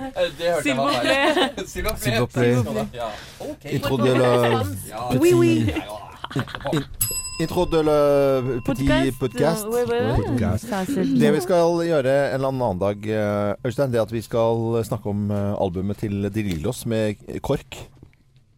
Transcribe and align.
Eh, 0.00 0.28
Det 0.38 0.48
hørte 0.54 0.68
jeg 0.68 0.76
var 0.76 0.90
feil. 0.92 1.66
Silva 1.68 2.26
plaît. 2.26 2.94
Ja. 2.94 3.08
Ok. 3.40 3.64
Intro 3.76 3.96
de 4.00 4.14
la 4.18 4.30
Oui, 5.20 5.32
oui. 5.34 5.52
Intro 7.40 7.64
de 7.72 7.80
la 7.82 7.98
petit 8.66 9.14
podcast. 9.18 9.64
Det 11.20 11.32
vi 11.34 11.40
skal 11.40 11.80
gjøre 11.88 12.12
en 12.30 12.34
eller 12.36 12.48
annen 12.52 12.78
dag, 12.82 13.06
eh, 13.08 13.54
Øystein, 13.66 13.92
det 13.92 14.00
at 14.02 14.12
vi 14.12 14.20
skal 14.24 14.82
snakke 14.84 15.08
om 15.08 15.30
eh, 15.30 15.54
albumet 15.60 15.96
til 16.04 16.28
De 16.28 16.42
Lillos 16.44 16.84
med 16.86 17.14
KORK. 17.40 17.80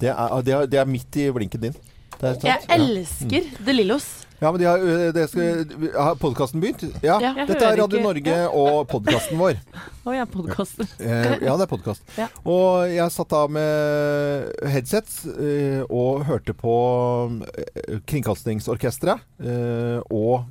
Det 0.02 0.10
er, 0.10 0.42
det 0.42 0.54
er, 0.54 0.66
det 0.66 0.78
er 0.82 0.84
midt 0.90 1.16
i 1.16 1.28
blinken 1.30 1.62
din. 1.62 1.76
Det 2.18 2.26
er 2.28 2.34
sant? 2.34 2.44
Jeg 2.50 2.58
elsker 2.80 3.52
De 3.66 3.72
Lillos. 3.78 4.08
Ja, 4.42 4.50
men 4.50 4.58
de 4.58 4.66
har, 4.66 4.82
det 5.14 5.28
skal, 5.30 5.60
har 5.94 6.16
podkasten 6.18 6.58
begynt? 6.62 6.82
Ja. 7.04 7.20
Ja. 7.22 7.30
Dette 7.46 7.62
er 7.62 7.76
Radio 7.78 8.00
ikke- 8.00 8.02
Norge 8.08 8.38
og 8.58 8.88
podkasten 8.90 9.38
vår. 9.38 9.60
Å 10.08 10.14
ja, 10.16 10.24
podkaster. 10.26 10.88
Eh, 10.98 11.36
ja, 11.46 11.54
det 11.54 11.68
er 11.68 11.70
podkast. 11.70 12.02
Ja. 12.18 12.26
Og 12.42 12.90
jeg 12.90 13.14
satt 13.14 13.30
da 13.30 13.44
med 13.46 14.50
headset 14.74 15.14
eh, 15.36 15.82
og 15.86 16.24
hørte 16.26 16.56
på 16.58 16.74
Kringkastingsorkesteret 18.10 19.22
eh, 19.46 20.00
og 20.10 20.48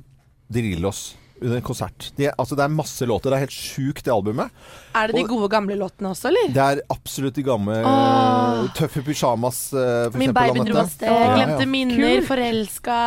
De 0.52 0.62
Lillos 0.64 1.10
under 1.42 1.58
en 1.58 1.64
konsert. 1.66 2.12
De, 2.16 2.28
altså, 2.38 2.54
det 2.54 2.62
er 2.64 2.70
masse 2.70 3.06
låter. 3.08 3.32
Det 3.32 3.38
er 3.40 3.44
helt 3.48 3.54
sjukt, 3.56 4.04
det 4.06 4.12
albumet. 4.14 4.52
Er 4.94 5.08
det 5.08 5.16
de 5.16 5.24
gode, 5.28 5.48
gamle 5.52 5.76
låtene 5.80 6.10
også, 6.12 6.28
eller? 6.30 6.50
Det 6.52 6.62
er 6.64 6.80
absolutt 6.92 7.34
de 7.38 7.42
gamle 7.46 7.78
Åh. 7.86 8.66
Tøffe 8.76 9.02
pyjamas, 9.06 9.60
eh, 9.72 10.10
for 10.10 10.18
Min 10.20 10.30
eksempel, 10.30 10.52
baby 10.58 10.70
dro 10.70 10.78
av 10.82 10.90
sted, 10.92 11.08
Ja, 11.08 11.18
ja. 11.22 11.34
glemte 11.38 11.66
minner, 11.70 12.16
Kult. 12.20 12.28
forelska 12.28 12.98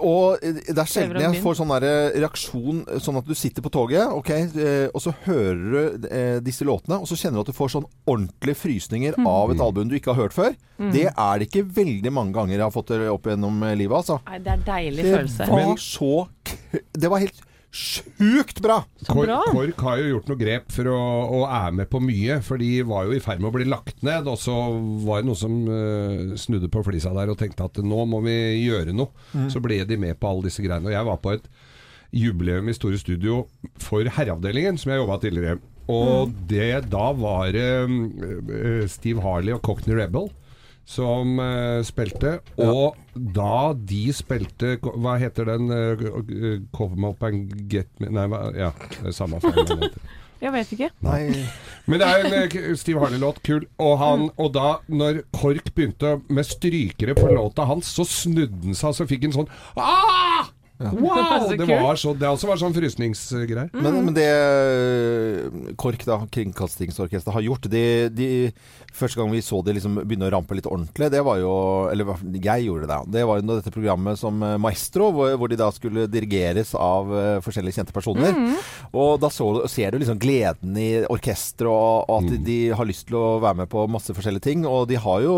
Og 0.00 0.38
eh, 0.42 0.60
det 0.66 0.78
er 0.78 0.90
sjelden 0.90 1.20
jeg 1.26 1.42
får 1.44 1.58
sånn 1.60 1.74
reaksjon 1.80 2.82
sånn 3.02 3.20
at 3.20 3.28
du 3.28 3.34
sitter 3.38 3.64
på 3.64 3.72
toget, 3.74 4.06
ok, 4.16 4.30
eh, 4.30 4.88
og 4.92 5.02
så 5.04 5.14
hører 5.26 5.64
du 6.00 6.08
eh, 6.10 6.38
disse 6.44 6.66
låtene, 6.66 7.00
og 7.02 7.08
så 7.10 7.18
kjenner 7.18 7.40
du 7.40 7.46
at 7.46 7.52
du 7.52 7.56
får 7.56 7.74
sånn 7.76 7.88
ordentlige 8.06 8.58
frysninger 8.62 9.18
av 9.26 9.52
et 9.54 9.60
album 9.62 9.88
du 9.90 9.96
ikke 9.98 10.14
har 10.14 10.26
hørt 10.26 10.36
før. 10.36 10.56
Det 10.92 11.06
er 11.08 11.38
det 11.40 11.48
ikke 11.48 11.64
veldig 11.76 12.12
mange 12.12 12.34
ganger 12.36 12.58
jeg 12.58 12.66
har 12.66 12.74
fått 12.74 12.90
det 12.92 13.06
opp 13.08 13.28
gjennom 13.30 13.62
eh, 13.64 13.76
livet, 13.78 13.96
altså. 14.02 14.18
Nei, 14.28 14.40
det 14.44 14.52
er 14.52 14.64
deilig 14.66 15.04
Det 15.06 15.14
følelse. 15.14 15.50
var 15.52 15.80
så 15.80 16.12
k 16.46 16.56
Det 16.92 17.08
var 17.10 17.22
helt 17.22 17.40
sjukt 17.76 18.60
bra! 18.64 18.80
Bra. 19.06 19.38
Kork 19.52 19.82
har 19.86 20.00
jo 20.00 20.08
gjort 20.14 20.30
noe 20.30 20.40
grep 20.40 20.72
for 20.74 20.90
å, 20.90 20.98
å 21.38 21.40
er 21.46 21.76
med 21.76 21.90
på 21.92 22.00
mye, 22.02 22.40
for 22.44 22.60
de 22.62 22.70
var 22.88 23.06
jo 23.06 23.16
i 23.16 23.22
ferd 23.22 23.42
med 23.42 23.50
å 23.50 23.56
bli 23.58 23.68
lagt 23.68 24.02
ned. 24.06 24.28
Og 24.32 24.40
så 24.40 24.56
var 25.06 25.22
det 25.22 25.28
noen 25.28 25.40
som 25.40 25.56
uh, 25.68 26.34
snudde 26.40 26.70
på 26.72 26.84
flisa 26.86 27.12
der 27.16 27.32
og 27.32 27.38
tenkte 27.40 27.68
at 27.68 27.80
nå 27.84 28.06
må 28.08 28.22
vi 28.24 28.36
gjøre 28.64 28.96
noe. 28.96 29.12
Så 29.52 29.62
ble 29.64 29.82
de 29.86 30.00
med 30.00 30.18
på 30.20 30.30
alle 30.30 30.48
disse 30.48 30.64
greiene. 30.64 30.88
Og 30.88 30.96
jeg 30.96 31.10
var 31.10 31.22
på 31.22 31.36
et 31.36 31.48
jubileum 32.16 32.68
i 32.70 32.76
Store 32.76 32.98
Studio 33.00 33.44
for 33.82 34.06
Herreavdelingen, 34.16 34.78
som 34.80 34.92
jeg 34.92 35.02
jobba 35.02 35.20
tidligere. 35.22 35.60
Og 35.92 36.32
det 36.50 36.88
da 36.90 37.10
var 37.14 37.52
det 37.54 37.68
eh, 37.86 38.86
Steve 38.90 39.22
Harley 39.22 39.54
og 39.54 39.62
Cockney 39.66 39.94
Rebel 39.94 40.30
som 40.86 41.40
uh, 41.42 41.82
spilte. 41.86 42.38
Og 42.62 42.94
da 43.14 43.72
de 43.74 44.04
spilte 44.14 44.76
Hva 44.84 45.16
heter 45.18 45.48
den? 45.50 45.66
Uh, 45.72 46.60
Cover 46.76 46.94
me 46.94 47.10
up 47.10 47.24
and 47.26 47.50
get 47.70 47.90
me 47.98 48.12
Nei, 48.12 48.28
hva, 48.30 48.46
ja, 48.54 48.70
det 49.00 49.10
er 49.10 49.16
samme 49.16 49.42
faen. 49.42 49.90
Jeg 50.36 50.52
vet 50.52 50.72
ikke. 50.74 50.88
Nei, 51.00 51.20
Men 51.88 52.02
det 52.02 52.08
er 52.08 52.26
en 52.26 52.34
eh, 52.36 52.66
Steve 52.76 53.00
Harley-låt, 53.00 53.38
kul. 53.46 53.62
Og, 53.80 53.94
han, 54.02 54.26
og 54.36 54.50
da, 54.52 54.66
når 54.88 55.22
KORK 55.32 55.70
begynte 55.72 56.18
med 56.28 56.44
strykere 56.44 57.14
på 57.16 57.30
låta 57.32 57.64
hans, 57.64 57.88
så 57.96 58.04
snudde 58.04 58.66
han 58.66 58.76
seg, 58.76 58.98
så 58.98 59.06
fikk 59.08 59.24
han 59.30 59.36
sånn 59.38 59.48
ah! 60.78 60.92
Wow! 60.92 61.46
Det, 61.56 61.66
var 61.66 61.96
så, 61.96 62.12
det 62.14 62.28
også 62.28 62.48
var 62.50 62.58
sånn 62.60 62.74
frysningsgreier. 62.76 63.70
Men, 63.72 63.98
men 64.06 64.14
det 64.16 64.26
eh, 64.26 65.72
KORK, 65.78 66.04
da, 66.08 66.18
Kringkastingsorkesteret, 66.32 67.34
har 67.34 67.44
gjort 67.44 67.68
de, 67.72 67.84
de, 68.12 68.28
Første 68.96 69.20
gang 69.20 69.32
vi 69.32 69.42
så 69.44 69.60
de 69.64 69.74
liksom 69.76 69.98
begynne 70.02 70.28
å 70.28 70.32
rampe 70.32 70.56
litt 70.56 70.68
ordentlig, 70.68 71.10
det 71.12 71.22
var 71.26 71.40
jo 71.40 71.52
Eller 71.92 72.12
jeg 72.34 72.66
gjorde 72.66 72.86
det, 72.86 72.90
da. 72.92 73.00
Det 73.16 73.24
var 73.28 73.40
jo 73.40 73.46
dette 73.50 73.74
programmet 73.74 74.20
som 74.20 74.42
eh, 74.44 74.56
Maestro, 74.62 75.10
hvor, 75.16 75.34
hvor 75.40 75.52
de 75.52 75.60
da 75.60 75.70
skulle 75.74 76.08
dirigeres 76.10 76.74
av 76.78 77.12
eh, 77.14 77.38
forskjellige 77.44 77.80
kjente 77.80 77.96
personer. 77.96 78.36
Og 78.96 79.16
da 79.22 79.30
så, 79.32 79.48
ser 79.70 79.92
du 79.92 80.00
liksom 80.02 80.20
gleden 80.22 80.76
i 80.80 80.90
orkesteret, 81.04 81.70
og, 81.70 82.10
og 82.10 82.20
at 82.20 82.30
de, 82.34 82.42
de 82.46 82.58
har 82.76 82.88
lyst 82.88 83.08
til 83.08 83.18
å 83.18 83.38
være 83.42 83.62
med 83.62 83.70
på 83.72 83.86
masse 83.90 84.14
forskjellige 84.16 84.46
ting. 84.48 84.66
Og 84.68 84.86
de 84.90 85.00
har 85.00 85.24
jo 85.24 85.36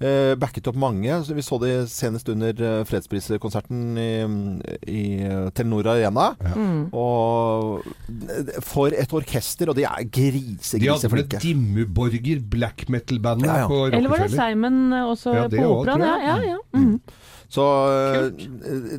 eh, 0.00 0.34
backet 0.38 0.66
opp 0.70 0.76
mange. 0.78 1.10
Så 1.26 1.34
vi 1.36 1.42
så 1.42 1.58
det 1.62 1.72
senest 1.92 2.28
under 2.32 2.52
eh, 2.62 2.84
fredspriskonserten 2.88 3.98
i, 3.98 4.08
i 4.90 5.02
eh, 5.26 5.48
Telenor 5.56 5.88
Arena. 5.94 6.30
Og 6.92 7.82
for 8.66 8.94
et 8.94 9.12
orkester, 9.14 9.70
og 9.72 9.78
de 9.78 9.86
er 9.88 10.04
grise, 10.10 10.78
De 10.78 10.88
hadde 10.88 11.10
med 11.10 11.24
griseflinke. 11.28 11.42
Dimmuborger, 11.44 12.42
black 12.50 12.86
metal-bandet 12.92 13.48
Ja, 13.50 13.58
ja. 13.64 13.68
på 13.70 13.82
Eller 13.88 14.08
var 14.08 14.22
det 14.24 14.30
Rockefeller. 14.30 14.54
Simon 14.54 14.92
eh, 14.92 15.08
også 15.14 15.34
Ja, 15.36 15.48
det 15.48 15.58
på 15.62 15.72
operaen? 15.80 16.00
Ja, 16.06 16.16
ja, 16.22 16.38
ja. 16.54 16.60
Mhm. 16.78 17.00
Så 17.48 17.64
eh, 17.64 18.26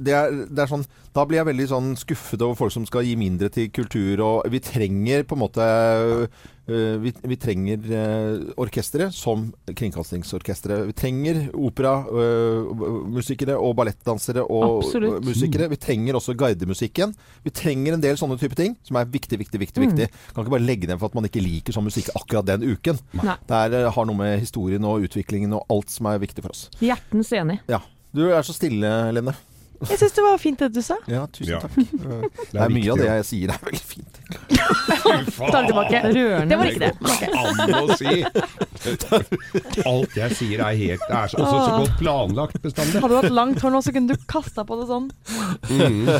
det 0.01 0.13
er, 0.15 0.31
det 0.49 0.63
er 0.63 0.69
sånn 0.71 0.85
Da 1.13 1.21
blir 1.29 1.37
jeg 1.37 1.49
veldig 1.51 1.67
sånn 1.69 1.89
skuffet 1.99 2.41
over 2.41 2.57
folk 2.57 2.73
som 2.73 2.85
skal 2.89 3.05
gi 3.05 3.13
mindre 3.19 3.49
til 3.53 3.67
kultur, 3.73 4.23
og 4.25 4.47
vi 4.49 4.61
trenger 4.63 5.25
på 5.27 5.37
en 5.37 5.43
måte 5.43 5.65
eh, 5.69 6.95
vi, 7.01 7.11
vi 7.25 7.37
trenger 7.41 7.87
orkestre 8.61 9.07
som 9.13 9.47
Kringkastingsorkesteret. 9.65 10.85
Vi 10.91 10.93
trenger 10.93 11.39
operamusikere 11.57 13.55
og 13.57 13.73
ballettdansere 13.79 14.43
og 14.45 14.83
Absolutt. 14.85 15.25
musikere. 15.25 15.65
Vi 15.73 15.79
trenger 15.81 16.19
også 16.19 16.37
guidemusikken. 16.37 17.15
Vi 17.41 17.53
trenger 17.57 17.97
en 17.97 18.05
del 18.05 18.21
sånne 18.21 18.37
type 18.37 18.57
ting 18.59 18.77
som 18.85 19.01
er 19.01 19.09
viktig, 19.09 19.41
viktig, 19.41 19.63
viktig. 19.65 19.81
viktig. 19.87 20.11
Kan 20.35 20.45
ikke 20.45 20.55
bare 20.59 20.67
legge 20.69 20.91
ned 20.91 21.01
for 21.01 21.09
at 21.09 21.17
man 21.17 21.25
ikke 21.25 21.41
liker 21.41 21.73
sånn 21.73 21.89
musikk 21.89 22.13
akkurat 22.13 22.45
den 22.53 22.69
uken. 22.69 23.01
Nei. 23.17 23.39
Det 23.49 23.65
eh, 23.81 23.89
har 23.97 24.09
noe 24.09 24.21
med 24.21 24.37
historien 24.45 24.85
og 24.85 25.09
utviklingen 25.09 25.57
og 25.57 25.65
alt 25.73 25.89
som 25.93 26.13
er 26.13 26.21
viktig 26.21 26.45
for 26.45 26.53
oss. 26.53 26.67
Hjertens 26.85 27.33
enig. 27.33 27.63
Ja. 27.71 27.81
Du 28.15 28.23
er 28.33 28.41
så 28.45 28.53
stille, 28.57 28.89
Lene. 29.13 29.35
Jeg 29.79 29.95
syns 30.01 30.11
det 30.17 30.23
var 30.25 30.39
fint 30.41 30.59
det 30.59 30.67
du 30.75 30.81
sa. 30.83 30.97
Ja, 31.07 31.21
tusen 31.31 31.53
Ja. 31.53 31.59
takk. 31.63 31.75
Det 32.51 32.59
er 32.59 32.71
mye 32.73 32.89
av 32.91 32.97
det 32.99 33.05
jeg 33.07 33.25
sier 33.29 33.53
er 33.53 33.61
veldig 33.63 33.85
fint. 33.87 34.17
Ta 35.39 35.61
det 35.61 35.69
tilbake. 35.69 36.01
Rørende. 36.03 36.49
Det 36.49 36.57
var 36.59 36.65
ikke 36.67 36.83
det. 36.83 36.93
An 37.31 37.75
å 37.77 37.95
si. 37.95 38.15
Alt 39.87 40.17
jeg 40.19 40.35
sier 40.35 40.63
er 40.65 40.75
helt 40.81 41.05
Det 41.07 41.15
er 41.21 41.31
så, 41.31 41.39
også 41.45 41.61
så 41.63 41.77
godt 41.79 41.95
planlagt 42.01 42.59
bestandig. 42.65 42.99
Hadde 42.99 43.13
du 43.13 43.19
hatt 43.21 43.37
langt 43.39 43.63
hår 43.63 43.71
nå, 43.77 43.81
så 43.87 43.93
kunne 43.95 44.11
du 44.19 44.27
kasta 44.29 44.65
på 44.67 44.81
det 44.81 44.89
sånn. 44.91 45.07
Mm. 45.71 46.11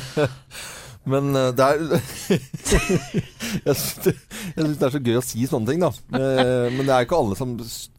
Men 1.10 1.30
eh, 1.36 1.52
det 1.58 1.68
er 1.68 1.78
Jeg 3.68 3.76
syns 3.76 4.00
det, 4.06 4.16
jeg 4.56 4.72
det 4.78 4.88
er 4.88 4.94
så 4.96 5.02
gøy 5.04 5.20
å 5.20 5.26
si 5.26 5.46
sånne 5.50 5.72
ting, 5.74 5.84
da. 5.84 5.92
Eh, 6.16 6.68
Men 6.76 6.86
det 6.86 6.94
er 6.96 7.08
ikke 7.08 7.20
alle 7.20 7.36
som 7.40 7.58
s- 7.66 7.90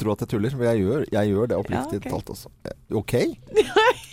tror 0.00 0.12
at 0.14 0.24
jeg 0.24 0.30
tuller. 0.34 0.50
For 0.54 0.64
jeg 0.68 0.82
gjør, 0.84 1.04
jeg 1.12 1.30
gjør 1.32 1.50
det 1.52 1.56
oppriktig 1.58 1.98
Ja, 1.98 2.02
ok. 2.02 2.08
talt, 2.14 2.32
altså. 2.34 2.52
Eh, 2.64 2.98
OK? 3.00 3.14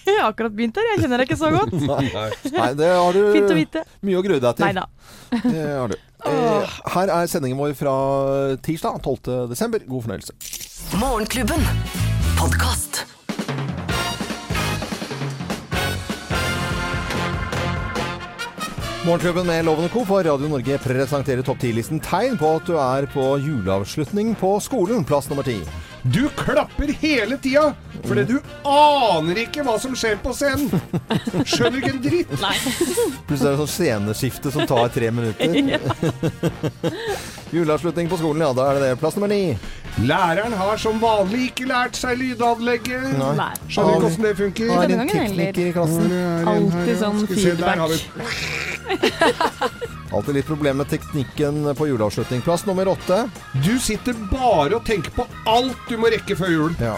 Jeg 0.02 0.18
har 0.18 0.32
akkurat 0.34 0.54
begynt 0.58 0.76
her, 0.76 0.86
jeg 0.90 1.04
kjenner 1.04 1.22
deg 1.22 1.30
ikke 1.30 1.38
så 1.40 1.50
godt. 1.54 1.72
Nei, 2.58 2.70
det 2.78 2.88
har 2.90 3.14
du 3.16 3.20
Fint 3.36 3.52
å 3.54 3.56
vite. 3.56 3.84
mye 4.02 4.18
å 4.18 4.24
grue 4.26 4.42
deg 4.44 4.58
til. 4.58 4.66
Nei 4.66 4.74
da. 4.76 4.84
Det 5.54 5.62
har 5.78 5.94
du. 5.94 5.96
Eh, 6.26 6.74
Her 6.96 7.14
er 7.16 7.30
sendingen 7.32 7.58
vår 7.62 7.76
fra 7.78 7.94
tirsdag 8.66 8.98
12. 9.06 9.48
desember. 9.54 9.86
God 9.88 10.08
fornøyelse. 10.08 10.36
Morgenklubben. 11.00 11.64
Podkast. 12.42 13.04
Morgenklubben 19.06 19.48
med 19.48 19.66
Loven 19.66 19.90
Co. 19.90 20.06
for 20.06 20.24
Radio 20.24 20.48
Norge 20.48 20.78
presenterer 20.78 21.42
topp 21.42 21.58
10-listen 21.64 21.98
tegn 22.06 22.36
på 22.38 22.52
at 22.60 22.68
du 22.70 22.76
er 22.78 23.08
på 23.10 23.24
juleavslutning 23.42 24.36
på 24.38 24.52
skolen, 24.62 25.02
plass 25.02 25.26
nummer 25.32 25.42
ti. 25.48 25.56
Du 26.04 26.28
klapper 26.38 26.94
hele 27.02 27.40
tida, 27.42 27.72
fordi 28.08 28.24
du 28.30 28.38
aner 28.68 29.44
ikke 29.46 29.66
hva 29.68 29.78
som 29.82 29.96
skjer 29.98 30.18
på 30.24 30.34
scenen. 30.36 30.72
Skjønner 31.46 31.80
ikke 31.82 31.94
en 31.96 32.02
dritt. 32.04 32.34
Plutselig 33.28 33.46
er 33.46 33.52
det 33.52 33.60
sånn 33.62 33.74
sceneskifte 33.76 34.54
som 34.54 34.68
tar 34.70 34.92
tre 34.94 35.12
minutter. 35.14 35.48
Juleavslutning 37.56 38.10
på 38.10 38.18
skolen, 38.18 38.42
ja. 38.46 38.52
Da 38.56 38.70
er 38.72 38.80
det 38.80 38.90
det. 38.90 39.00
Plass 39.02 39.16
nummer 39.20 39.32
ni. 39.32 39.58
Læreren 40.08 40.54
har 40.56 40.78
som 40.80 41.00
vanlig 41.02 41.50
ikke 41.52 41.68
lært 41.70 41.98
seg 42.00 42.20
lydanlegget. 42.22 43.10
Nei. 43.20 43.52
Skjønner 43.68 43.98
ikke 43.98 44.12
åssen 44.12 44.28
det 44.28 44.36
funker. 44.40 44.72
Har 44.72 44.96
en 44.96 45.10
tekniker 45.12 45.66
i 45.68 45.74
klassen. 45.76 46.14
Alltid 46.52 47.02
sånn 47.02 47.26
Skal 47.26 47.36
vi 47.36 47.42
se, 47.44 47.58
der 47.60 47.84
har 47.84 47.90
vi 47.92 47.98
Alltid 50.12 50.36
litt 50.36 50.48
problem 50.48 50.78
med 50.82 50.90
teknikken 50.92 51.62
på 51.78 51.86
juleavslutning. 51.88 52.42
Plass 52.44 52.66
nummer 52.68 52.90
åtte. 52.92 53.22
Du 53.64 53.78
sitter 53.80 54.14
bare 54.32 54.76
og 54.76 54.84
tenker 54.88 55.14
på 55.16 55.24
alt 55.48 55.78
du 55.88 55.96
må 56.02 56.10
rekke 56.12 56.36
før 56.36 56.52
jul. 56.52 56.74
Ja. 56.82 56.98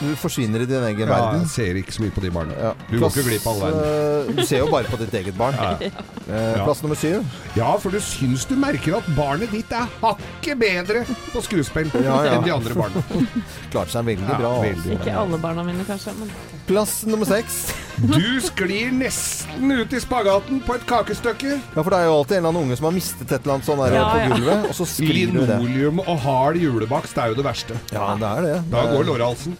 Du 0.00 0.10
forsvinner 0.20 0.60
i 0.60 0.66
din 0.68 0.84
egen 0.90 1.06
Ja, 1.08 1.14
verden. 1.14 1.40
jeg 1.46 1.50
ser 1.54 1.80
ikke 1.80 1.94
så 1.96 2.02
mye 2.04 2.12
på 2.12 2.20
de 2.20 2.30
barna. 2.34 2.52
Ja. 2.60 2.74
Du 2.90 2.98
går 3.00 3.08
ikke 3.14 3.24
glipp 3.30 3.46
av 3.48 3.54
all 3.54 3.62
verden. 3.64 4.28
eh, 4.28 4.34
Du 4.36 4.42
ser 4.46 4.58
jo 4.58 4.68
bare 4.70 4.84
på 4.92 4.98
ditt 5.00 5.14
eget 5.22 5.36
barn. 5.40 5.54
Eh, 6.24 6.54
Plass 6.64 6.78
nummer 6.80 6.96
syv. 6.96 7.20
Ja, 7.54 7.74
for 7.76 7.92
du 7.92 7.98
syns 8.00 8.46
du 8.48 8.54
merker 8.56 8.94
at 8.96 9.04
barnet 9.14 9.50
ditt 9.52 9.68
er 9.76 9.84
hakket 10.00 10.56
bedre 10.58 11.02
på 11.34 11.42
skuespill 11.44 11.90
Ja, 12.00 12.14
ja. 12.24 12.32
enn 12.38 12.46
de 12.46 12.50
andre 12.54 12.72
barna. 12.78 13.02
Klarte 13.74 13.92
seg 13.92 14.06
veldig 14.08 14.30
Ja, 14.32 14.38
bra. 14.40 14.52
veldig 14.62 14.94
Ikke 14.96 15.12
alle 15.20 15.36
barna 15.42 15.62
mine, 15.68 15.84
kanskje. 15.84 16.14
Men 16.16 16.30
Plass 16.64 17.02
nummer 17.04 17.28
seks. 17.28 17.74
Du 18.00 18.40
sklir 18.40 18.88
nesten 18.96 19.68
ut 19.76 19.92
i 19.92 20.00
spagaten 20.00 20.62
på 20.64 20.78
et 20.78 20.86
kakestykke. 20.88 21.58
Ja, 21.76 21.82
for 21.84 21.90
det 21.92 21.98
er 22.00 22.08
jo 22.08 22.16
alltid 22.22 22.33
en 22.34 22.42
eller 22.42 22.50
annen 22.52 22.66
unge 22.66 22.76
som 22.78 22.88
har 22.88 22.94
mistet 22.96 23.24
et 23.30 23.36
eller 23.40 23.54
annet 23.56 23.68
sånn 23.68 23.80
der 23.84 23.96
Ja, 23.96 24.04
på 24.10 24.20
ja. 24.20 24.28
gulvet, 24.34 24.68
og 24.70 24.76
så 24.78 24.86
skriver 24.90 25.32
du 25.38 25.40
det. 25.48 25.58
Linoleum 25.62 26.02
og 26.04 26.18
hard 26.24 26.58
julebakst 26.60 27.18
er 27.22 27.32
jo 27.32 27.38
det 27.38 27.46
verste. 27.46 27.78
Ja, 27.94 28.10
det 28.20 28.30
er 28.30 28.48
det. 28.48 28.56
Da 28.72 28.84
går 28.92 29.06
lårhalsen. 29.10 29.56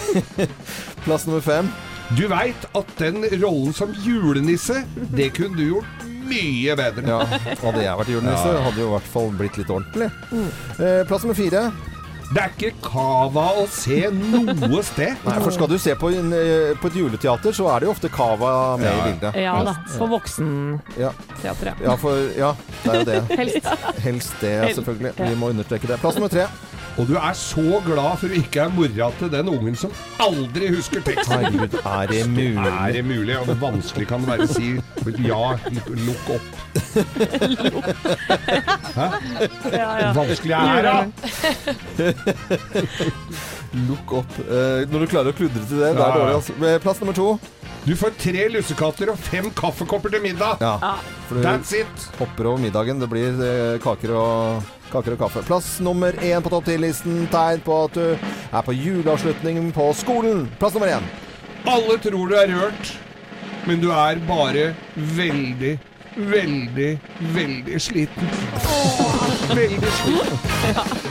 Plass 1.06 1.26
nummer 1.26 1.40
fem. 1.44 1.70
Du 2.16 2.26
veit 2.30 2.66
at 2.78 2.92
den 3.00 3.24
rollen 3.42 3.74
som 3.74 3.90
julenisse, 4.04 4.84
det 5.16 5.32
kunne 5.34 5.58
du 5.58 5.64
gjort 5.72 6.04
mye 6.26 6.74
bedre. 6.78 7.02
Ja, 7.06 7.18
hadde 7.62 7.82
jeg 7.82 7.98
vært 8.00 8.12
julenisse, 8.14 8.54
hadde 8.66 8.82
jo 8.82 8.88
i 8.88 8.94
hvert 8.94 9.10
fall 9.10 9.32
blitt 9.38 9.58
litt 9.60 9.70
ordentlig. 9.70 10.08
Eh, 10.78 11.02
plass 11.06 11.26
nummer 11.26 11.38
fire. 11.38 11.64
Det 12.34 12.42
er 12.42 12.50
ikke 12.56 12.72
cava 12.82 13.44
å 13.60 13.66
se 13.70 14.00
noe 14.10 14.82
sted. 14.84 15.14
Nei, 15.24 15.36
for 15.44 15.54
skal 15.54 15.68
du 15.70 15.76
se 15.78 15.94
på, 15.98 16.10
en, 16.10 16.32
eh, 16.34 16.72
på 16.80 16.90
et 16.90 16.96
juleteater, 16.98 17.54
så 17.54 17.68
er 17.70 17.80
det 17.84 17.86
jo 17.88 17.92
ofte 17.94 18.10
cava 18.12 18.76
med 18.80 18.88
Ja. 18.88 18.94
i 18.96 19.12
bildet. 19.12 19.38
Ja 19.44 19.54
da. 19.62 19.76
For 19.94 20.10
voksenteatret. 20.10 20.98
Ja. 20.98 21.12
ja. 21.44 21.54
Ja, 21.84 21.94
for, 22.00 22.18
ja, 22.36 22.50
det 22.82 22.90
er 22.90 22.98
jo 22.98 23.04
det. 23.04 23.38
Helst. 23.38 23.70
Helst 24.02 24.34
det, 24.40 24.56
selvfølgelig. 24.74 25.12
Vi 25.18 25.34
må 25.38 25.52
understreke 25.54 25.86
det. 25.86 26.00
Plass 26.02 26.18
nummer 26.18 26.32
tre. 26.32 26.48
Og 26.96 27.04
du 27.10 27.14
er 27.20 27.32
så 27.36 27.80
glad 27.84 28.16
for 28.20 28.26
du 28.32 28.34
ikke 28.38 28.62
er 28.64 28.70
mora 28.72 29.10
til 29.18 29.28
den 29.32 29.48
ungen 29.52 29.74
som 29.76 29.92
aldri 30.22 30.70
husker 30.72 31.02
teksten. 31.04 31.34
Herregud, 31.42 31.74
er 31.82 32.06
det 32.08 32.20
Er 32.22 32.28
mulig? 32.30 32.94
det 32.96 33.04
mulig? 33.04 33.34
Og 33.40 33.46
det 33.50 33.56
vanskelig 33.60 34.06
kan 34.08 34.24
det 34.24 34.28
være 34.32 34.46
å 34.46 34.54
si 34.54 34.68
ja, 35.22 35.42
lukk 36.06 36.30
opp. 36.34 36.48
Ja, 38.96 39.90
ja. 40.00 40.08
Vanskelig 40.16 40.56
er 40.56 40.88
det. 40.88 40.96
Lukk 43.86 44.12
opp. 44.22 44.38
Eh, 44.46 44.86
når 44.90 45.04
du 45.04 45.06
klarer 45.12 45.30
å 45.34 45.36
kludre 45.36 45.62
til 45.68 45.76
det, 45.82 45.92
det 45.98 46.00
er 46.00 46.16
dårlig. 46.16 46.34
Altså. 46.40 46.56
Plass 46.82 47.02
nummer 47.02 47.16
to. 47.16 47.28
Du 47.86 47.92
får 47.94 48.16
tre 48.18 48.48
lussekatter 48.50 49.12
og 49.12 49.20
fem 49.28 49.46
kaffekopper 49.54 50.10
til 50.16 50.24
middag. 50.24 50.58
Ja, 50.64 50.96
That's 51.30 51.70
it. 51.76 52.08
hopper 52.18 52.48
over 52.50 52.62
middagen. 52.64 52.98
Det 53.02 53.08
blir 53.12 53.36
eh, 53.46 53.76
kaker 53.84 54.10
og, 54.18 54.72
kaker 54.92 55.16
og 55.16 55.22
kaffe. 55.24 55.42
Plass 55.48 55.76
nummer 55.84 56.16
én 56.24 56.44
på 56.44 56.52
topp 56.52 56.68
ti-listen. 56.68 57.24
Tegn 57.32 57.62
på 57.66 57.78
at 57.86 57.96
du 57.96 58.06
er 58.16 58.66
på 58.66 58.76
juleavslutning 58.76 59.72
på 59.76 59.88
skolen. 59.98 60.46
Plass 60.60 60.76
nummer 60.76 60.92
én. 60.98 61.08
Alle 61.66 61.98
tror 61.98 62.30
du 62.30 62.36
er 62.38 62.52
rørt, 62.54 62.92
men 63.66 63.80
du 63.82 63.90
er 63.90 64.20
bare 64.28 64.68
veldig, 65.16 65.74
veldig, 66.16 66.92
veldig 67.34 67.80
sliten. 67.82 68.32
Veldig 69.50 69.92
sliten. 70.00 71.05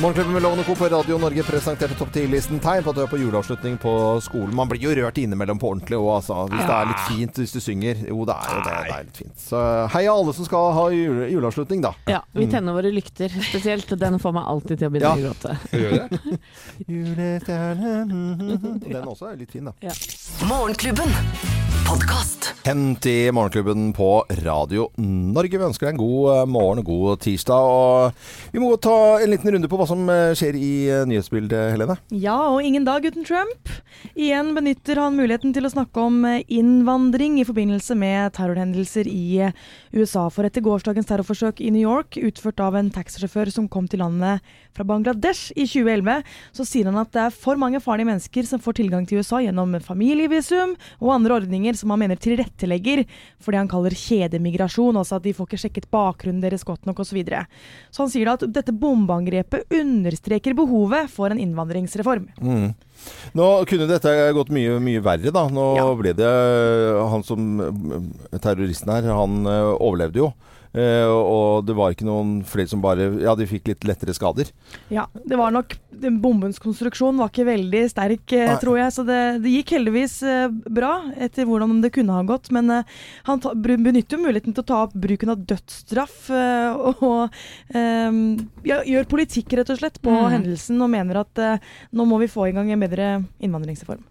Morgenklubben 0.00 0.32
med 0.32 0.42
Lovende 0.42 0.64
Co. 0.64 0.74
på 0.74 0.84
Radio 0.88 1.18
Norge 1.18 1.42
presenterte 1.42 1.94
topp 1.98 2.08
10-listen 2.14 2.60
tegn 2.62 2.84
på 2.86 2.90
at 2.92 2.96
du 2.96 3.00
er 3.02 3.08
på 3.10 3.18
juleavslutning 3.18 3.78
på 3.82 3.92
skolen. 4.22 4.52
Man 4.54 4.68
blir 4.70 4.78
jo 4.84 4.92
rørt 4.94 5.18
innimellom 5.18 5.58
på 5.58 5.72
ordentlig 5.72 5.98
òg, 5.98 6.10
altså. 6.20 6.36
Hvis 6.52 6.62
det 6.68 6.76
er 6.76 6.86
litt 6.92 7.02
fint 7.08 7.40
hvis 7.42 7.54
du 7.56 7.58
synger. 7.64 8.04
Jo, 8.06 8.20
det 8.28 8.36
er 8.36 8.52
jo 8.54 8.60
det. 8.68 8.76
Det 8.86 8.94
er 8.94 9.08
litt 9.08 9.18
fint. 9.24 9.34
Så 9.42 9.62
heia 9.96 10.12
alle 10.14 10.34
som 10.38 10.46
skal 10.46 10.70
ha 10.76 10.84
jule, 10.94 11.26
juleavslutning, 11.34 11.82
da. 11.82 11.92
Ja, 12.14 12.20
vi 12.30 12.46
tenner 12.52 12.78
våre 12.78 12.92
lykter 12.94 13.34
spesielt. 13.50 13.90
Den 13.98 14.20
får 14.22 14.36
meg 14.38 14.46
alltid 14.54 14.84
til 14.84 14.86
å 14.86 14.94
begynne 14.94 15.10
Ja. 15.10 15.14
å 15.18 15.22
gråte. 15.26 15.50
Gjør 15.82 15.90
det? 15.98 16.38
Julestjernen 16.86 18.14
Den 18.86 19.02
også 19.02 19.32
er 19.32 19.42
litt 19.42 19.50
fin, 19.56 19.66
da. 19.66 19.74
Morgenklubben. 20.46 21.10
Podkast. 21.88 22.50
Hent 22.66 23.06
i 23.08 23.30
Morgenklubben 23.32 23.94
på 23.96 24.24
Radio 24.44 24.90
Norge. 25.00 25.56
Vi 25.56 25.64
ønsker 25.64 25.86
deg 25.86 25.94
en 25.94 26.00
god 26.02 26.26
eh, 26.34 26.42
morgen 26.52 26.82
og 26.82 26.90
god 26.90 27.22
tirsdag. 27.24 27.64
Og 27.64 28.52
vi 28.52 28.60
må 28.60 28.74
ta 28.76 28.96
en 29.22 29.32
liten 29.32 29.54
runde 29.54 29.70
på 29.72 29.78
hva 29.80 29.86
som 29.88 30.02
eh, 30.12 30.34
skjer 30.36 30.58
i 30.58 30.72
eh, 30.92 31.06
nyhetsbildet, 31.08 31.72
Helene. 31.72 31.96
Ja, 32.12 32.36
og 32.50 32.60
ingen 32.60 32.84
dag 32.84 33.08
uten 33.08 33.24
Trump. 33.24 33.72
Igjen 34.12 34.52
benytter 34.58 35.00
han 35.00 35.16
muligheten 35.16 35.54
til 35.56 35.64
å 35.64 35.72
snakke 35.72 36.04
om 36.04 36.20
innvandring 36.28 37.38
i 37.40 37.46
forbindelse 37.48 37.96
med 37.96 38.36
terrorhendelser 38.36 39.08
i 39.08 39.48
USA. 39.96 40.26
For 40.28 40.44
etter 40.44 40.64
gårsdagens 40.66 41.08
terrorforsøk 41.08 41.64
i 41.64 41.72
New 41.72 41.82
York, 41.82 42.20
utført 42.20 42.60
av 42.60 42.76
en 42.76 42.92
taxisjåfør 42.92 43.54
som 43.54 43.70
kom 43.72 43.88
til 43.88 44.04
landet 44.04 44.44
fra 44.76 44.84
Bangladesh 44.86 45.54
i 45.56 45.64
2011, 45.64 46.20
så 46.52 46.68
sier 46.68 46.92
han 46.92 47.00
at 47.00 47.16
det 47.16 47.24
er 47.24 47.34
for 47.34 47.58
mange 47.58 47.80
farlige 47.82 48.12
mennesker 48.12 48.46
som 48.46 48.60
får 48.62 48.78
tilgang 48.82 49.08
til 49.08 49.24
USA 49.24 49.40
gjennom 49.42 49.72
familievisum 49.82 50.76
og 51.00 51.16
andre 51.16 51.40
ordninger 51.40 51.77
som 51.78 51.94
han 51.94 52.02
mener 52.02 52.18
tilrettelegger 52.20 53.04
for 53.40 53.54
det 53.54 53.62
han 53.62 53.70
kaller 53.70 53.94
kjedemigrasjon, 53.96 54.98
altså 55.00 55.16
at 55.18 55.24
de 55.26 55.32
får 55.36 55.48
ikke 55.48 55.60
sjekket 55.64 55.88
bakgrunnen 55.94 56.42
deres 56.44 56.66
godt 56.66 56.84
nok 56.88 57.00
osv. 57.04 57.08
Så, 57.08 57.16
videre. 57.16 57.46
så 57.90 58.04
han 58.04 58.10
sier 58.12 58.28
da 58.28 58.34
at 58.36 58.44
dette 58.52 58.74
bombeangrepet 58.76 59.72
understreker 59.78 60.54
behovet 60.58 61.08
for 61.10 61.32
en 61.32 61.40
innvandringsreform. 61.40 62.28
Mm. 62.42 62.74
Nå 63.38 63.46
kunne 63.70 63.86
dette 63.88 64.12
gått 64.36 64.50
mye, 64.54 64.76
mye 64.82 65.00
verre, 65.02 65.32
da. 65.32 65.46
Nå 65.48 65.64
Ja. 65.78 65.86
ble 65.96 66.12
det 66.18 66.28
Han 67.10 67.22
som 67.24 67.60
eh, 67.62 68.38
terroristen 68.42 68.90
her, 68.92 69.08
han 69.14 69.46
eh, 69.46 69.72
overlevde 69.78 70.20
jo. 70.26 70.32
Eh, 70.76 71.08
og 71.08 71.64
det 71.66 71.74
var 71.78 71.94
ikke 71.94 72.04
noen 72.04 72.42
flere 72.44 72.68
som 72.68 72.82
bare 72.84 73.06
Ja, 73.22 73.32
de 73.34 73.46
fikk 73.48 73.70
litt 73.70 73.86
lettere 73.88 74.12
skader. 74.14 74.50
Ja, 74.92 75.06
det 75.24 75.38
var 75.40 75.50
nok 75.54 75.76
Bombens 75.98 76.60
konstruksjon 76.62 77.16
var 77.18 77.30
ikke 77.32 77.46
veldig 77.48 77.80
sterk, 77.90 78.30
eh, 78.36 78.44
Nei. 78.52 78.58
tror 78.62 78.76
jeg. 78.78 78.92
Så 78.94 79.02
det, 79.08 79.16
det 79.42 79.50
gikk 79.50 79.72
heldigvis 79.74 80.18
uh, 80.22 80.46
bra, 80.70 80.92
etter 81.18 81.48
hvordan 81.48 81.80
det 81.82 81.90
kunne 81.96 82.14
ha 82.14 82.22
gått. 82.28 82.52
Men 82.54 82.70
uh, 82.70 82.82
han 83.26 83.40
ta, 83.42 83.50
benytter 83.56 84.14
jo 84.18 84.22
muligheten 84.28 84.54
til 84.54 84.62
å 84.62 84.68
ta 84.68 84.82
opp 84.86 84.94
bruken 84.94 85.32
av 85.32 85.40
dødsstraff 85.48 86.28
og 86.30 87.34
ja, 88.68 88.78
gjør 88.86 89.08
politikk, 89.10 89.56
rett 89.58 89.70
og 89.72 89.80
slett, 89.80 89.98
på 90.04 90.12
Mm. 90.12 90.30
hendelsen. 90.36 90.78
Og 90.82 90.90
mener 90.90 91.20
at 91.24 91.40
nå 91.94 92.04
må 92.08 92.18
vi 92.22 92.26
få 92.30 92.48
i 92.48 92.52
gang 92.54 92.70
en 92.72 92.80
bedre 92.80 93.08
innvandringsreform. 93.42 94.04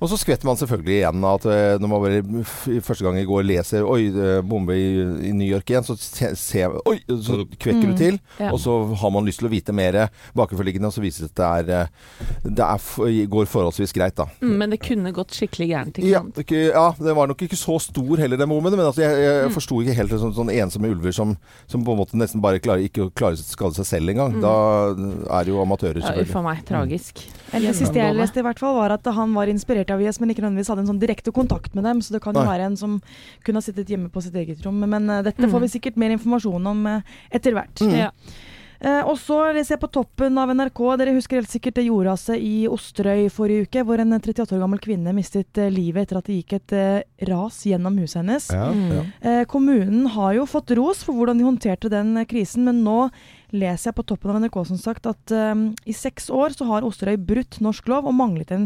Og 0.00 0.10
så 0.10 0.18
skvetter 0.20 0.44
man 0.48 0.58
selvfølgelig 0.60 0.98
igjen 1.00 1.24
at 1.24 1.46
når 1.80 1.88
man 1.88 2.02
bare 2.02 2.20
f- 2.42 2.82
første 2.84 3.04
gang 3.06 3.16
i 3.20 3.24
går 3.28 3.46
leser 3.48 3.86
Oi, 3.86 4.10
bombe 4.44 4.74
i, 4.76 4.90
i 5.30 5.32
New 5.32 5.46
York 5.48 5.65
igjen, 5.74 5.84
så 5.86 5.96
se- 5.98 6.34
ser 6.36 6.74
Oi! 6.86 7.00
Så 7.08 7.44
kvekker 7.58 7.90
du 7.90 7.96
til. 7.96 8.18
Ja. 8.40 8.50
Og 8.52 8.60
så 8.60 8.94
har 9.00 9.10
man 9.10 9.24
lyst 9.26 9.38
til 9.40 9.48
å 9.48 9.52
vite 9.52 9.72
mer 9.72 10.08
bakenforliggende, 10.36 10.86
og 10.90 10.94
så 10.96 11.02
viser 11.04 11.26
det 11.26 11.30
seg 11.30 11.36
at 11.36 11.66
det, 11.66 11.74
er, 11.74 11.86
eh, 11.86 12.50
det 12.50 12.64
er, 12.66 13.26
går 13.32 13.46
forholdsvis 13.50 13.92
greit, 13.96 14.14
da. 14.18 14.26
Mm, 14.42 14.56
men 14.58 14.70
det 14.70 14.80
kunne 14.84 15.12
gått 15.12 15.34
skikkelig 15.36 15.68
gærent. 15.72 15.98
Ikke 16.00 16.10
Ja, 16.12 16.22
ikke, 16.22 16.60
ja, 16.72 16.86
det 16.98 17.14
var 17.16 17.26
nok 17.28 17.42
ikke 17.46 17.56
så 17.58 17.78
stor 17.80 18.16
heller, 18.22 18.36
den 18.36 18.48
bomben. 18.48 18.76
Men 18.76 18.86
altså, 18.86 19.02
jeg, 19.02 19.16
jeg 19.24 19.46
Mm. 19.48 19.54
forsto 19.54 19.80
ikke 19.82 19.94
helt 19.96 20.10
sånn, 20.10 20.34
sånn 20.34 20.50
ensomme 20.52 20.90
ulver 20.90 21.12
som, 21.12 21.36
som 21.66 21.84
på 21.84 21.92
en 21.92 21.98
måte 21.98 22.16
nesten 22.18 22.40
bare 22.42 22.58
klarer, 22.60 22.84
ikke 22.88 23.10
klarer 23.14 23.36
å 23.36 23.42
skade 23.44 23.74
seg 23.74 23.86
selv 23.86 24.08
engang. 24.10 24.40
Da 24.40 24.54
er 24.94 25.44
det 25.44 25.52
jo 25.52 25.60
amatører, 25.62 26.00
selvfølgelig. 26.02 26.26
Ja, 26.26 26.30
Uff 26.30 26.36
a 26.36 26.42
meg. 26.42 26.64
Tragisk. 26.66 27.22
Det 27.52 27.74
siste 27.76 27.94
jeg 28.00 28.14
leste, 28.16 28.40
i 28.40 28.42
hvert 28.46 28.58
fall, 28.58 28.74
var 28.76 28.90
at 28.96 29.04
han 29.16 29.32
var 29.34 29.46
inspirert 29.46 29.90
av 29.94 30.00
IS, 30.02 30.18
men 30.20 30.30
ikke 30.30 30.42
nødvendigvis 30.44 30.68
hadde 30.72 30.82
en 30.84 30.90
sånn 30.92 31.00
direkte 31.00 31.32
kontakt 31.32 31.74
med 31.74 31.84
dem. 31.84 32.00
Så 32.02 32.12
det 32.12 32.22
kan 32.22 32.34
jo 32.34 32.42
Nei. 32.42 32.48
være 32.58 32.66
en 32.70 32.76
som 32.76 33.00
kunne 33.44 33.60
ha 33.60 33.64
sittet 33.64 33.86
hjemme 33.88 34.10
på 34.10 34.22
sitt 34.22 34.34
eget 34.34 34.64
rom. 34.66 34.80
Men 34.86 35.08
uh, 35.10 35.22
dette 35.22 35.46
Mm. 35.46 35.50
Får 35.56 35.64
vi 35.66 35.72
sikkert 35.76 35.98
mer 36.00 36.14
informasjon 36.16 36.70
om 36.72 36.84
eh, 36.92 37.16
etter 37.40 37.56
hvert. 37.56 37.82
Ja. 37.90 38.12
Eh, 38.80 39.02
og 39.08 39.16
så 39.20 39.38
leser 39.56 39.76
jeg 39.76 39.82
på 39.82 39.90
toppen 39.92 40.36
av 40.40 40.50
NRK, 40.52 40.80
dere 41.00 41.14
husker 41.16 41.40
helt 41.40 41.52
sikkert 41.52 41.78
det 41.78 41.86
jordraset 41.86 42.42
i 42.42 42.66
Osterøy 42.68 43.30
forrige 43.32 43.66
uke, 43.66 43.84
hvor 43.88 44.02
en 44.02 44.18
38 44.18 44.52
år 44.52 44.62
gammel 44.62 44.82
kvinne 44.82 45.14
mistet 45.16 45.60
eh, 45.60 45.72
livet 45.72 46.04
etter 46.04 46.20
at 46.20 46.28
det 46.28 46.36
gikk 46.40 46.56
et 46.58 46.76
eh, 46.76 47.28
ras 47.30 47.62
gjennom 47.68 47.96
huset 48.02 48.20
hennes. 48.20 48.50
Ja. 48.52 48.68
Mm. 48.76 49.14
Eh, 49.20 49.42
kommunen 49.48 50.10
har 50.12 50.36
jo 50.36 50.48
fått 50.50 50.74
ros 50.76 51.00
for 51.06 51.16
hvordan 51.16 51.40
de 51.40 51.48
håndterte 51.48 51.92
den 51.92 52.12
eh, 52.20 52.28
krisen, 52.28 52.66
men 52.68 52.84
nå 52.84 53.06
leser 53.56 53.90
jeg 53.90 53.96
på 53.96 54.04
toppen 54.10 54.34
av 54.34 54.42
NRK 54.42 54.58
som 54.68 54.78
sagt 54.80 55.06
at 55.06 55.32
i 55.86 55.94
seks 55.94 56.26
år 56.34 56.50
så 56.52 56.66
har 56.66 56.84
Osterøy 56.84 57.14
brutt 57.14 57.60
norsk 57.62 57.86
lov 57.88 58.08
og 58.10 58.16
manglet 58.18 58.50
en 58.52 58.64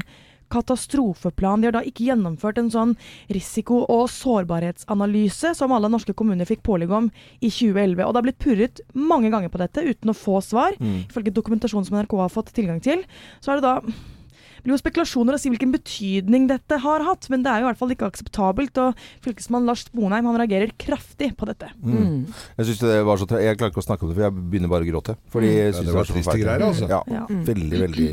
katastrofeplan. 0.53 1.63
De 1.63 1.71
har 1.71 1.77
da 1.79 1.85
ikke 1.87 2.07
gjennomført 2.11 2.61
en 2.61 2.71
sånn 2.73 2.95
risiko- 3.33 3.85
og 3.89 4.09
sårbarhetsanalyse 4.13 5.55
som 5.57 5.73
alle 5.73 5.91
norske 5.93 6.15
kommuner 6.17 6.49
fikk 6.49 6.65
pålegg 6.67 6.93
om 6.93 7.11
i 7.41 7.51
2011. 7.51 8.05
Og 8.05 8.13
det 8.13 8.21
har 8.21 8.29
blitt 8.29 8.43
purret 8.45 8.81
mange 8.95 9.31
ganger 9.33 9.53
på 9.53 9.63
dette 9.63 9.85
uten 9.87 10.13
å 10.13 10.17
få 10.17 10.41
svar. 10.45 10.79
Mm. 10.81 11.05
Ifølge 11.09 11.37
dokumentasjon 11.37 11.87
som 11.87 12.01
NRK 12.01 12.17
har 12.21 12.33
fått 12.33 12.55
tilgang 12.57 12.81
til, 12.85 13.05
så 13.41 13.55
er 13.55 13.61
det 13.61 13.69
da 13.69 14.19
blir 14.65 14.75
jo 14.77 14.81
spekulasjoner 14.83 15.37
å 15.37 15.41
si 15.41 15.51
hvilken 15.53 15.73
betydning 15.75 16.49
dette 16.51 16.79
har 16.83 17.05
hatt, 17.07 17.29
men 17.33 17.43
det 17.43 17.51
er 17.53 17.61
jo 17.63 17.67
i 17.67 17.71
hvert 17.71 17.79
fall 17.81 17.95
ikke 17.95 18.09
akseptabelt. 18.11 18.79
Og 18.85 18.95
fylkesmann 19.25 19.67
Lars 19.69 19.87
Bonheim 19.95 20.27
han 20.29 20.39
reagerer 20.41 20.73
kraftig 20.81 21.33
på 21.39 21.47
dette. 21.51 21.71
Mm. 21.83 22.27
Jeg 22.59 22.67
synes 22.71 22.81
det 22.85 22.99
var 23.07 23.17
så 23.21 23.27
Jeg 23.41 23.57
klarer 23.59 23.73
ikke 23.73 23.83
å 23.83 23.87
snakke 23.87 24.05
om 24.05 24.11
det, 24.13 24.17
for 24.19 24.27
jeg 24.27 24.35
begynner 24.51 24.69
bare 24.73 24.85
å 24.87 24.91
gråte. 24.91 25.17
Fordi 25.33 25.47
jeg 25.51 25.59
jeg 25.61 25.67
Ja, 25.71 25.77
synes 25.79 25.87
det 25.91 25.95
var 25.97 26.05
så 26.09 26.15
triste 26.17 26.39
greier, 26.41 26.63
altså. 26.67 26.89
Ja, 26.91 27.03
Ja. 27.11 27.25
veldig, 27.29 27.79
veldig 27.85 28.09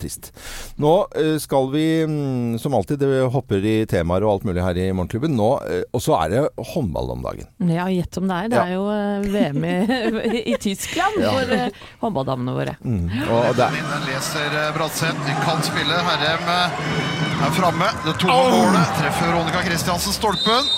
trist. 0.00 0.30
Nå 0.78 0.92
eh, 1.16 1.38
skal 1.42 1.68
vi, 1.72 1.84
mm, 2.06 2.58
som 2.60 2.74
alltid, 2.74 2.98
det 3.02 3.30
hopper 3.32 3.64
i 3.64 3.84
temaer 3.86 4.22
og 4.24 4.32
alt 4.36 4.44
mulig 4.48 4.62
her 4.62 4.76
i 4.78 4.86
Morgenklubben. 4.92 5.34
Nå, 5.36 5.48
eh, 5.68 5.82
og 5.92 6.00
så 6.00 6.16
er 6.24 6.28
det 6.30 6.42
håndball 6.72 7.10
om 7.16 7.22
dagen. 7.22 7.46
Ja, 7.68 7.86
gjett 7.92 8.16
om 8.18 8.28
det 8.28 8.36
er. 8.44 8.48
Det 8.48 8.56
Ja. 8.56 8.64
er 8.64 8.72
jo 8.74 8.84
eh, 8.90 9.28
VM 9.32 9.64
i, 10.36 10.42
i 10.52 10.56
Tyskland 10.56 11.18
Ja. 11.20 11.32
for 11.32 12.06
håndballdamene 12.06 12.54
våre. 12.56 12.76
Mm. 12.84 13.08
Og 13.28 13.54
det 13.56 13.66
er 13.66 13.78
Den 13.92 14.06
leser 14.08 14.72
Bratseth. 14.76 15.30
Kan 15.42 15.62
spille. 15.62 15.91
Herrem 16.00 16.48
eh, 16.48 17.44
er 17.46 17.52
framme. 17.56 17.88
Det 18.06 18.14
tomme 18.22 18.48
målet 18.54 18.94
treffer 18.98 19.28
Veronica 19.28 19.60
Christiansen 19.66 20.14
stolpen. 20.16 20.70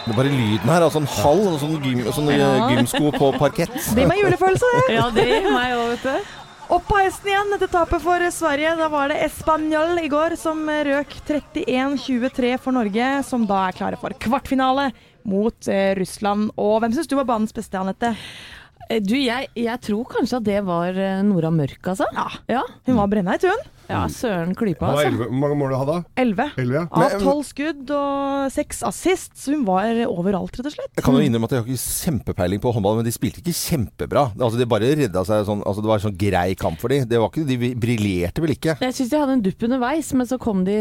Det 0.00 0.10
er 0.14 0.16
bare 0.16 0.32
lyden 0.32 0.70
her. 0.72 0.82
Altså 0.86 1.02
en 1.02 1.08
hall 1.20 1.42
og 1.52 1.58
sånn, 1.62 1.76
gym, 1.84 2.02
sånn 2.14 2.30
eh, 2.32 2.40
Ja. 2.40 2.68
gymsko 2.72 3.12
på 3.14 3.30
parkett. 3.38 3.74
Det 3.94 4.02
gir 4.04 4.10
meg 4.10 4.22
julefølelse, 4.24 4.70
det! 4.88 4.94
Ja, 4.96 5.08
det 5.14 5.26
gir 5.28 5.48
meg 5.54 5.74
òg, 5.76 5.88
vet 5.94 6.06
du. 6.08 6.36
Opp 6.70 6.84
på 6.86 7.00
hesten 7.02 7.32
igjen 7.32 7.54
etter 7.56 7.70
tapet 7.70 8.02
for 8.02 8.22
Sverige. 8.30 8.76
Da 8.78 8.86
var 8.92 9.10
det 9.10 9.18
Español 9.26 9.98
i 10.02 10.10
går 10.10 10.36
som 10.38 10.60
røk 10.70 11.16
31-23 11.26 12.52
for 12.62 12.74
Norge, 12.76 13.08
som 13.26 13.46
da 13.48 13.64
er 13.68 13.74
klare 13.78 13.98
for 13.98 14.14
kvartfinale 14.22 14.90
mot 15.30 15.68
eh, 15.70 15.92
Russland. 15.98 16.52
Og 16.58 16.78
hvem 16.82 16.94
syns 16.94 17.10
du 17.10 17.16
var 17.18 17.26
banens 17.28 17.54
beste, 17.54 17.78
Anette? 17.78 18.14
Du, 19.06 19.14
jeg, 19.14 19.46
jeg 19.54 19.78
tror 19.86 20.06
kanskje 20.10 20.38
at 20.40 20.46
det 20.48 20.62
var 20.66 20.96
Nora 21.22 21.50
Mørk, 21.54 21.78
altså. 21.92 22.08
Ja. 22.14 22.24
Ja, 22.50 22.62
Hun 22.88 22.96
var 22.98 23.10
brenna 23.12 23.36
i 23.38 23.42
tun. 23.42 23.60
Ja 23.90 24.02
Søren 24.12 24.54
Klype, 24.58 24.86
altså. 24.86 25.10
Hvor 25.18 25.34
mange 25.42 25.58
mål 25.58 25.74
hadde 25.78 25.96
han? 25.98 26.06
Elleve. 26.20 26.46
Ja. 26.60 26.84
Av 26.90 27.16
tolv 27.20 27.44
skudd 27.48 27.90
og 27.94 28.50
seks 28.54 28.82
assist, 28.86 29.34
så 29.40 29.54
hun 29.54 29.64
var 29.68 29.88
overalt, 30.06 30.56
rett 30.58 30.70
og 30.70 30.74
slett. 30.74 30.92
Jeg 30.96 31.06
kan 31.06 31.16
jo 31.16 31.24
innrømme 31.24 31.48
at 31.48 31.54
jeg 31.56 31.64
har 31.64 31.68
ikke 31.68 31.94
kjempepeiling 32.06 32.62
på 32.62 32.72
håndball, 32.76 33.00
men 33.00 33.08
de 33.08 33.14
spilte 33.14 33.42
ikke 33.42 33.56
kjempebra. 33.56 34.26
Altså, 34.38 34.60
de 34.60 34.68
bare 34.70 34.92
redda 35.02 35.24
seg 35.26 35.46
sånn 35.48 35.64
Altså, 35.70 35.82
det 35.84 35.90
var 35.90 36.00
en 36.00 36.04
sånn 36.06 36.18
grei 36.18 36.54
kamp 36.58 36.80
for 36.80 36.92
dem. 36.92 37.04
Det 37.10 37.18
var 37.20 37.30
ikke, 37.30 37.44
de 37.46 37.72
briljerte 37.78 38.42
vel 38.42 38.54
ikke? 38.54 38.76
Jeg 38.80 38.96
syns 38.96 39.12
de 39.12 39.20
hadde 39.20 39.36
en 39.36 39.44
dupp 39.44 39.66
underveis, 39.66 40.12
men 40.16 40.28
så 40.30 40.38
kom 40.40 40.64
de 40.66 40.76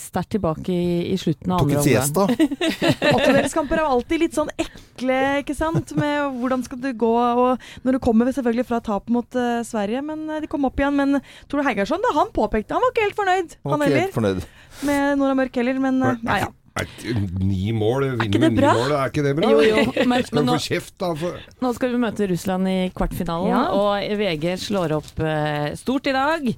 sterkt 0.00 0.34
tilbake 0.34 0.74
i, 0.74 1.12
i 1.12 1.18
slutten 1.20 1.54
av 1.54 1.62
Tok 1.62 1.70
andre 1.70 1.80
en 1.80 1.86
siesta. 1.86 2.26
Åttendelskamper 3.14 3.80
er 3.80 3.88
alltid 3.88 4.24
litt 4.24 4.36
sånn 4.36 4.50
ekle, 4.60 5.20
ikke 5.44 5.56
sant? 5.56 5.94
Med 5.98 6.40
hvordan 6.40 6.64
skal 6.66 6.82
det 6.82 6.96
gå, 7.00 7.12
og 7.14 7.86
når 7.86 7.96
du 7.96 8.02
kommer 8.04 8.30
selvfølgelig 8.34 8.68
fra 8.68 8.80
tap 8.84 9.10
mot 9.12 9.38
uh, 9.38 9.62
Sverige, 9.66 10.02
men 10.04 10.26
eh, 10.28 10.42
de 10.44 10.50
kom 10.50 10.66
opp 10.68 10.80
igjen. 10.80 10.98
Men 10.98 11.20
Tor 11.50 11.64
Heigarsson, 11.66 12.02
da 12.04 12.14
han 12.18 12.32
påpekte 12.34 12.53
Han 12.54 12.80
var 12.84 12.90
ikke 12.94 13.02
helt 13.08 13.16
fornøyd, 13.18 13.56
Han 13.64 13.72
han 13.74 13.80
heller, 13.88 14.12
fornøyd. 14.14 14.44
med 14.86 15.18
Nora 15.18 15.34
Mørk 15.34 15.54
heller, 15.60 15.80
men 15.82 15.98
nei 16.22 16.38
ja. 16.44 16.50
Er 16.74 16.88
Ni 17.38 17.70
mål, 17.70 18.02
vinner 18.18 18.24
ikke 18.26 18.40
det 18.42 18.48
med 18.50 18.56
ni 18.56 18.60
bra? 18.64 18.72
mål, 18.74 18.92
er 18.98 19.10
ikke 19.12 19.22
det 19.22 19.34
bra? 19.38 19.50
Jo, 19.52 19.60
jo, 19.62 19.76
men, 20.10 20.24
men 20.34 20.44
nå, 20.48 20.56
få 20.56 20.64
kjeft, 20.64 20.94
da? 20.98 21.12
For... 21.20 21.36
nå 21.62 21.70
skal 21.76 21.92
vi 21.92 21.98
møte 22.02 22.26
Russland 22.32 22.66
i 22.70 22.90
kvartfinalen, 22.96 23.50
Ja. 23.52 23.60
og 23.78 24.18
VG 24.18 24.56
slår 24.58 24.96
opp 24.96 25.20
eh, 25.22 25.74
stort 25.78 26.06
i 26.10 26.14
dag. 26.16 26.48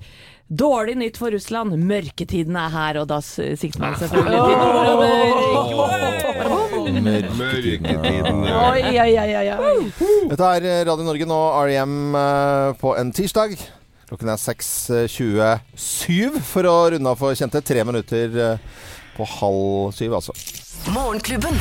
Dårlig 0.48 0.94
nytt 0.96 1.16
for 1.18 1.34
Russland. 1.34 1.74
Mørketiden 1.84 2.56
er 2.56 2.70
her, 2.70 3.00
og 3.02 3.08
da 3.10 3.18
sikter 3.20 3.80
man 3.82 3.96
selvfølgelig 3.98 4.40
til 4.46 4.56
Nord-Amerika. 4.62 6.16
Mørketiden. 7.36 8.44
Oi, 8.46 8.82
oi, 8.82 9.14
oi, 9.18 9.34
oi, 9.36 9.48
oi. 9.52 9.76
Dette 10.30 10.50
er 10.56 10.84
Radio 10.88 11.04
Norge 11.06 11.26
nå, 11.28 11.40
REM 11.66 11.96
eh, 12.14 12.70
på 12.80 12.94
en 13.00 13.10
tirsdag. 13.16 13.56
Klokken 14.06 14.30
er 14.30 14.38
6.27 14.38 16.36
for 16.46 16.68
å 16.70 16.74
runde 16.94 17.10
av 17.10 17.18
for 17.18 17.34
kjente. 17.34 17.58
Tre 17.66 17.82
minutter 17.88 18.36
eh, 18.38 18.84
på 19.16 19.26
halv 19.40 19.90
syv, 19.98 20.14
altså. 20.20 20.36
Morgenklubben. 20.94 21.58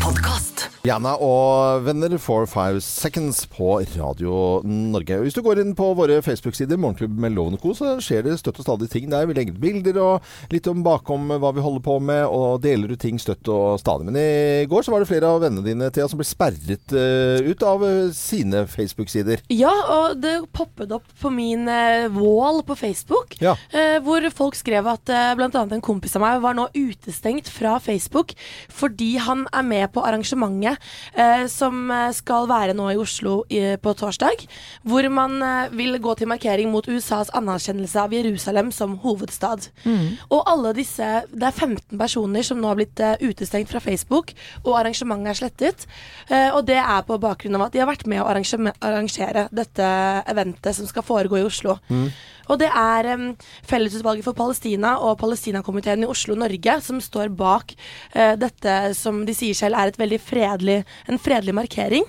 Podkast. 0.00 0.55
Jana 0.86 1.16
og 1.22 1.84
venner 1.86 2.14
for 2.22 2.46
five 2.50 2.80
seconds 2.84 3.42
på 3.50 3.80
Radio 3.96 4.60
Norge. 4.64 5.18
Hvis 5.24 5.34
du 5.36 5.42
går 5.44 5.60
inn 5.62 5.74
på 5.78 5.88
våre 5.98 6.20
Facebook-sider, 6.24 6.78
Morgenklubb 6.80 7.16
med 7.24 7.34
Loven 7.34 7.58
Co., 7.60 7.74
så 7.76 7.96
skjer 8.04 8.26
det 8.26 8.36
støtt 8.40 8.60
og 8.62 8.66
stadig 8.68 8.88
ting 8.92 9.08
der. 9.10 9.26
Vi 9.26 9.36
legger 9.36 9.56
ut 9.56 9.62
bilder 9.62 10.00
og 10.02 10.52
litt 10.54 10.68
om 10.70 10.84
bakom 10.86 11.32
hva 11.34 11.52
vi 11.56 11.64
holder 11.64 11.84
på 11.86 11.98
med, 12.04 12.22
og 12.30 12.62
deler 12.64 12.94
ut 12.94 13.02
ting 13.02 13.18
støtt 13.22 13.50
og 13.52 13.80
stadig. 13.82 14.06
Men 14.08 14.20
i 14.20 14.66
går 14.70 14.86
så 14.86 14.94
var 14.94 15.02
det 15.02 15.10
flere 15.10 15.32
av 15.32 15.42
vennene 15.42 15.66
dine 15.66 15.90
Thea, 15.90 16.06
som 16.10 16.20
ble 16.20 16.28
sperret 16.28 16.94
uh, 16.94 17.42
ut 17.42 17.66
av 17.66 17.82
eh, 17.86 18.12
sine 18.16 18.64
Facebook-sider. 18.70 19.42
Ja, 19.52 19.72
og 19.96 20.20
det 20.22 20.36
poppet 20.56 20.94
opp 20.94 21.06
på 21.20 21.32
min 21.34 21.66
eh, 21.70 22.06
wall 22.14 22.62
på 22.66 22.78
Facebook, 22.78 23.36
Ja. 23.42 23.56
eh, 23.72 23.98
hvor 24.04 24.24
folk 24.34 24.56
skrev 24.58 24.86
at 24.90 25.10
uh, 25.10 25.34
annet 25.36 25.76
en 25.76 25.84
kompis 25.84 26.16
av 26.16 26.24
meg 26.24 26.40
var 26.44 26.56
nå 26.56 26.68
utestengt 26.76 27.48
fra 27.52 27.76
Facebook 27.82 28.34
fordi 28.72 29.16
han 29.22 29.46
er 29.54 29.64
med 29.66 29.92
på 29.94 30.02
arrangementet 30.56 30.78
eh, 31.14 31.46
som 31.48 31.90
eh, 31.90 32.12
skal 32.12 32.48
være 32.48 32.74
nå 32.74 32.90
i 32.92 32.98
Oslo 32.98 33.44
i, 33.48 33.76
på 33.76 33.94
torsdag, 33.94 34.46
hvor 34.84 35.08
man 35.10 35.42
eh, 35.42 35.70
vil 35.72 35.98
gå 35.98 36.14
til 36.14 36.28
markering 36.28 36.70
mot 36.70 36.86
USAs 36.86 37.30
anerkjennelse 37.34 38.00
av 38.00 38.12
Jerusalem 38.12 38.72
som 38.72 38.98
hovedstad. 38.98 39.68
Og 40.30 40.42
alle 40.46 40.74
disse, 40.74 41.24
det 41.32 41.46
er 41.46 41.52
15 41.52 41.98
personer 41.98 42.42
som 42.42 42.60
nå 42.60 42.68
har 42.68 42.76
blitt 42.76 43.00
eh, 43.00 43.16
utestengt 43.22 43.70
fra 43.70 43.80
Facebook, 43.80 44.32
og 44.64 44.78
arrangementet 44.78 45.30
er 45.30 45.40
slettet. 45.40 45.86
Eh, 46.28 46.50
og 46.54 46.66
det 46.66 46.78
er 46.80 47.02
på 47.06 47.18
bakgrunn 47.18 47.56
av 47.56 47.68
at 47.68 47.72
de 47.72 47.82
har 47.82 47.90
vært 47.90 48.06
med 48.06 48.22
å 48.22 48.28
arrangere, 48.30 49.48
dette 49.52 49.86
eventet 50.26 50.76
som 50.76 50.86
skal 50.88 51.04
foregå 51.06 51.38
i 51.38 51.46
Oslo. 51.46 51.76
Og 52.46 52.60
det 52.60 52.68
er 52.70 53.08
um, 53.14 53.26
Fellesutvalget 53.66 54.26
for 54.26 54.36
Palestina 54.38 54.96
og 55.02 55.18
Palestinakomiteen 55.18 56.04
i 56.04 56.10
Oslo 56.10 56.36
Norge 56.38 56.78
som 56.84 57.00
står 57.02 57.32
bak 57.34 57.74
uh, 58.14 58.34
dette 58.38 58.76
som 58.98 59.24
de 59.26 59.34
sier 59.36 59.56
selv 59.56 59.78
er 59.78 59.90
et 59.90 59.98
veldig 59.98 60.20
fredelig, 60.22 60.35
en 61.08 61.18
fredelig 61.22 61.54
markering. 61.56 62.04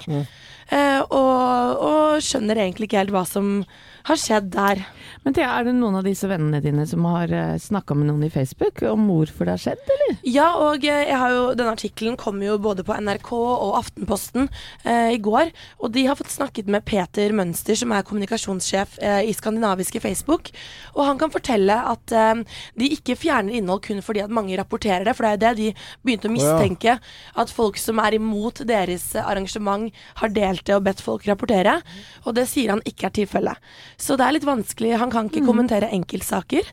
Eh, 0.68 1.02
og, 1.16 1.84
og 1.88 2.24
skjønner 2.24 2.60
egentlig 2.60 2.90
ikke 2.90 3.00
helt 3.00 3.14
hva 3.16 3.24
som 3.28 3.62
har 4.08 4.20
skjedd 4.20 4.52
der. 4.54 4.84
Men 5.26 5.36
Thea, 5.36 5.50
er 5.58 5.68
det 5.68 5.74
noen 5.76 5.98
av 6.00 6.06
disse 6.08 6.28
vennene 6.30 6.62
dine 6.64 6.86
som 6.88 7.04
har 7.10 7.32
uh, 7.34 7.58
snakka 7.60 7.96
med 7.98 8.08
noen 8.10 8.28
i 8.28 8.32
Facebook 8.32 8.84
om 8.88 9.10
hvorfor 9.10 9.48
det 9.48 9.58
har 9.58 9.64
skjedd, 9.64 9.90
eller? 9.96 10.20
Ja, 10.28 10.48
og 10.64 10.86
eh, 10.88 11.04
jeg 11.10 11.18
har 11.20 11.34
jo, 11.34 11.44
denne 11.58 11.74
artikkelen 11.76 12.18
kom 12.20 12.40
jo 12.44 12.58
både 12.62 12.86
på 12.88 12.96
NRK 12.96 13.32
og 13.38 13.78
Aftenposten 13.80 14.48
eh, 14.88 15.14
i 15.16 15.20
går. 15.24 15.52
Og 15.82 15.92
de 15.96 16.06
har 16.08 16.18
fått 16.20 16.32
snakket 16.34 16.70
med 16.72 16.86
Peter 16.88 17.34
Mønster, 17.36 17.78
som 17.80 17.92
er 17.96 18.06
kommunikasjonssjef 18.08 18.98
eh, 19.04 19.28
i 19.28 19.36
skandinaviske 19.36 20.02
Facebook. 20.04 20.52
Og 20.96 21.04
han 21.10 21.20
kan 21.20 21.34
fortelle 21.34 21.76
at 21.92 22.16
eh, 22.16 22.44
de 22.80 22.92
ikke 22.96 23.18
fjerner 23.20 23.60
innhold 23.60 23.84
kun 23.88 24.04
fordi 24.06 24.24
at 24.24 24.34
mange 24.34 24.58
rapporterer 24.60 25.08
det. 25.08 25.16
For 25.18 25.28
det 25.28 25.32
er 25.32 25.38
jo 25.38 25.44
det 25.44 25.54
de 25.60 26.08
begynte 26.08 26.32
å 26.32 26.34
ja. 26.34 26.38
mistenke. 26.38 26.98
At 27.36 27.54
folk 27.54 27.80
som 27.82 28.02
er 28.04 28.18
imot 28.18 28.64
deres 28.68 29.10
eh, 29.16 29.28
arrangement, 29.28 29.92
har 30.22 30.34
delt 30.34 30.66
det 30.68 30.76
og 30.76 30.86
bedt 30.88 31.04
folk 31.04 31.28
rapportere. 31.28 31.80
Og 32.26 32.36
det 32.38 32.48
sier 32.50 32.74
han 32.74 32.84
ikke 32.88 33.10
er 33.10 33.18
tilfellet. 33.22 33.72
Så 33.98 34.18
det 34.18 34.26
er 34.28 34.36
litt 34.36 34.48
vanskelig. 34.48 34.94
Han 35.02 35.12
kan 35.14 35.30
ikke 35.30 35.46
kommentere 35.48 35.90
enkeltsaker. 35.96 36.68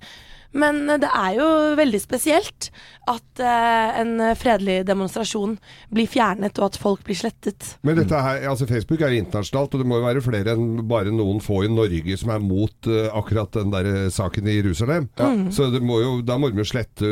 Men 0.55 0.85
eh, 0.89 1.01
det 1.03 1.11
er 1.11 1.39
jo 1.39 1.49
veldig 1.79 2.01
spesielt 2.03 2.71
at 3.11 3.43
eh, 3.43 4.01
en 4.01 4.17
fredelig 4.39 4.83
demonstrasjon 4.89 5.57
blir 5.93 6.09
fjernet, 6.11 6.57
og 6.61 6.71
at 6.71 6.79
folk 6.81 7.05
blir 7.07 7.19
slettet. 7.19 7.75
Men 7.85 7.99
dette 8.01 8.21
her, 8.27 8.47
altså 8.51 8.69
Facebook 8.71 9.03
er 9.05 9.13
jo 9.13 9.25
internasjonalt, 9.25 9.75
og 9.75 9.83
det 9.83 9.89
må 9.91 10.01
jo 10.01 10.07
være 10.07 10.25
flere 10.25 10.55
enn 10.55 10.85
bare 10.89 11.13
noen 11.15 11.43
få 11.45 11.65
i 11.67 11.73
Norge 11.73 12.19
som 12.21 12.33
er 12.35 12.43
mot 12.45 12.91
eh, 12.91 13.11
akkurat 13.13 13.53
den 13.59 13.75
der 13.75 13.91
eh, 13.91 14.09
saken 14.15 14.49
i 14.49 14.59
Jerusalem. 14.59 15.11
Så 15.55 15.69
det 15.73 15.83
må 15.85 16.01
jo, 16.01 16.15
da 16.25 16.39
må 16.41 16.51
de 16.53 16.63
jo 16.63 16.69
slette 16.69 17.11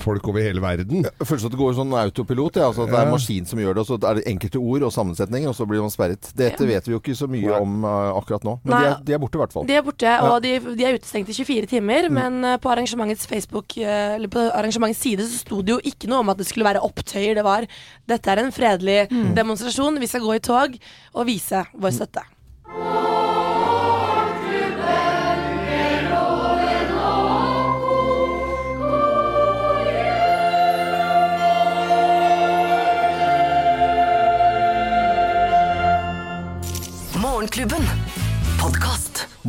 folk 0.00 0.28
over 0.30 0.44
hele 0.44 0.62
verden. 0.62 1.04
Jeg 1.08 1.28
føler 1.28 1.48
at 1.48 1.54
det 1.54 1.60
går 1.60 1.76
sånn 1.78 1.94
autopilot. 2.04 2.60
Ja. 2.60 2.70
Altså 2.70 2.86
at 2.86 2.92
det 2.92 2.98
er 3.00 3.08
en 3.08 3.14
maskin 3.14 3.48
som 3.48 3.60
gjør 3.60 3.76
det, 3.76 3.84
og 3.84 3.90
så 3.90 3.98
er 3.98 4.20
det 4.20 4.26
enkelte 4.30 4.62
ord 4.62 4.86
og 4.86 4.94
sammensetninger, 4.94 5.50
og 5.50 5.56
så 5.58 5.66
blir 5.68 5.82
man 5.84 5.92
sperret. 5.92 6.32
Dette 6.38 6.68
vet 6.68 6.88
vi 6.88 6.94
jo 6.94 7.02
ikke 7.02 7.16
så 7.18 7.28
mye 7.30 7.60
om 7.60 7.84
uh, 7.84 8.12
akkurat 8.16 8.46
nå. 8.46 8.56
Men 8.64 8.74
de 8.74 8.90
er, 8.90 8.96
de 9.06 9.16
er 9.16 9.22
borte, 9.22 9.38
i 9.38 9.42
hvert 9.42 9.56
fall. 9.56 9.68
De 9.68 9.76
er 9.76 9.84
borte, 9.86 10.14
og 10.28 10.36
de, 10.44 10.54
de 10.78 10.86
er 10.86 10.98
utestengt 10.98 11.32
i 11.32 11.36
24 11.36 11.70
timer. 11.74 12.08
Men 12.12 12.40
eh, 12.46 12.59
på 12.62 12.70
arrangementets 12.72 13.28
Facebook 13.30 13.76
eh, 13.80 14.16
Eller 14.16 14.30
på 14.32 14.42
arrangementets 14.48 15.02
side 15.02 15.26
så 15.26 15.42
sto 15.42 15.60
det 15.62 15.76
jo 15.76 15.80
ikke 15.92 16.10
noe 16.10 16.24
om 16.24 16.32
at 16.32 16.40
det 16.40 16.48
skulle 16.48 16.68
være 16.68 16.84
opptøyer. 16.86 17.34
Det 17.38 17.46
var 17.46 17.68
dette 18.10 18.32
er 18.32 18.42
en 18.44 18.52
fredelig 18.54 18.98
demonstrasjon. 19.36 20.00
Vi 20.00 20.10
skal 20.10 20.26
gå 20.26 20.36
i 20.36 20.44
tog 20.44 20.76
og 21.14 21.26
vise 21.28 21.64
vår 21.74 21.96
støtte. 21.96 23.09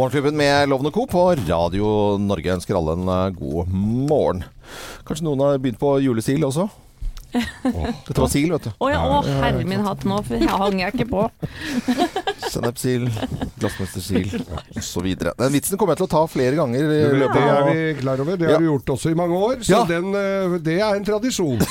Morgenklubben 0.01 0.37
med 0.37 0.69
Lovende 0.69 0.91
Co. 0.91 1.05
på 1.05 1.35
Radio 1.35 2.17
Norge 2.17 2.49
ønsker 2.55 2.73
alle 2.73 2.95
en 2.97 3.09
eh, 3.13 3.27
god 3.37 3.67
morgen. 4.09 4.39
Kanskje 5.05 5.27
noen 5.27 5.43
har 5.45 5.59
begynt 5.61 5.77
på 5.77 5.91
julesil 6.01 6.41
også? 6.47 6.65
Dette 8.07 8.17
var 8.17 8.31
sil, 8.33 8.49
vet 8.49 8.65
du. 8.65 8.71
Å 8.81 8.89
ja, 8.89 9.03
å 9.05 9.19
herre 9.43 9.61
min 9.61 9.85
hatt, 9.85 10.01
nå 10.09 10.17
for 10.25 10.41
jeg 10.41 10.49
hang 10.63 10.81
jeg 10.81 10.95
ikke 10.95 11.05
på. 11.11 11.27
Sennepsil, 12.51 13.05
glassmestersil 13.61 14.27
osv. 14.79 15.07
Den 15.15 15.53
vitsen 15.55 15.79
kommer 15.79 15.95
jeg 15.95 16.01
til 16.03 16.07
å 16.09 16.11
ta 16.11 16.23
flere 16.31 16.57
ganger 16.59 16.81
i 16.83 16.87
Det 16.91 16.99
er 17.01 17.15
vi 17.71 17.83
klar 18.01 18.21
over. 18.23 18.37
Det 18.37 18.47
Ja. 18.49 18.55
har 18.57 18.63
vi 18.63 18.69
gjort 18.69 18.91
også 18.95 19.11
i 19.13 19.17
mange 19.17 19.37
år, 19.37 19.55
så 19.63 19.71
Ja. 19.79 19.83
den, 19.89 20.11
eh, 20.15 20.57
det 20.59 20.77
er 20.79 20.95
en 20.99 21.05
tradisjon. 21.07 21.61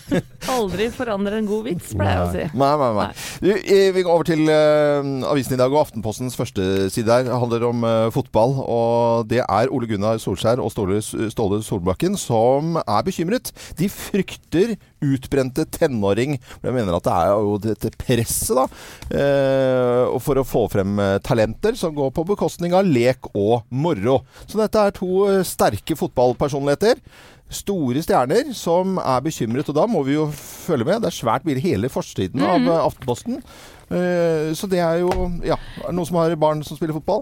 Aldri 0.56 0.90
forandre 0.94 1.38
en 1.40 1.46
god 1.48 1.64
vits, 1.66 1.92
pleier 1.96 2.20
jeg 2.20 2.26
å 2.26 2.32
si. 2.32 2.58
Nei, 2.58 2.72
nei, 2.82 2.90
nei. 3.00 3.08
Du, 3.42 3.50
eh, 3.56 3.90
Vi 3.96 4.02
går 4.06 4.12
over 4.12 4.24
til 4.28 4.42
uh, 4.46 5.30
avisen 5.32 5.56
i 5.56 5.60
dag, 5.60 5.72
og 5.72 5.86
Aftenpostens 5.86 6.36
første 6.38 6.90
side 6.92 7.06
der 7.06 7.30
handler 7.32 7.64
om 7.68 7.84
uh, 7.86 8.10
fotball. 8.14 8.54
Og 8.66 9.28
det 9.30 9.40
er 9.42 9.72
Ole 9.74 9.88
Gunnar 9.90 10.20
Solskjær 10.22 10.60
og 10.62 10.70
Ståle, 10.74 11.00
Ståle 11.32 11.62
Solbakken 11.66 12.16
som 12.20 12.76
er 12.82 13.02
bekymret. 13.06 13.50
De 13.78 13.88
frykter 13.90 14.76
utbrente 15.06 15.66
tenåring. 15.70 16.38
Jeg 16.62 16.72
mener 16.74 16.96
at 16.96 17.04
det 17.06 17.12
er 17.12 17.32
jo 17.36 17.56
dette 17.62 17.90
presset, 18.00 18.56
da. 18.56 18.64
eh, 19.14 20.04
og 20.08 20.22
for 20.26 20.40
å 20.40 20.46
få 20.46 20.64
frem 20.72 20.98
eh, 21.02 21.16
talenter 21.24 21.76
som 21.78 21.94
går 21.96 22.10
på 22.16 22.24
bekostning 22.32 22.74
av 22.76 22.86
lek 22.88 23.30
og 23.32 23.64
moro. 23.70 24.20
Så 24.48 24.58
dette 24.60 24.82
er 24.88 24.94
to 24.96 25.10
eh, 25.30 25.40
sterke 25.46 25.96
fotballpersonligheter. 25.98 27.00
Store 27.46 28.02
stjerner 28.02 28.50
som 28.58 28.96
er 28.98 29.22
bekymret, 29.22 29.68
og 29.70 29.78
da 29.78 29.86
må 29.86 30.02
vi 30.06 30.16
jo 30.16 30.26
følge 30.34 30.88
med. 30.88 31.04
Det 31.04 31.12
er 31.12 31.18
svært 31.20 31.46
mye 31.46 31.62
hele 31.62 31.90
forsiden 31.92 32.42
av 32.42 32.66
eh, 32.66 32.82
Aftenposten. 32.82 33.40
Så 33.86 34.66
det 34.66 34.80
er 34.82 34.96
jo 34.98 35.10
Ja, 35.46 35.54
noen 35.94 36.08
som 36.08 36.16
har 36.18 36.32
barn 36.42 36.64
som 36.66 36.74
spiller 36.74 36.96
fotball? 36.96 37.20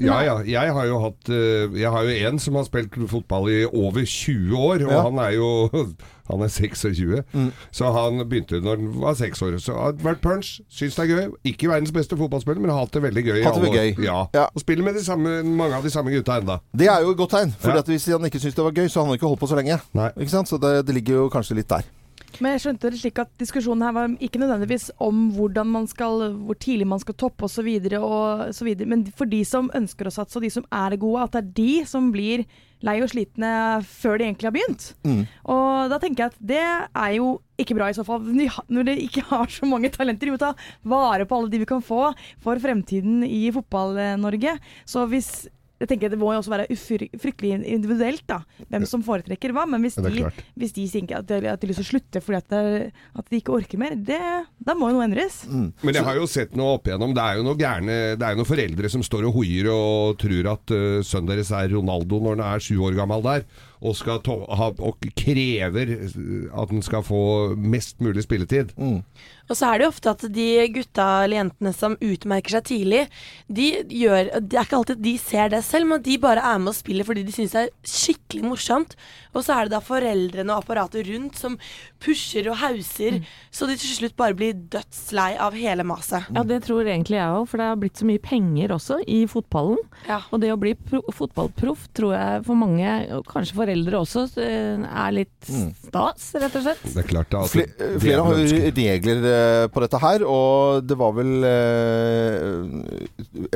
Ja, 0.00 0.20
ja. 0.26 0.38
Jeg 0.42 0.72
har 0.74 0.86
jo 0.88 0.98
hatt 1.04 1.28
eh, 1.30 1.68
Jeg 1.78 1.90
har 1.92 2.02
jo 2.02 2.14
en 2.28 2.38
som 2.42 2.56
har 2.58 2.64
spilt 2.66 2.94
fotball 3.10 3.48
i 3.52 3.64
over 3.66 4.02
20 4.04 4.56
år, 4.58 4.82
og 4.86 4.90
Ja. 4.92 5.02
han 5.02 5.18
er 5.22 5.34
jo 5.36 5.50
Han 6.28 6.42
er 6.44 6.48
26, 6.52 7.22
Mm. 7.32 7.52
så 7.72 7.88
han 7.92 8.18
begynte 8.28 8.60
når 8.60 8.76
han 8.76 9.00
var 9.00 9.14
6 9.16 9.40
år. 9.46 9.54
Så 9.64 9.72
har 9.72 9.92
vært 10.04 10.20
punch, 10.20 10.60
syns 10.68 10.94
det 10.98 11.06
er 11.06 11.14
gøy. 11.16 11.30
Ikke 11.48 11.70
verdens 11.70 11.90
beste 11.92 12.18
fotballspiller, 12.20 12.60
men 12.60 12.68
har 12.70 12.82
hatt 12.84 12.92
det 12.92 13.00
veldig 13.02 13.22
gøy. 13.24 13.38
Hatt 13.46 13.56
det 13.62 13.72
gøy. 13.72 14.04
Ja. 14.04 14.26
Ja. 14.36 14.44
Og 14.52 14.60
spiller 14.60 14.84
med 14.84 15.00
samme, 15.00 15.38
mange 15.42 15.74
av 15.78 15.82
de 15.82 15.90
samme 15.90 16.12
gutta 16.12 16.36
enda. 16.42 16.58
Det 16.76 16.86
er 16.92 17.00
jo 17.00 17.14
et 17.14 17.16
godt 17.16 17.30
tegn. 17.32 17.54
For 17.58 17.72
hvis 17.80 18.10
han 18.12 18.28
ikke 18.28 18.42
syns 18.44 18.54
det 18.60 18.64
var 18.66 18.76
gøy, 18.76 18.88
så 18.92 19.00
hadde 19.00 19.08
han 19.08 19.16
ikke 19.16 19.26
holdt 19.30 19.40
på 19.40 19.48
så 19.48 19.56
lenge. 19.56 19.80
Så 20.44 20.60
det, 20.60 20.74
det 20.86 20.94
ligger 21.00 21.14
jo 21.22 21.30
kanskje 21.32 21.56
litt 21.62 21.68
der. 21.72 21.88
Men 22.38 22.54
jeg 22.54 22.62
skjønte 22.64 22.92
det 22.92 23.00
slik 23.00 23.18
at 23.22 23.30
diskusjonen 23.40 23.86
her 23.86 23.94
var 23.96 24.14
ikke 24.22 24.40
nødvendigvis 24.42 24.90
om 25.02 25.28
hvordan 25.34 25.70
man 25.72 25.88
skal, 25.90 26.28
hvor 26.44 26.58
tidlig 26.60 26.86
man 26.88 27.02
skal 27.02 27.16
toppe 27.18 27.48
osv., 27.48 27.68
men 28.86 29.06
for 29.16 29.30
de 29.30 29.42
som 29.48 29.70
ønsker 29.74 30.08
å 30.08 30.14
satse, 30.14 30.36
og 30.38 30.44
de 30.44 30.52
som 30.52 30.66
er 30.68 30.98
gode, 31.00 31.24
at 31.24 31.36
det 31.36 31.42
er 31.42 31.52
de 31.58 31.72
som 31.88 32.12
blir 32.14 32.44
lei 32.86 32.98
og 33.02 33.10
slitne 33.10 33.50
før 33.82 34.20
de 34.20 34.28
egentlig 34.28 34.46
har 34.46 34.54
begynt. 34.54 34.84
Mm. 35.02 35.22
Og 35.50 35.90
da 35.90 35.98
tenker 36.02 36.24
jeg 36.24 36.32
at 36.34 36.42
det 36.52 36.62
er 36.62 37.12
jo 37.16 37.32
ikke 37.58 37.74
bra 37.74 37.88
i 37.90 37.96
så 37.96 38.04
fall. 38.06 38.22
Når 38.22 38.38
de 38.38 38.74
Når 38.76 38.86
de 38.86 38.96
ikke 39.02 39.24
har 39.32 39.50
så 39.50 39.66
mange 39.66 39.90
talenter. 39.90 40.28
Vi 40.28 40.36
må 40.36 40.38
ta 40.38 40.52
vare 40.86 41.26
på 41.26 41.38
alle 41.38 41.50
de 41.50 41.62
vi 41.64 41.68
kan 41.68 41.82
få 41.82 42.12
for 42.44 42.62
fremtiden 42.62 43.24
i 43.26 43.48
Fotball-Norge. 43.54 44.58
Så 44.86 45.08
hvis 45.10 45.48
jeg 45.78 45.90
tenker 45.92 46.10
Det 46.10 46.18
må 46.18 46.32
jo 46.34 46.40
også 46.40 46.52
være 46.52 46.66
fryktelig 46.74 47.52
individuelt 47.62 48.24
da, 48.30 48.40
hvem 48.66 48.86
som 48.88 49.04
foretrekker 49.06 49.54
hva. 49.54 49.64
Men 49.70 49.84
hvis 49.84 49.98
de, 50.02 50.24
hvis 50.58 50.74
de 50.74 50.86
tenker 50.90 51.20
at 51.20 51.28
de, 51.28 51.38
at 51.46 51.60
de 51.60 51.68
har 51.68 51.70
lyst 51.70 51.82
til 51.82 51.86
å 51.86 51.90
slutte 51.92 52.22
fordi 52.24 52.40
at, 52.40 52.48
det, 52.50 52.90
at 53.20 53.30
de 53.30 53.40
ikke 53.40 53.54
orker 53.54 53.80
mer, 53.80 53.94
det, 53.94 54.18
da 54.58 54.74
må 54.78 54.90
jo 54.90 54.98
noe 54.98 55.06
endres. 55.06 55.44
Mm. 55.46 55.70
Men 55.86 56.00
jeg 56.00 56.06
har 56.08 56.18
jo 56.18 56.26
sett 56.30 56.58
noe 56.58 56.76
opp 56.78 56.90
igjennom. 56.90 57.14
Det 57.14 57.24
er 57.24 57.38
jo 57.38 57.46
noe 57.46 57.58
gærne 57.58 57.98
Det 58.18 58.26
er 58.26 58.34
jo 58.34 58.40
noen 58.42 58.50
foreldre 58.50 58.92
som 58.92 59.06
står 59.06 59.28
og 59.28 59.38
hoier 59.38 59.70
og 59.72 60.18
tror 60.20 60.52
at 60.54 60.74
uh, 60.74 61.00
sønnen 61.06 61.30
deres 61.30 61.54
er 61.54 61.70
Ronaldo 61.76 62.20
når 62.24 62.38
han 62.38 62.46
er 62.48 62.64
sju 62.64 62.76
år 62.88 62.98
gammel 62.98 63.22
der, 63.24 63.46
og, 63.78 63.94
skal 63.94 64.18
to 64.26 64.40
ha, 64.50 64.72
og 64.74 65.10
krever 65.18 65.94
uh, 65.94 66.62
at 66.62 66.74
han 66.74 66.82
skal 66.84 67.06
få 67.06 67.22
mest 67.54 68.02
mulig 68.02 68.26
spilletid. 68.26 68.74
Mm. 68.74 69.02
Og 69.48 69.56
så 69.56 69.68
er 69.68 69.78
det 69.78 69.86
jo 69.86 69.92
ofte 69.92 70.12
at 70.12 70.24
de 70.34 70.48
gutta 70.74 71.06
eller 71.24 71.40
jentene 71.40 71.72
som 71.76 71.96
utmerker 72.04 72.58
seg 72.58 72.66
tidlig, 72.68 73.04
de 73.48 73.68
gjør 74.00 74.32
Det 74.44 74.58
er 74.58 74.66
ikke 74.66 74.80
alltid 74.80 75.02
de 75.04 75.14
ser 75.20 75.52
det 75.52 75.62
selv, 75.66 75.88
men 75.92 76.04
de 76.04 76.18
bare 76.20 76.44
er 76.44 76.60
med 76.60 76.74
og 76.74 76.78
spiller 76.78 77.06
fordi 77.08 77.24
de 77.26 77.34
syns 77.34 77.56
det 77.56 77.64
er 77.66 77.72
skikkelig 77.88 78.44
morsomt. 78.44 78.96
Og 79.36 79.44
så 79.44 79.54
er 79.54 79.68
det 79.68 79.76
da 79.76 79.80
foreldrene 79.84 80.54
og 80.54 80.64
apparatet 80.64 81.06
rundt 81.08 81.38
som 81.38 81.56
pusher 82.02 82.48
og 82.50 82.58
hauser, 82.60 83.20
så 83.54 83.68
de 83.68 83.76
til 83.78 83.92
slutt 83.94 84.16
bare 84.18 84.36
blir 84.36 84.56
dødslei 84.72 85.32
av 85.40 85.56
hele 85.58 85.84
maset. 85.86 86.28
Ja, 86.34 86.44
det 86.46 86.62
tror 86.66 86.86
egentlig 86.86 87.18
jeg 87.18 87.38
òg, 87.38 87.46
for 87.50 87.60
det 87.60 87.68
har 87.70 87.80
blitt 87.80 88.00
så 88.00 88.08
mye 88.08 88.22
penger 88.22 88.74
også 88.76 89.00
i 89.08 89.20
fotballen. 89.30 89.80
Ja. 90.08 90.20
Og 90.32 90.42
det 90.42 90.52
å 90.54 90.58
bli 90.60 90.74
fotballproff 90.88 91.88
tror 91.96 92.14
jeg 92.16 92.44
for 92.48 92.58
mange, 92.58 92.94
og 93.16 93.26
kanskje 93.30 93.58
foreldre 93.58 94.02
også, 94.02 94.26
eh, 94.42 94.86
er 94.88 95.16
litt 95.16 95.50
stas, 95.86 96.30
rett 96.38 96.58
og 96.58 96.66
slett. 96.66 96.84
Det 96.88 97.04
er 97.04 97.10
klart 97.12 97.32
det, 97.32 97.42
altså, 97.42 97.58
Fle 97.58 97.66
det 97.78 97.88
er 97.88 98.02
flere 98.04 98.26
har 98.26 98.42
jo 98.42 98.72
regler 98.78 99.28
eh, 99.28 99.37
på 99.72 99.82
dette 99.84 100.00
her, 100.02 100.24
og 100.28 100.84
det 100.88 100.96
var 101.00 101.14
vel 101.16 101.32
eh, 101.48 102.38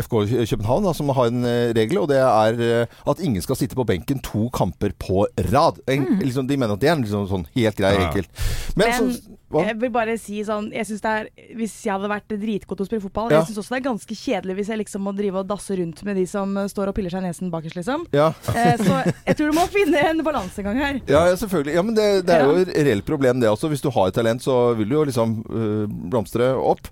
FK 0.03 0.15
København 0.53 0.87
da, 0.89 0.95
som 0.97 1.13
har 1.17 1.31
en 1.31 1.45
eh, 1.49 1.73
regel, 1.77 2.01
og 2.03 2.09
det 2.13 2.21
er 2.23 2.63
eh, 2.67 2.99
at 3.13 3.23
ingen 3.25 3.43
skal 3.45 3.59
sitte 3.61 3.79
på 3.79 3.87
benken 3.89 4.23
to 4.25 4.49
kamper 4.55 4.95
på 5.03 5.27
rad. 5.53 5.81
En, 5.91 6.07
liksom, 6.23 6.49
de 6.51 6.59
mener 6.59 6.77
at 6.77 6.83
det 6.83 6.91
er 6.93 7.01
liksom 7.03 7.29
sånn 7.31 7.47
helt 7.57 7.79
grei, 7.79 7.95
Ja. 7.97 8.09
enkelt. 8.09 8.31
Men, 8.77 8.89
Men 8.89 9.13
så, 9.15 9.39
hva? 9.53 9.65
jeg 9.69 9.79
vil 9.83 9.93
bare 9.95 10.17
si 10.21 10.41
sånn 10.47 10.71
jeg 10.73 10.89
synes 10.89 11.03
det 11.05 11.13
er, 11.13 11.29
Hvis 11.59 11.75
jeg 11.85 11.93
hadde 11.95 12.11
vært 12.11 12.33
dritgod 12.33 12.79
til 12.79 12.87
å 12.87 12.89
spille 12.89 13.05
fotball. 13.05 13.33
Jeg 13.33 13.49
syns 13.49 13.61
også 13.63 13.75
det 13.75 13.81
er 13.81 13.87
ganske 13.89 14.17
kjedelig 14.17 14.57
hvis 14.59 14.71
jeg 14.73 14.81
liksom 14.83 15.05
må 15.07 15.15
drive 15.17 15.43
og 15.43 15.49
dasse 15.51 15.77
rundt 15.79 16.03
med 16.07 16.19
de 16.19 16.25
som 16.29 16.55
eh, 16.59 16.69
står 16.71 16.91
og 16.91 16.97
piller 16.97 17.13
seg 17.13 17.23
i 17.25 17.29
nesen 17.31 17.53
bakerst, 17.53 17.79
liksom. 17.79 18.07
Ja. 18.15 18.31
Eh, 18.53 18.75
så 18.81 19.01
jeg 19.27 19.39
tror 19.39 19.53
du 19.53 19.57
må 19.57 19.67
finne 19.77 20.03
en 20.11 20.23
balansegang 20.27 20.79
her. 20.81 21.01
Ja, 21.11 21.25
selvfølgelig. 21.39 21.77
Ja, 21.77 21.85
men 21.87 21.97
det, 21.99 22.07
det 22.29 22.37
er 22.37 22.47
jo 22.47 22.63
et 22.63 22.73
reelt 22.89 23.07
problem 23.09 23.43
det 23.43 23.51
også. 23.51 23.71
Hvis 23.73 23.85
du 23.85 23.91
har 23.95 24.11
et 24.11 24.17
talent, 24.17 24.45
så 24.45 24.59
vil 24.79 24.91
du 24.91 24.97
jo 24.99 25.07
liksom 25.09 25.37
øh, 25.49 25.85
blomstre 26.13 26.53
opp. 26.57 26.91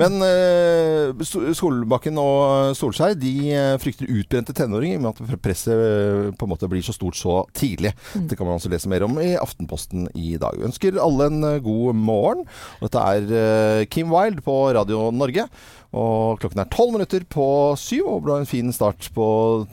Men 0.00 0.20
øh, 0.24 1.24
Solbakken 1.56 2.20
og 2.20 2.76
Solskjær 2.78 3.16
de 3.18 3.34
frykter 3.82 4.10
utbrente 4.12 4.54
tenåringer 4.56 5.02
med 5.02 5.14
at 5.14 5.40
presset 5.42 6.36
på 6.36 6.46
en 6.46 6.52
måte 6.52 6.68
blir 6.70 6.84
så 6.84 6.94
stort 6.96 7.18
så 7.18 7.40
tidlig. 7.56 7.94
Det 8.14 8.36
kan 8.38 8.48
man 8.48 8.58
også 8.58 8.70
lese 8.72 8.90
mer 8.90 9.06
om 9.06 9.18
i 9.22 9.34
Aftenposten 9.38 10.08
i 10.14 10.36
dag. 10.40 10.56
Vi 10.58 10.66
ønsker 10.68 11.00
alle 11.02 11.30
en 11.30 11.48
god 11.64 11.95
morgen. 11.96 12.44
Og 12.80 12.86
dette 12.86 13.02
er 13.02 13.32
øh, 13.40 13.86
Kim 13.90 14.12
Wilde 14.12 14.44
på 14.44 14.58
Radio 14.76 15.10
Norge. 15.14 15.46
Og 15.96 16.40
klokken 16.42 16.60
er 16.60 16.68
tolv 16.72 16.92
minutter 16.92 17.24
på 17.30 17.46
syv, 17.80 18.04
og 18.06 18.20
det 18.20 18.26
ble 18.28 18.38
en 18.42 18.50
fin 18.50 18.72
start 18.74 19.08
på 19.16 19.28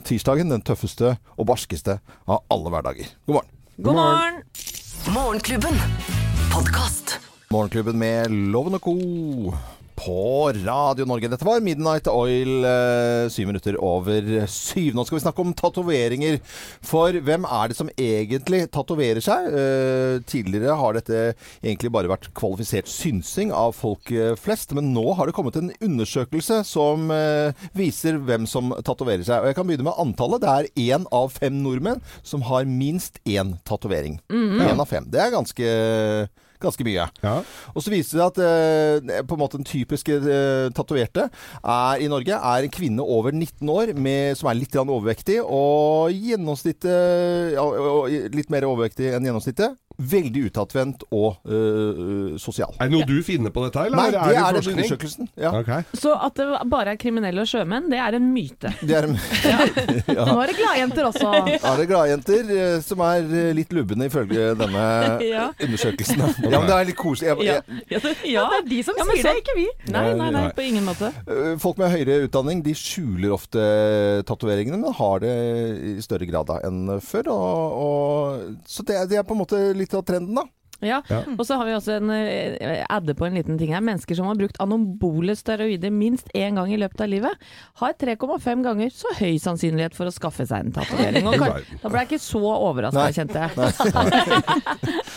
tirsdagen. 0.08 0.52
Den 0.54 0.64
tøffeste 0.64 1.16
og 1.36 1.48
barskeste 1.50 1.98
av 2.24 2.44
alle 2.54 2.72
hverdager. 2.72 3.12
God 3.26 3.40
morgen. 3.40 3.52
God 3.84 4.00
morgen! 4.00 4.42
Morgenklubben. 5.12 5.80
Podkast. 6.54 7.18
Morgenklubben 7.52 7.98
med 8.00 8.32
Loven 8.54 8.78
og 8.78 8.86
Co. 8.86 8.94
På 9.94 10.52
Radio 10.52 11.06
Norge. 11.06 11.28
Dette 11.30 11.46
var 11.46 11.62
Midnight 11.62 12.08
Oil, 12.10 12.64
eh, 12.66 13.28
syv 13.30 13.46
minutter 13.46 13.76
over 13.78 14.46
syv. 14.50 14.94
Nå 14.94 15.04
skal 15.06 15.18
vi 15.18 15.22
snakke 15.22 15.44
om 15.44 15.54
tatoveringer. 15.54 16.40
For 16.82 17.14
hvem 17.14 17.46
er 17.46 17.70
det 17.70 17.76
som 17.78 17.90
egentlig 17.94 18.64
tatoverer 18.74 19.22
seg? 19.24 19.48
Eh, 19.54 20.18
tidligere 20.26 20.76
har 20.80 20.98
dette 20.98 21.22
egentlig 21.62 21.92
bare 21.94 22.10
vært 22.10 22.30
kvalifisert 22.34 22.90
synsing 22.90 23.54
av 23.54 23.74
folk 23.78 24.10
eh, 24.10 24.34
flest, 24.34 24.74
men 24.74 24.92
nå 24.92 25.14
har 25.14 25.30
det 25.30 25.36
kommet 25.36 25.56
en 25.60 25.72
undersøkelse 25.78 26.62
som 26.66 27.10
viser 27.76 28.18
hvem 28.18 28.48
som 28.50 28.72
tatoverer 28.84 29.22
seg. 29.24 29.42
Og 29.42 29.50
jeg 29.50 29.58
kan 29.58 29.68
begynne 29.68 29.86
med 29.86 30.00
antallet. 30.00 30.42
Det 30.42 30.54
er 30.54 30.98
én 30.98 31.06
av 31.14 31.30
fem 31.38 31.62
nordmenn 31.62 32.02
som 32.22 32.42
har 32.50 32.66
minst 32.66 33.20
én 33.24 33.56
tatovering. 33.64 34.18
Én 34.30 34.80
av 34.80 34.88
fem. 34.90 35.06
Det 35.06 35.22
er 35.22 35.34
ganske 35.34 35.70
Ganske 36.64 36.86
mye. 36.86 37.06
Ja. 37.24 37.34
Og 37.74 37.84
så 37.84 37.92
viser 37.92 38.20
det 38.20 38.26
at 38.26 38.40
eh, 38.44 39.22
på 39.28 39.36
en 39.36 39.42
måte 39.42 39.60
den 39.60 39.68
typiske 39.68 40.18
eh, 40.18 40.68
tatoverte 40.74 41.28
er, 41.28 42.02
i 42.02 42.10
Norge 42.10 42.38
er 42.38 42.66
en 42.66 42.74
kvinne 42.74 43.04
over 43.04 43.34
19 43.34 43.68
år 43.70 43.94
med, 43.96 44.38
som 44.38 44.50
er 44.50 44.58
litt 44.58 44.74
overvektig, 44.74 45.40
og 45.44 46.12
gjennomsnittet 46.12 47.54
ja, 47.54 47.64
Litt 48.34 48.50
mer 48.52 48.66
overvektig 48.68 49.12
enn 49.14 49.26
gjennomsnittet. 49.28 49.76
Veldig 49.94 50.40
utadvendt 50.48 51.04
og 51.14 51.36
øh, 51.46 52.34
sosial. 52.42 52.72
Er 52.82 52.88
det 52.90 52.96
noe 52.96 53.06
du 53.06 53.20
finner 53.22 53.52
på 53.54 53.62
dette, 53.66 53.78
eller 53.86 53.96
Nei, 54.00 54.06
det 54.10 54.18
er 54.18 54.34
den 54.34 54.56
forskning? 54.56 54.78
undersøkelsen. 54.80 55.28
Ja. 55.38 55.52
Okay. 55.60 55.84
Så 55.94 56.14
at 56.18 56.34
det 56.40 56.46
bare 56.72 56.94
er 56.94 56.98
kriminelle 56.98 57.44
og 57.44 57.46
sjømenn, 57.46 57.86
det 57.92 58.00
er 58.02 58.16
en 58.18 58.26
myte. 58.34 58.72
Det 58.82 58.96
er, 58.98 59.06
ja. 60.18 60.24
Nå 60.26 60.34
er 60.42 60.50
det 60.50 60.56
gladjenter 60.58 61.06
også. 61.12 61.30
er 61.54 61.78
det 61.78 61.86
gladjenter 61.92 62.50
eh, 62.56 62.78
som 62.82 63.04
er 63.06 63.22
eh, 63.28 63.52
litt 63.54 63.70
lubne 63.76 64.08
ifølge 64.10 64.48
denne 64.58 64.84
Ja. 65.34 65.46
undersøkelsen. 65.62 66.24
Ja, 66.42 66.58
men 66.58 66.66
det 66.68 66.74
er 66.80 66.88
litt 66.90 66.98
koselig. 66.98 67.30
Jeg, 67.30 67.46
Ja, 67.46 67.54
jeg, 67.60 67.84
ja, 67.94 68.02
det, 68.08 68.14
ja. 68.32 68.44
Det 68.50 68.58
er 68.64 68.68
de 68.74 68.80
som 68.88 68.98
Ja, 68.98 69.06
men 69.08 69.20
sier 69.20 69.30
det, 69.30 69.44
ikke 69.44 69.56
vi. 69.60 69.68
Nei, 69.94 70.04
nei, 70.18 70.30
nei, 70.34 70.44
på 70.58 70.66
ingen 70.66 70.84
måte. 70.88 71.12
Øh, 71.28 71.54
Folk 71.62 71.78
med 71.78 71.92
høyere 71.94 72.24
utdanning 72.26 72.64
de 72.66 72.74
skjuler 72.78 73.34
ofte 73.36 73.62
tatoveringene, 74.28 74.78
men 74.82 74.94
har 74.98 75.22
det 75.22 75.32
i 75.94 75.94
større 76.04 76.26
grad 76.28 76.48
da 76.50 76.58
enn 76.66 76.98
før. 77.04 77.30
Og, 77.34 77.78
og, 77.84 78.60
så 78.68 78.82
det, 78.86 78.98
er- 78.98 79.08
det 79.10 79.18
er 79.20 79.26
på 79.28 79.34
en 79.36 79.42
måte 79.44 79.60
litt 79.76 79.83
av 79.92 80.06
trenden, 80.08 80.40
da. 80.40 80.48
Ja. 80.84 81.00
Ja. 81.08 81.20
Og 81.38 81.46
så 81.46 81.56
har 81.58 81.68
vi 81.68 81.74
også 81.76 81.96
en 81.98 82.10
eh, 82.12 82.82
adde 82.90 83.14
på 83.16 83.26
en 83.26 83.36
liten 83.38 83.58
ting 83.60 83.72
her. 83.74 83.82
Mennesker 83.84 84.18
som 84.18 84.28
har 84.28 84.38
brukt 84.38 84.58
anabole 84.62 85.36
steroider 85.38 85.92
minst 85.94 86.28
én 86.34 86.58
gang 86.58 86.72
i 86.72 86.78
løpet 86.80 87.04
av 87.04 87.10
livet, 87.10 87.46
har 87.80 87.94
3,5 88.00 88.64
ganger 88.66 88.92
så 88.94 89.12
høy 89.18 89.38
sannsynlighet 89.40 89.96
for 89.96 90.10
å 90.10 90.14
skaffe 90.14 90.46
seg 90.48 90.66
en 90.66 90.74
tatovering. 90.76 91.30
Da 91.30 91.92
ble 91.92 92.02
jeg 92.02 92.10
ikke 92.10 92.20
så 92.24 92.42
overraska, 92.42 93.06
kjente 93.16 93.44
jeg. 93.44 93.50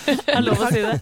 Det 0.07 0.35
er 0.37 0.45
lov 0.45 0.63
å 0.63 0.71
si 0.71 0.83
det. 0.85 0.97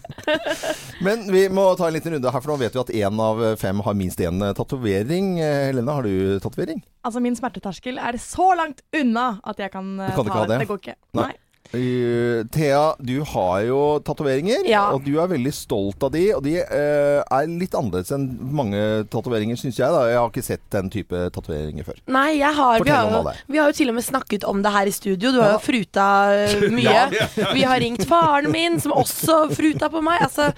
Men 1.05 1.27
vi 1.31 1.45
må 1.53 1.67
ta 1.77 1.89
en 1.89 1.97
liten 1.97 2.15
runde 2.17 2.33
her, 2.33 2.43
for 2.43 2.55
nå 2.55 2.59
vet 2.65 2.75
vi 2.75 2.83
at 2.85 2.93
én 3.05 3.23
av 3.27 3.45
fem 3.61 3.85
har 3.85 3.97
minst 3.97 4.21
én 4.23 4.41
tatovering. 4.57 5.35
Helena, 5.39 5.65
Helene, 5.75 5.95
har 5.99 6.07
du 6.07 6.39
tatovering? 6.43 6.83
Altså, 7.05 7.21
min 7.21 7.35
smerteterskel 7.37 7.99
er 8.01 8.17
så 8.21 8.53
langt 8.57 8.81
unna 8.95 9.35
at 9.45 9.59
jeg 9.61 9.69
kan 9.73 9.91
eh, 9.99 10.13
Du 10.15 10.23
kan 10.23 10.31
ta 10.31 10.45
det? 10.49 10.63
Det 10.63 10.69
går 10.71 10.81
ikke. 10.81 10.95
Nei. 11.19 11.33
Eh, 11.75 12.43
Thea, 12.51 12.95
du 12.99 13.19
har 13.23 13.61
jo 13.67 13.79
tatoveringer, 14.05 14.65
Ja. 14.69 14.85
og 14.95 15.03
du 15.05 15.17
er 15.19 15.27
veldig 15.27 15.51
stolt 15.53 16.03
av 16.03 16.11
de. 16.13 16.23
Og 16.35 16.43
de 16.45 16.55
uh, 16.61 17.21
er 17.23 17.47
litt 17.51 17.75
annerledes 17.77 18.11
enn 18.15 18.25
mange 18.55 18.79
tatoveringer, 19.11 19.57
syns 19.59 19.77
jeg. 19.79 19.89
da. 19.91 20.05
Jeg 20.09 20.17
har 20.19 20.29
ikke 20.31 20.43
sett 20.45 20.63
den 20.73 20.89
type 20.93 21.25
tatoveringer 21.35 21.85
før. 21.87 21.99
Nei, 22.15 22.37
jeg 22.39 22.53
har, 22.55 22.79
vi, 22.83 22.89
har 22.93 23.09
om 23.09 23.13
jo, 23.19 23.23
det 23.29 23.35
vi 23.51 23.59
har 23.61 23.71
jo 23.71 23.77
til 23.77 23.91
og 23.91 23.97
med 23.99 24.05
snakket 24.07 24.47
om 24.49 24.61
det 24.65 24.71
her 24.75 24.87
i 24.91 24.95
studio. 24.95 25.31
Du 25.35 25.41
har 25.41 25.53
Ja. 25.53 25.57
jo 25.59 25.63
fruta 25.65 26.07
eh, 26.33 26.67
mye. 26.79 27.05
Vi 27.53 27.63
har 27.67 27.79
ringt 27.83 28.05
faren 28.09 28.49
min, 28.51 28.79
som 28.79 28.95
også 28.95 29.39
fruta 29.53 29.89
på 29.91 30.01
meg. 30.05 30.21
Altså, 30.25 30.49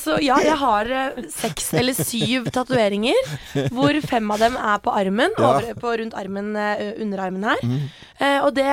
så 0.00 0.18
ja, 0.24 0.38
jeg 0.44 0.56
har 0.58 0.92
seks 1.34 1.72
eller 1.78 1.94
syv 1.98 2.48
tatoveringer, 2.54 3.18
hvor 3.74 3.94
fem 4.08 4.30
av 4.34 4.38
dem 4.42 4.56
er 4.56 4.78
på 4.84 4.94
armen. 4.94 5.34
Ja. 5.38 5.54
Over, 5.58 5.74
på 5.80 5.94
rundt 6.00 6.14
armen, 6.18 6.54
underarmen 6.98 7.44
her. 7.44 7.62
Mm. 7.64 7.88
Eh, 8.20 8.40
og 8.44 8.54
det 8.54 8.66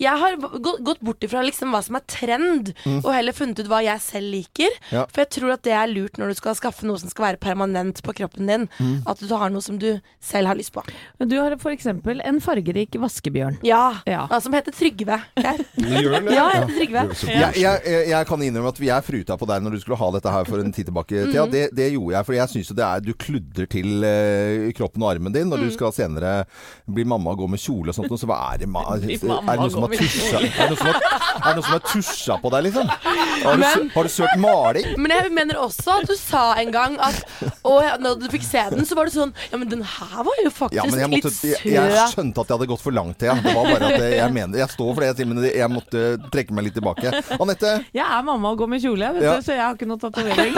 Jeg 0.00 0.18
har 0.18 0.36
gått 0.38 1.00
bort 1.00 1.20
ifra 1.22 1.42
liksom 1.44 1.70
hva 1.74 1.82
som 1.84 1.96
er 1.96 2.04
trend, 2.06 2.72
Mm. 2.84 3.04
og 3.04 3.12
heller 3.14 3.32
funnet 3.32 3.58
ut 3.60 3.66
hva 3.68 3.82
jeg 3.84 4.00
selv 4.00 4.30
liker. 4.32 4.70
Ja. 4.92 5.04
For 5.06 5.22
jeg 5.24 5.30
tror 5.30 5.52
at 5.52 5.62
det 5.62 5.72
er 5.72 5.86
lurt 5.90 6.18
når 6.18 6.28
du 6.28 6.34
skal 6.34 6.54
skaffe 6.54 6.84
noe 6.86 6.98
som 6.98 7.08
skal 7.10 7.24
være 7.32 7.40
permanent 7.40 8.02
på 8.02 8.14
kroppen 8.14 8.46
din. 8.46 8.68
Mm. 8.78 9.02
At 9.06 9.18
du 9.20 9.34
har 9.34 9.50
noe 9.50 9.62
som 9.62 9.78
du 9.78 10.00
selv 10.20 10.46
har 10.48 10.54
lyst 10.58 10.72
på. 10.72 10.82
Men 11.18 11.28
du 11.28 11.36
har 11.40 11.52
f.eks. 11.58 11.86
en 11.86 12.40
fargerik 12.40 12.90
vaskebjørn. 12.98 13.58
Ja, 13.62 13.78
Ja. 14.06 14.26
ja. 14.30 14.40
Som 14.40 14.52
heter 14.52 14.72
Trygve. 14.72 15.20
Gjør? 15.78 16.30
Ja, 16.32 16.48
heter 16.50 16.74
Trygve. 16.74 17.04
Jeg, 17.28 17.54
jeg, 17.62 18.08
jeg- 18.08 18.26
kan 18.28 18.42
innrømme 18.42 18.68
at 18.68 18.78
jeg 18.82 19.04
fruta 19.06 19.36
på 19.38 19.46
deg 19.48 19.62
når 19.62 19.70
du 19.76 19.80
skulle 19.80 19.96
ha 20.00 20.10
dette 20.12 20.30
her 20.32 20.44
for 20.44 20.58
en 20.60 20.72
tid 20.72 20.88
tilbake. 20.90 21.22
Thea. 21.32 21.46
Det, 21.46 21.68
det 21.74 21.92
gjorde 21.94 22.16
jeg, 22.16 22.26
for 22.26 22.32
jeg 22.36 22.48
syns 22.52 22.68
jo 22.72 22.74
det 22.78 22.84
er 22.84 23.00
Du 23.00 23.12
kludrer 23.14 23.68
til 23.70 24.04
eh, 24.04 24.72
kroppen 24.76 25.02
og 25.06 25.12
armen 25.14 25.32
din 25.32 25.48
når 25.48 25.62
du 25.64 25.70
skal 25.74 25.92
senere 25.92 26.44
bli 26.88 27.04
mamma 27.08 27.30
og 27.32 27.38
gå 27.44 27.48
med 27.54 27.60
kjole 27.62 27.88
og 27.92 27.96
sånt. 27.96 28.10
Og 28.12 28.18
så 28.20 28.28
hva 28.28 28.40
er 28.54 28.58
det 28.64 28.68
ma 28.68 28.82
er 28.94 29.02
det 29.04 29.18
noen 29.28 29.44
noe 29.60 29.70
som 29.70 29.84
har 29.84 29.92
tusja 29.98 30.40
Er 30.40 30.68
det 30.72 30.78
som 30.78 30.86
har, 30.88 32.38
på 32.42 32.50
deg, 32.54 32.64
liksom? 32.68 32.88
Har 32.88 33.54
du, 33.54 33.62
Men- 33.62 33.90
har 33.94 34.02
du 34.08 34.10
søkt 34.12 34.38
maling? 34.42 34.88
Men 34.98 35.10
jeg 35.14 35.32
mener 35.36 35.60
også 35.62 35.98
at 36.00 36.06
du 36.10 36.14
sa 36.18 36.44
en 36.60 36.72
gang 36.74 36.96
at 37.00 37.20
Og 37.68 37.82
når 38.02 38.18
du 38.22 38.26
fikk 38.32 38.42
se 38.46 38.62
den, 38.74 38.84
så 38.88 38.96
var 38.98 39.08
det 39.08 39.14
sånn 39.14 39.32
Ja, 39.52 39.58
men 39.60 39.68
den 39.70 39.82
her 39.82 40.24
var 40.26 40.42
jo 40.44 40.50
faktisk 40.50 40.78
Ja, 40.78 40.86
men 40.90 41.00
jeg, 41.04 41.10
måtte, 41.12 41.32
litt 41.32 41.44
jeg, 41.44 41.60
søt. 41.62 41.72
jeg 41.74 42.08
skjønte 42.14 42.40
at 42.44 42.48
jeg 42.52 42.58
hadde 42.58 42.70
gått 42.72 42.82
for 42.84 42.96
langt, 42.96 43.18
Thea. 43.18 43.34
Det 43.42 43.54
var 43.54 43.64
bare 43.72 43.90
at 43.92 44.00
jeg, 44.02 44.16
jeg 44.18 44.32
mener 44.36 44.58
Jeg 44.62 44.68
står 44.74 44.92
for 44.94 45.00
det 45.04 45.10
jeg 45.12 45.16
sier, 45.20 45.30
men 45.32 45.44
jeg 45.48 45.70
måtte 45.72 46.04
trekke 46.32 46.54
meg 46.56 46.68
litt 46.68 46.76
tilbake. 46.78 47.12
Anette, 47.38 47.72
Jeg 47.94 48.04
er 48.04 48.22
mamma 48.26 48.52
og 48.54 48.58
går 48.62 48.70
med 48.74 48.82
kjole, 48.82 49.12
vet 49.18 49.22
Ja. 49.28 49.36
du, 49.36 49.42
så 49.46 49.54
jeg 49.56 49.62
har 49.64 49.74
ikke 49.78 49.88
noe 49.88 50.00
tatovering. 50.02 50.54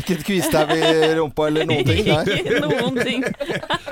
ikke 0.00 0.16
et 0.18 0.24
kvistau 0.26 0.74
i 0.74 1.14
rumpa 1.18 1.48
eller 1.50 1.68
noen 1.68 1.84
ting? 1.88 2.04
Nei. 2.08 2.40
Noen 2.64 2.98
ting. 3.04 3.24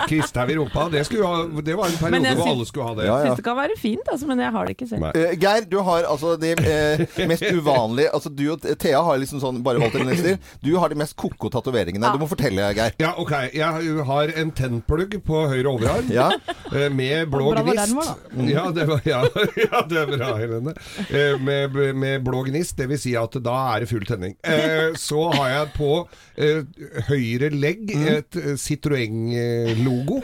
Kvisthaug 0.08 0.50
i 0.52 0.56
rumpa, 0.58 0.86
det, 0.92 1.02
ha, 1.22 1.32
det 1.62 1.76
var 1.78 1.86
en 1.92 1.98
periode 2.00 2.34
hvor 2.38 2.50
alle 2.52 2.66
skulle 2.68 2.86
ha 2.88 2.94
det. 2.98 3.06
Ja, 3.08 3.16
ja. 3.26 3.34
Kan 3.52 3.58
være 3.60 3.76
fint, 3.76 4.06
altså, 4.08 4.26
men 4.30 4.40
jeg 4.40 4.52
har 4.54 4.64
det 4.68 4.72
ikke 4.78 4.86
selv. 4.88 5.04
Eh, 5.12 5.34
Geir, 5.42 5.66
du 5.68 5.78
har 5.84 6.06
altså 6.08 6.34
det 6.40 6.54
eh, 6.64 7.02
mest 7.28 7.44
uvanlige 7.52 8.08
Altså 8.16 8.30
du 8.32 8.44
og 8.54 8.62
Thea 8.80 9.02
har 9.04 9.18
liksom 9.20 9.40
sånn 9.42 9.58
bare 9.66 9.80
valgt 9.82 9.98
en 10.00 10.08
stil. 10.16 10.38
Du 10.64 10.70
har 10.80 10.88
de 10.92 10.96
mest 11.02 11.14
ko-ko 11.20 11.50
tatoveringene. 11.52 12.12
Du 12.14 12.20
må 12.22 12.28
fortelle, 12.30 12.70
Geir. 12.76 12.96
Ja, 13.02 13.10
ok. 13.20 13.32
Jeg 13.52 13.98
har 14.08 14.32
en 14.40 14.52
tennplugg 14.56 15.18
på 15.26 15.42
høyre 15.52 15.68
overarm 15.74 16.08
Ja. 16.12 16.30
eh, 16.72 16.88
med 16.92 17.28
blå 17.32 17.50
Bra 17.52 17.62
var 17.66 17.76
den 17.76 17.92
gnist. 17.92 17.96
var, 17.98 18.48
Ja, 18.48 18.64
det 18.72 18.86
var, 18.88 19.02
ja, 19.04 19.20
ja, 19.66 19.82
det 19.90 20.00
er 20.02 20.12
bra, 20.16 20.30
Helene. 20.40 20.74
Eh, 21.10 21.36
Med, 21.42 21.76
med 21.98 22.24
blå 22.24 22.42
gnist, 22.48 22.76
det 22.80 22.88
vil 22.90 23.00
si 23.02 23.12
at 23.18 23.36
da 23.44 23.56
er 23.74 23.84
det 23.84 23.90
full 23.92 24.06
tenning. 24.08 24.34
Eh, 24.46 24.94
Så 24.96 25.26
har 25.36 25.48
jeg 25.52 25.72
på 25.76 25.92
høyre 27.10 27.50
legg 27.52 27.90
et 27.92 28.36
eh, 28.40 28.54
Citroën-logo. 28.60 30.22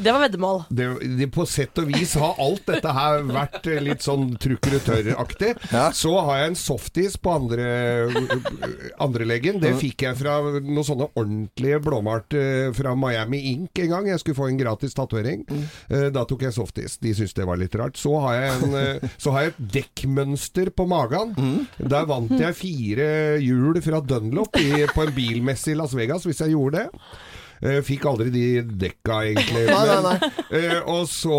Det 0.00 0.12
var 0.14 0.20
veddemål. 0.24 0.62
Det, 0.70 0.88
det, 1.18 1.28
på 1.34 1.44
sett 1.48 1.78
og 1.82 1.90
vis 1.92 2.14
har 2.20 2.38
alt 2.40 2.69
dette 2.70 2.92
her 2.96 3.22
vært 3.28 3.66
litt 3.84 4.04
sånn 4.06 4.30
trukkeretør-aktig. 4.40 5.52
Ja. 5.72 5.88
Så 5.96 6.12
har 6.26 6.42
jeg 6.42 6.52
en 6.52 6.58
softis 6.60 7.16
på 7.20 7.34
andre, 7.36 7.66
andre 9.00 9.26
leggen. 9.28 9.60
Det 9.62 9.72
fikk 9.80 10.04
jeg 10.06 10.18
fra 10.20 10.38
noen 10.60 10.86
sånne 10.86 11.08
ordentlige 11.18 11.80
blåmalt 11.84 12.36
eh, 12.38 12.68
fra 12.76 12.94
Miami 12.98 13.42
Ink 13.52 13.82
en 13.84 13.92
gang. 13.94 14.08
Jeg 14.10 14.22
skulle 14.22 14.38
få 14.38 14.48
en 14.50 14.60
gratis 14.60 14.96
tatovering. 14.96 15.44
Eh, 15.88 16.08
Da 16.14 16.24
tok 16.28 16.42
jeg 16.46 16.56
softis. 16.56 16.98
De 17.02 17.12
syntes 17.16 17.36
det 17.36 17.46
var 17.48 17.60
litt 17.60 17.74
rart. 17.78 17.98
Så 18.00 18.14
har 18.24 18.38
jeg, 18.38 18.54
en, 18.64 18.78
eh, 18.80 19.10
så 19.20 19.34
har 19.34 19.46
jeg 19.48 19.54
et 19.54 19.60
dekkmønster 19.80 20.72
på 20.76 20.86
magen. 20.90 21.34
Der 21.80 22.08
vant 22.10 22.32
jeg 22.40 22.56
fire 22.58 23.10
hjul 23.42 23.80
fra 23.84 24.00
Dunlop 24.04 24.56
i, 24.60 24.84
på 24.90 25.06
en 25.06 25.14
bilmesse 25.16 25.72
i 25.72 25.78
Las 25.78 25.94
Vegas, 25.96 26.26
hvis 26.28 26.42
jeg 26.44 26.54
gjorde 26.56 26.84
det. 26.84 27.04
Eh, 27.62 27.80
Fikk 27.84 28.06
aldri 28.08 28.30
de 28.32 28.44
dekka, 28.80 29.18
egentlig. 29.28 29.66
Nei, 29.68 29.86
nei, 29.86 30.00
nei. 30.06 30.30
Eh, 30.56 30.78
og 30.88 31.04
så 31.12 31.36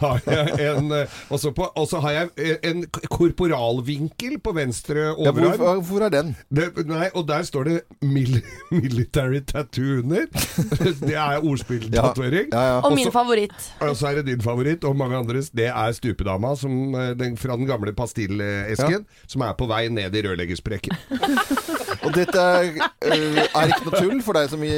har 0.00 0.20
jeg 0.26 0.68
en 0.70 0.92
eh, 0.94 1.16
Og 1.34 1.40
så 1.42 1.50
på- 1.56 1.66
og 1.74 1.88
så 1.90 1.98
har 2.04 2.12
jeg 2.14 2.58
en 2.62 2.84
korporalvinkel 3.10 4.36
på 4.44 4.52
venstre 4.54 5.08
Ja, 5.18 5.32
hvor, 5.34 5.80
hvor 5.82 6.04
er 6.06 6.12
den? 6.14 6.30
Det, 6.54 6.68
nei, 6.86 7.08
og 7.14 7.26
der 7.28 7.42
står 7.46 7.64
det 7.68 7.76
mil 8.02 8.38
'military 8.72 9.40
tattoo' 9.44 10.00
under. 10.04 10.26
Det 11.08 11.14
er 11.16 11.42
ordspilltatovering. 11.42 12.48
Ja, 12.52 12.62
ja. 12.62 12.76
Og 12.78 12.84
Og 12.92 12.94
min 12.94 13.10
favoritt. 13.12 13.52
Og 13.80 13.96
så 13.96 14.06
er 14.12 14.14
det 14.22 14.26
din 14.26 14.40
favoritt, 14.42 14.84
og 14.84 14.96
mange 14.96 15.16
andres. 15.16 15.50
Det 15.50 15.66
er 15.66 15.92
stupedama 15.92 16.54
som, 16.56 16.92
den, 17.18 17.36
fra 17.36 17.56
den 17.56 17.66
gamle 17.66 17.92
pastillesken, 17.92 19.06
som 19.26 19.40
er 19.42 19.52
på 19.58 19.66
vei 19.66 19.88
ned 19.88 20.14
i 20.14 20.22
rørleggersprekken. 20.22 20.96
Og 22.04 22.12
dette 22.12 22.36
eh, 22.36 23.38
er 23.56 23.70
ikke 23.70 23.86
noe 23.86 24.00
tull 24.00 24.18
for 24.24 24.36
deg 24.36 24.50
som 24.52 24.62
i, 24.66 24.72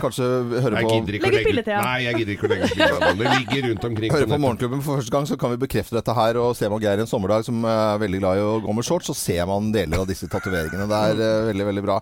kanskje 0.00 0.23
hører 0.64 0.78
Jeg 0.78 0.86
på 0.86 0.94
gidder 0.94 1.18
ikke 1.18 1.28
å 1.28 1.32
Legge 1.34 1.52
legge 1.52 1.64
pille. 1.64 1.80
Nei, 1.84 1.98
jeg 2.04 2.18
gidder 2.20 2.34
ikke 2.34 2.46
å 2.46 2.52
legge 2.52 2.68
pille. 2.72 3.10
Det 3.20 3.34
ligger 3.34 3.66
rundt 3.68 3.86
omkring. 3.88 4.14
Hører 4.14 4.30
på. 4.30 4.38
Morgenklubben 4.44 4.84
for 4.84 5.00
første 5.00 5.14
gang, 5.14 5.28
så 5.30 5.38
kan 5.40 5.54
vi 5.54 5.60
bekrefte 5.64 5.96
dette 5.98 6.16
her. 6.16 6.38
Og 6.42 6.54
ser 6.58 6.72
man 6.72 6.82
Geir 6.84 7.02
en 7.02 7.10
sommerdag 7.10 7.46
som 7.48 7.64
er 7.68 8.00
veldig 8.02 8.22
glad 8.22 8.40
i 8.40 8.44
å 8.44 8.54
gå 8.64 8.76
med 8.76 8.86
shorts, 8.86 9.10
så 9.10 9.16
ser 9.18 9.48
man 9.50 9.70
deler 9.74 10.02
av 10.02 10.08
disse 10.10 10.28
tatoveringene. 10.30 10.88
Det 10.90 11.02
er 11.10 11.20
uh, 11.22 11.48
veldig, 11.50 11.68
veldig 11.70 11.84
bra. 11.86 11.98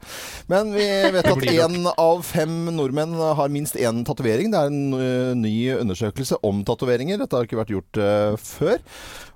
Men 0.53 0.73
vi 0.77 0.87
vet 1.17 1.31
at 1.35 1.49
én 1.53 1.91
av 1.93 2.23
fem 2.27 2.57
nordmenn 2.77 3.17
har 3.41 3.53
minst 3.53 3.79
én 3.81 4.05
tatovering. 4.09 4.53
Det 4.53 4.63
er 4.63 4.73
en 4.73 4.97
uh, 4.97 5.35
ny 5.39 5.57
undersøkelse 5.79 6.43
om 6.47 6.65
tatoveringer. 6.69 7.21
Dette 7.23 7.39
har 7.39 7.49
ikke 7.49 7.61
vært 7.63 7.77
gjort 7.77 8.03
uh, 8.03 8.41
før. 8.41 8.81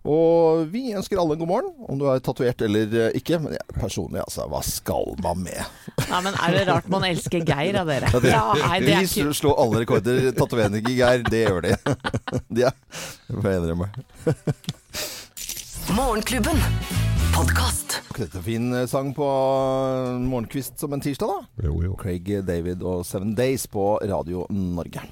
Og 0.06 0.68
vi 0.70 0.92
ønsker 0.94 1.18
alle 1.18 1.34
en 1.34 1.40
god 1.42 1.48
morgen, 1.50 1.72
om 1.90 1.98
du 1.98 2.04
er 2.12 2.20
tatovert 2.22 2.62
eller 2.62 2.92
eh, 3.08 3.16
ikke. 3.18 3.40
Men 3.42 3.56
ja, 3.56 3.64
personlig, 3.74 4.20
altså, 4.22 4.46
hva 4.52 4.60
skal 4.62 5.16
man 5.24 5.40
med? 5.42 5.58
Nei, 6.06 6.20
men 6.28 6.36
er 6.38 6.54
det 6.54 6.64
rart 6.68 6.86
man 6.92 7.06
elsker 7.08 7.42
Geir 7.46 7.80
av 7.82 7.90
dere? 7.90 8.12
Ja, 8.14 8.20
det- 8.22 8.30
Ja, 8.36 8.44
nei, 8.62 8.78
det 8.84 8.94
er 8.94 9.02
Vi 9.02 9.08
ikke 9.10 9.34
slår 9.40 9.58
alle 9.64 9.82
rekorder. 9.82 10.20
Tatoveringer, 10.38 10.94
Geir, 10.94 11.24
det 11.26 11.42
gjør 11.48 11.60
de. 11.66 11.74
Det 12.56 12.64
er, 12.68 12.72
det 13.26 13.42
får 13.42 13.50
jeg 13.50 13.62
innrømme. 13.62 13.88
Morgenklubben. 15.96 16.58
Podkast. 17.36 17.98
Dette 18.16 18.38
er 18.40 18.44
fin 18.46 18.70
eh, 18.74 18.86
sang 18.88 19.10
på 19.16 19.26
morgenkvist 20.24 20.80
som 20.80 20.94
en 20.96 21.02
tirsdag, 21.04 21.28
da. 21.34 21.66
Jo, 21.68 21.74
jo. 21.84 21.94
Craig 22.00 22.30
David 22.48 22.82
og 22.86 23.02
Seven 23.06 23.34
Days 23.36 23.66
på 23.70 23.96
Radio 24.08 24.46
Norge. 24.50 25.02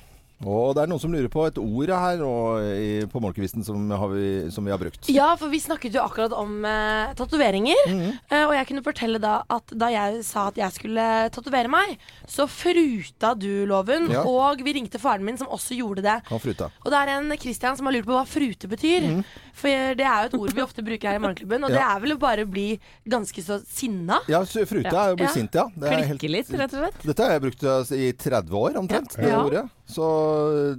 Og 0.44 0.74
det 0.74 0.82
er 0.82 0.88
noen 0.90 1.00
som 1.00 1.12
lurer 1.14 1.30
på 1.30 1.44
et 1.46 1.56
ord 1.62 1.88
her 1.94 2.20
og, 2.26 2.58
i, 2.66 3.06
på 3.08 3.20
morgenkvisten 3.22 3.62
som, 3.64 3.78
vi, 4.12 4.50
som 4.52 4.64
vi 4.66 4.72
har 4.74 4.80
brukt. 4.82 5.06
Ja, 5.08 5.30
for 5.40 5.48
vi 5.48 5.60
snakket 5.62 5.94
jo 5.94 6.02
akkurat 6.02 6.34
om 6.36 6.64
eh, 6.68 7.14
tatoveringer. 7.16 7.78
Mhm. 7.88 8.10
Eh, 8.28 8.42
og 8.48 8.52
jeg 8.58 8.66
kunne 8.68 8.82
fortelle 8.84 9.20
da 9.22 9.36
at 9.48 9.72
da 9.72 9.88
jeg 9.94 10.24
sa 10.26 10.48
at 10.50 10.58
jeg 10.60 10.74
skulle 10.74 11.06
tatovere 11.32 11.70
meg, 11.72 11.94
så 12.28 12.48
fruta 12.50 13.32
du, 13.38 13.64
Loven. 13.70 14.10
Ja. 14.12 14.24
Og 14.28 14.60
vi 14.66 14.74
ringte 14.76 14.98
faren 15.00 15.24
min, 15.24 15.38
som 15.40 15.48
også 15.54 15.78
gjorde 15.78 16.02
det. 16.04 16.18
Han 16.28 16.42
fruta. 16.42 16.68
Og 16.84 16.90
det 16.92 17.00
er 17.04 17.14
en 17.14 17.32
Christian 17.40 17.78
som 17.78 17.86
har 17.88 17.96
lurt 17.96 18.08
på 18.10 18.16
hva 18.18 18.26
frute 18.28 18.68
betyr. 18.68 19.08
For 19.54 19.70
det 19.96 20.02
er 20.04 20.24
jo 20.26 20.30
et 20.32 20.36
ord 20.40 20.54
vi 20.56 20.62
ofte 20.64 20.82
bruker 20.84 21.08
her 21.12 21.20
i 21.20 21.22
Morgenklubben, 21.22 21.62
og 21.64 21.70
det 21.74 21.80
Mhm. 21.84 21.90
Er 21.94 22.00
vel 22.00 22.14
å 22.14 22.18
bare 22.18 22.44
bli 22.48 22.78
ganske 23.06 23.42
så 23.44 23.60
sinna. 23.68 24.16
Ja, 24.26 24.40
fruta 24.44 24.88
er 25.04 25.10
jo 25.12 25.16
bli 25.20 25.26
Ja. 25.28 25.32
sint, 25.34 25.54
ja. 25.54 25.66
Det 25.76 25.84
er 25.92 26.02
helt- 26.08 26.18
Klikke 26.18 26.30
litt, 26.32 26.48
rett 26.50 26.72
og 26.74 26.80
slett. 26.80 27.02
Dette 27.06 27.22
har 27.22 27.30
jeg 27.36 27.42
brukt 27.44 27.62
eh, 27.62 27.92
i 28.08 28.12
30 28.12 28.50
år 28.56 28.78
omtrent, 28.80 29.14
det 29.16 29.28
Ja. 29.28 29.42
ordet. 29.44 29.64
Så 29.86 30.04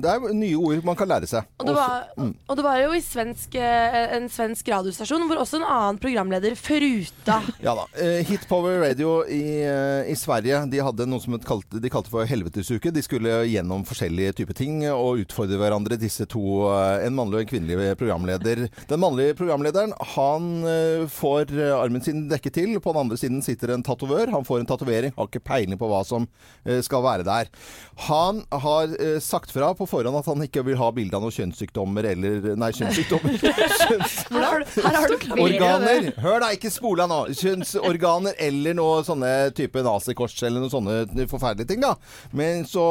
det 0.02 0.10
er 0.10 0.24
nye 0.34 0.58
ord 0.58 0.82
man 0.88 0.98
kan 0.98 1.08
lære 1.08 1.28
seg. 1.30 1.46
Og 1.62 1.68
det, 1.70 1.76
var, 1.78 2.08
mm. 2.18 2.32
og 2.50 2.58
det 2.58 2.63
var 2.65 2.80
jo 2.82 2.94
i 2.98 3.02
svensk, 3.06 3.54
eh, 3.62 3.98
en 4.18 4.26
svensk 4.34 4.68
radiostasjon 4.74 5.28
hvor 5.30 5.44
også 5.44 5.60
en 5.60 5.68
annen 5.68 6.00
programleder 6.02 6.56
fruta. 6.58 7.38
Ja 7.62 7.76
da. 7.78 7.86
Hitpower 8.26 8.80
Radio 8.82 9.20
i, 9.30 9.62
eh, 9.62 10.10
i 10.12 10.15
Sverige 10.18 10.63
de 10.72 10.82
hadde 10.82 11.06
noe 11.08 11.22
som 11.22 11.38
kalte, 11.46 11.78
de 11.84 11.91
kalte 11.94 12.10
for 12.10 12.26
helvetesuke. 12.28 12.91
De 12.96 13.04
skulle 13.06 13.38
gjennom 13.52 13.86
forskjellige 13.88 14.39
typer 14.41 14.58
ting 14.58 14.82
og 14.89 15.22
utfordre 15.22 15.60
hverandre, 15.62 16.00
disse 16.02 16.26
to. 16.26 16.44
eh, 16.74 17.06
En 17.06 17.15
mannlig 17.15 17.38
og 17.38 17.46
en 17.46 17.52
kvinnelig 17.54 17.94
programleder. 18.02 18.65
Den 18.89 19.04
mannlige 19.04 19.38
programlederen 19.38 19.94
han 20.15 20.50
eh, 20.65 21.06
får 21.12 21.54
eh, 21.54 21.76
armen 21.78 22.02
sin 22.02 22.26
dekket 22.32 22.58
til. 22.58 22.76
På 22.82 22.96
den 22.96 23.06
andre 23.06 23.22
siden 23.22 23.46
sitter 23.46 23.76
en 23.76 23.86
tatovør. 23.86 24.34
Han 24.34 24.46
får 24.48 24.63
en 24.63 24.70
tatovering, 24.74 25.13
har 25.15 25.30
ikke 25.30 25.46
peiling 25.46 25.78
på 25.78 25.89
hva 25.94 26.02
som 26.08 26.26
eh, 26.65 26.82
skal 26.82 27.06
være 27.06 27.28
der. 27.30 27.54
Han 28.10 28.41
har 28.52 28.94
eh, 29.01 29.17
sagt 29.23 29.51
fra 29.53 29.71
på 29.77 29.88
forhånd 29.89 30.17
at 30.19 30.29
han 30.29 30.43
ikke 30.45 30.63
vil 30.67 30.77
ha 30.79 30.89
bilde 30.95 31.17
av 31.17 31.23
noen 31.25 31.36
kjønnssykdommer 31.36 32.08
eller 32.12 32.55
Nei, 32.60 32.71
kjønnssykdommer. 32.75 33.38
Kjønns... 33.86 34.17
Her 34.31 34.45
har 34.45 34.63
du, 34.63 35.27
her 35.27 35.43
Organer! 35.45 36.10
Hør 36.23 36.41
da, 36.43 36.51
ikke 36.55 36.71
spol 36.73 36.99
deg 37.01 37.12
nå. 37.12 37.21
Kjønnsorganer 37.38 38.38
eller 38.47 38.77
noe 38.77 39.05
sånne 39.08 39.31
type 39.58 39.86
nazikors 39.86 40.38
eller 40.43 40.63
noen 40.63 40.73
sånne 40.73 41.29
forferdelige 41.31 41.73
ting, 41.73 41.86
da. 41.86 41.95
Men 42.36 42.65
så, 42.69 42.86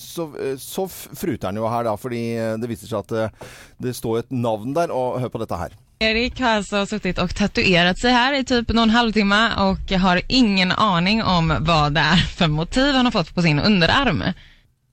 så, 0.00 0.30
så 0.60 0.88
fruter 0.90 1.50
han 1.50 1.60
jo 1.60 1.68
her, 1.70 1.86
da, 1.88 1.96
fordi 2.00 2.24
det 2.60 2.70
viser 2.70 2.90
seg 2.90 3.04
at 3.04 3.14
det, 3.14 3.52
det 3.88 3.96
står 3.98 4.24
et 4.24 4.34
navn 4.34 4.74
der. 4.76 4.92
Og 4.94 5.20
hør 5.22 5.32
på 5.32 5.42
dette 5.42 5.58
her. 5.60 5.78
Erik 6.02 6.40
har 6.40 6.48
alltså 6.48 6.86
suttit 6.86 7.18
och 7.18 7.34
tatuerat 7.34 7.98
sig 7.98 8.12
här 8.12 8.34
i 8.34 8.44
typ 8.44 8.68
någon 8.68 8.90
halvtimme 8.90 9.50
och 9.54 9.92
har 9.92 10.22
ingen 10.28 10.72
aning 10.72 11.22
om 11.22 11.56
vad 11.60 11.92
det 11.92 12.00
är 12.00 12.16
för 12.16 12.48
motiv 12.48 12.94
han 12.94 13.04
har 13.04 13.12
fått 13.12 13.34
på 13.34 13.42
sin 13.42 13.60
underarm. 13.60 14.22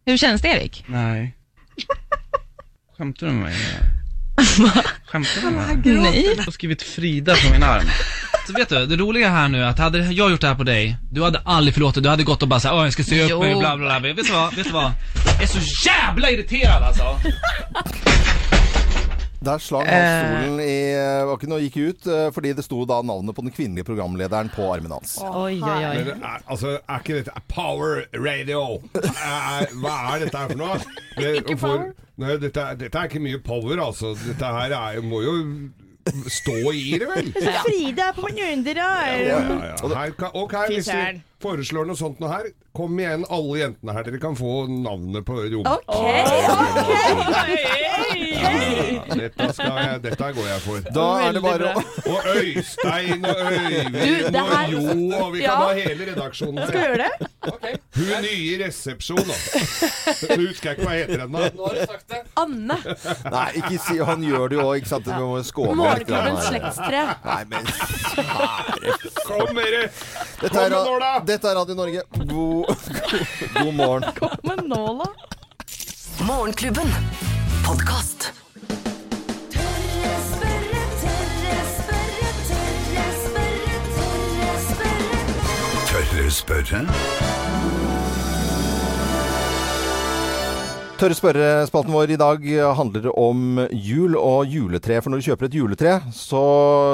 Hur 0.07 0.17
känns 0.17 0.41
det 0.41 0.47
Erik? 0.47 0.83
Nej. 0.87 1.33
Skämtar 2.97 3.27
du 3.27 3.33
med 3.33 3.41
mig? 3.43 3.55
Skämtar 5.05 5.41
du 5.41 5.49
med 5.49 5.53
mig? 5.53 5.97
Nej. 6.01 6.33
Jag 6.37 6.43
har 6.43 6.51
skrivit 6.51 6.81
Frida 6.81 7.35
på 7.35 7.53
min 7.53 7.63
arm. 7.63 7.85
Så 8.47 8.53
vet 8.53 8.69
du, 8.69 8.85
det 8.85 8.95
roliga 8.95 9.29
här 9.29 9.47
nu 9.47 9.63
är 9.63 9.67
att 9.67 9.79
hade 9.79 9.99
jag 9.99 10.31
gjort 10.31 10.41
det 10.41 10.47
här 10.47 10.55
på 10.55 10.63
dig, 10.63 10.97
du 11.11 11.23
hade 11.23 11.39
aldrig 11.45 11.73
förlåtit, 11.73 12.03
du 12.03 12.09
hade 12.09 12.23
gått 12.23 12.41
och 12.41 12.47
bara 12.47 12.59
såhär, 12.59 12.75
åh 12.75 12.83
jag 12.83 12.93
ska 12.93 13.03
se 13.03 13.23
upp 13.23 13.29
Jo. 13.29 13.39
mig, 13.39 13.55
bla 13.55 13.77
bla 13.77 13.99
bla. 13.99 14.13
Vet 14.13 14.25
du 14.27 14.33
vad, 14.33 14.55
vet 14.55 14.65
du 14.65 14.71
vad? 14.73 14.91
Jag 15.33 15.43
är 15.43 15.47
så 15.47 15.87
jävla 15.89 16.31
irriterad 16.31 16.83
alltså! 16.83 17.03
Der 19.39 19.59
slang 19.61 19.85
han 19.85 20.05
stolen 20.17 20.59
i 20.65 20.77
eh, 20.97 21.21
bakken 21.29 21.51
og 21.53 21.61
gikk 21.61 21.75
ut 21.91 22.07
eh, 22.09 22.27
fordi 22.33 22.55
det 22.57 22.63
sto 22.65 22.79
da 22.89 22.97
navnet 23.05 23.35
på 23.37 23.43
den 23.45 23.53
kvinnelige 23.53 23.85
programlederen 23.85 24.49
på 24.49 24.65
armen 24.73 24.95
hans. 24.95 25.17
Oi, 25.21 25.59
oi, 25.61 25.75
oi. 25.91 25.99
Men 26.07 26.23
er, 26.25 26.41
altså, 26.49 26.71
er 26.81 27.03
ikke 27.03 27.19
dette 27.19 27.35
Power 27.53 28.01
radio? 28.17 28.63
Er, 28.97 29.69
hva 29.77 29.93
er 30.15 30.25
dette 30.25 30.41
her 30.41 30.49
for 30.55 30.61
noe? 30.63 30.79
Det, 31.19 31.35
Ikke 31.43 31.57
for- 31.57 31.83
power. 31.83 31.93
Nei, 32.17 32.33
dette, 32.41 32.61
er- 32.65 32.79
dette 32.81 32.97
er 32.97 33.11
ikke 33.11 33.21
mye 33.21 33.37
power, 33.45 33.77
altså. 33.85 34.15
Dette 34.25 34.49
her 34.57 34.73
er, 34.73 35.01
må 35.05 35.21
jo 35.21 35.35
stå 36.33 36.57
i 36.73 36.97
det, 36.97 37.07
vel? 37.09 37.29
Frida 37.67 38.09
på 38.17 38.25
min 38.31 38.41
under 38.55 38.77
Ja, 38.81 38.91
ja, 39.21 39.39
ja. 39.69 39.89
Her 39.93 40.13
kan, 40.17 40.33
ok, 40.33 40.55
hvis 40.73 40.89
du. 40.89 41.21
Foreslår 41.43 41.85
noe 41.89 41.97
sånt 41.99 42.19
noe 42.21 42.31
her, 42.31 42.47
kom 42.77 42.97
igjen 43.01 43.23
alle 43.33 43.59
jentene 43.61 43.93
her. 43.93 44.03
Dere 44.07 44.19
kan 44.21 44.35
få 44.37 44.53
navnet 44.69 45.25
på 45.27 45.37
rom. 45.37 45.65
Ja, 48.37 48.51
dette, 49.15 49.47
skal 49.55 49.77
jeg, 49.81 50.01
dette 50.05 50.27
går 50.37 50.47
jeg 50.49 50.61
for. 50.63 50.81
Da 50.93 51.05
er 51.25 51.35
det 51.37 51.41
bare 51.43 51.71
å 51.73 51.83
Og 52.07 52.27
Øystein 52.37 53.25
og 53.27 53.41
Øyvind 53.47 54.37
og 54.37 54.71
Jo, 54.71 54.81
og 55.17 55.33
vi 55.33 55.41
kan 55.41 55.47
Ja. 55.47 55.55
ha 55.57 55.71
hele 55.77 56.07
redaksjonen 56.11 56.67
Skal 56.67 56.77
vi 56.77 56.85
gjøre 56.85 57.07
det? 57.07 57.29
Hun 57.97 58.09
nye 58.21 58.33
i 58.37 58.57
resepsjon, 58.61 59.23
da. 59.25 59.37
Så 60.17 60.37
husker 60.37 60.69
jeg 60.69 60.77
ikke 60.77 60.85
hva 60.85 60.93
heter 60.97 61.23
ennå. 61.25 61.39
Nå 61.57 61.67
har 61.67 61.73
du 61.73 61.81
sagt 61.87 62.07
det. 62.11 62.19
Anne. 62.37 62.77
Nei, 63.33 63.47
ikke 63.61 63.79
si 63.81 63.97
Han 64.09 64.25
gjør 64.27 64.51
det 64.51 64.59
jo 64.59 64.65
òg, 64.67 64.75
ikke 64.81 64.91
sant? 64.91 65.07
Vi 65.07 65.13
må 65.17 65.39
skåne 65.47 65.77
Morgenklubbens 65.79 66.49
slektstre. 66.51 67.01
Nei, 67.25 67.43
men 67.49 67.63
Kom 69.27 69.55
dere! 69.57 69.83
Kom 70.41 70.55
med 70.57 70.71
nåla! 70.75 71.11
Dette 71.27 71.49
er 71.49 71.57
Radio 71.59 71.75
Norge. 71.75 72.01
God, 72.23 72.65
god 73.57 73.73
morgen. 73.75 74.03
Kom 74.19 74.29
med 74.47 74.63
nåla. 74.69 75.07
Morgenklubben. 76.23 76.87
Podkast. 77.65 78.31
Tørre 85.89 86.31
spørre? 86.31 86.83
Tørre 90.97 91.13
spørrespalten 91.13 91.93
vår 91.93 92.15
i 92.15 92.17
dag 92.17 92.45
handler 92.79 93.11
om 93.19 93.65
jul 93.69 94.15
og 94.17 94.47
juletre. 94.49 95.01
For 95.03 95.11
når 95.11 95.19
du 95.19 95.27
kjøper 95.27 95.49
et 95.49 95.57
juletre, 95.59 95.97
så 96.15 96.45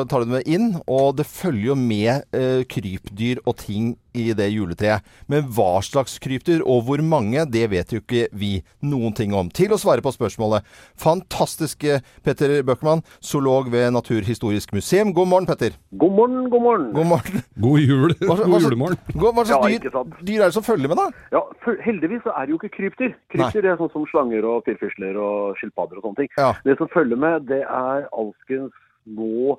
tar 0.10 0.24
du 0.24 0.32
det 0.32 0.40
med 0.40 0.50
inn, 0.50 0.72
og 0.90 1.20
det 1.22 1.30
følger 1.30 1.70
jo 1.70 1.78
med 1.80 2.26
eh, 2.36 2.66
krypdyr 2.68 3.46
og 3.46 3.62
ting 3.62 3.94
i 4.14 4.32
det 4.38 4.50
juletreet. 4.54 5.04
Men 5.32 5.48
hva 5.54 5.82
slags 5.86 6.20
krypdyr 6.24 6.64
og 6.64 6.86
hvor 6.88 7.02
mange, 7.04 7.46
det 7.50 7.66
vet 7.74 7.94
jo 7.94 8.02
ikke 8.02 8.28
vi 8.38 8.54
noen 8.86 9.16
ting 9.18 9.34
om. 9.38 9.50
Til 9.54 9.74
å 9.74 9.80
svare 9.82 10.04
på 10.06 10.14
spørsmålet, 10.14 10.66
fantastiske 11.00 12.00
Petter 12.26 12.56
Bøckmann, 12.66 13.04
zoolog 13.24 13.72
ved 13.74 13.92
Naturhistorisk 13.96 14.74
museum. 14.78 15.14
God 15.14 15.32
morgen, 15.32 15.50
Petter. 15.50 15.78
God 15.98 16.18
morgen, 16.18 16.50
god 16.54 16.66
morgen. 16.68 16.90
God 16.94 17.10
morgen. 17.12 17.46
God 17.66 17.80
jul. 17.84 18.16
Hva, 18.24 18.38
God 18.44 18.68
julemorgen. 18.68 19.02
hva, 19.14 19.32
hva 19.32 19.44
Ja, 19.44 19.58
slags 19.58 19.78
ikke 19.80 19.94
dyr, 19.94 20.20
dyr 20.28 20.42
er 20.42 20.46
det 20.52 20.58
som 20.58 20.66
følger 20.66 20.92
med, 20.92 21.02
da? 21.02 21.26
Ja, 21.36 21.44
for 21.66 21.80
heldigvis 21.86 22.24
så 22.28 22.36
er 22.38 22.46
det 22.46 22.56
jo 22.56 22.62
ikke 22.62 22.74
krypdyr. 22.78 23.16
Krypdyr 23.34 23.70
er 23.74 23.82
sånn 23.82 23.92
som 23.94 24.08
slanger 24.12 24.46
og 24.48 24.64
firfisler 24.68 25.18
og 25.20 25.58
skilpadder 25.60 26.00
og 26.00 26.08
sånne 26.08 26.24
ting. 26.24 26.32
Ja. 26.40 26.54
Det 26.66 26.78
som 26.80 26.92
følger 26.94 27.20
med, 27.20 27.50
det 27.50 27.64
er 27.66 28.08
alskens 28.12 28.74
små 29.04 29.58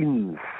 insekter 0.00 0.59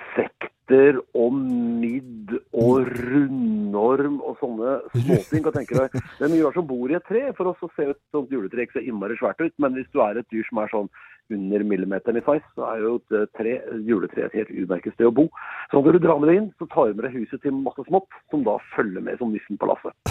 og 1.19 1.35
midd 1.35 2.35
og 2.55 2.87
rundorm 2.87 4.21
og 4.23 4.37
sånne 4.39 4.77
småting. 4.95 5.43
Kan 5.47 5.57
tenke 5.57 5.79
deg. 5.79 5.97
Det 6.19 6.27
er 6.27 6.33
mye 6.33 6.45
rart 6.47 6.59
som 6.59 6.69
bor 6.69 6.91
i 6.91 6.99
et 6.99 7.07
tre. 7.09 7.25
For 7.39 7.51
oss 7.51 7.59
så 7.63 7.71
ser 7.75 7.91
et 7.95 8.03
sånt 8.15 8.31
juletre 8.31 8.63
ikke 8.63 8.79
så 8.79 8.85
innmari 8.85 9.19
svært 9.19 9.43
ut, 9.43 9.55
men 9.59 9.75
hvis 9.75 9.91
du 9.95 10.03
er 10.05 10.21
et 10.21 10.31
dyr 10.31 10.47
som 10.49 10.63
er 10.63 10.71
sånn 10.75 10.93
under 11.31 11.63
millimeteren 11.65 12.19
i 12.19 12.23
size, 12.27 12.47
så 12.59 12.63
er 12.73 12.79
jo 12.85 12.93
et 12.99 13.11
tre, 13.39 13.53
juletre 13.87 14.27
et 14.27 14.35
helt 14.41 14.51
utmerket 14.65 14.93
sted 14.97 15.07
å 15.09 15.15
bo. 15.15 15.25
Så 15.71 15.79
når 15.81 15.93
du 15.99 16.03
drar 16.07 16.19
med 16.23 16.29
det 16.31 16.37
inn, 16.41 16.49
så 16.59 16.65
tar 16.73 16.85
du 16.91 16.95
med 16.99 17.05
deg 17.07 17.17
huset 17.21 17.41
til 17.45 17.55
masse 17.55 17.83
smått, 17.87 18.11
som 18.33 18.41
da 18.47 18.55
følger 18.75 19.03
med 19.07 19.21
som 19.21 19.31
nissen 19.35 19.57
på 19.61 19.69
lasset. 19.71 19.95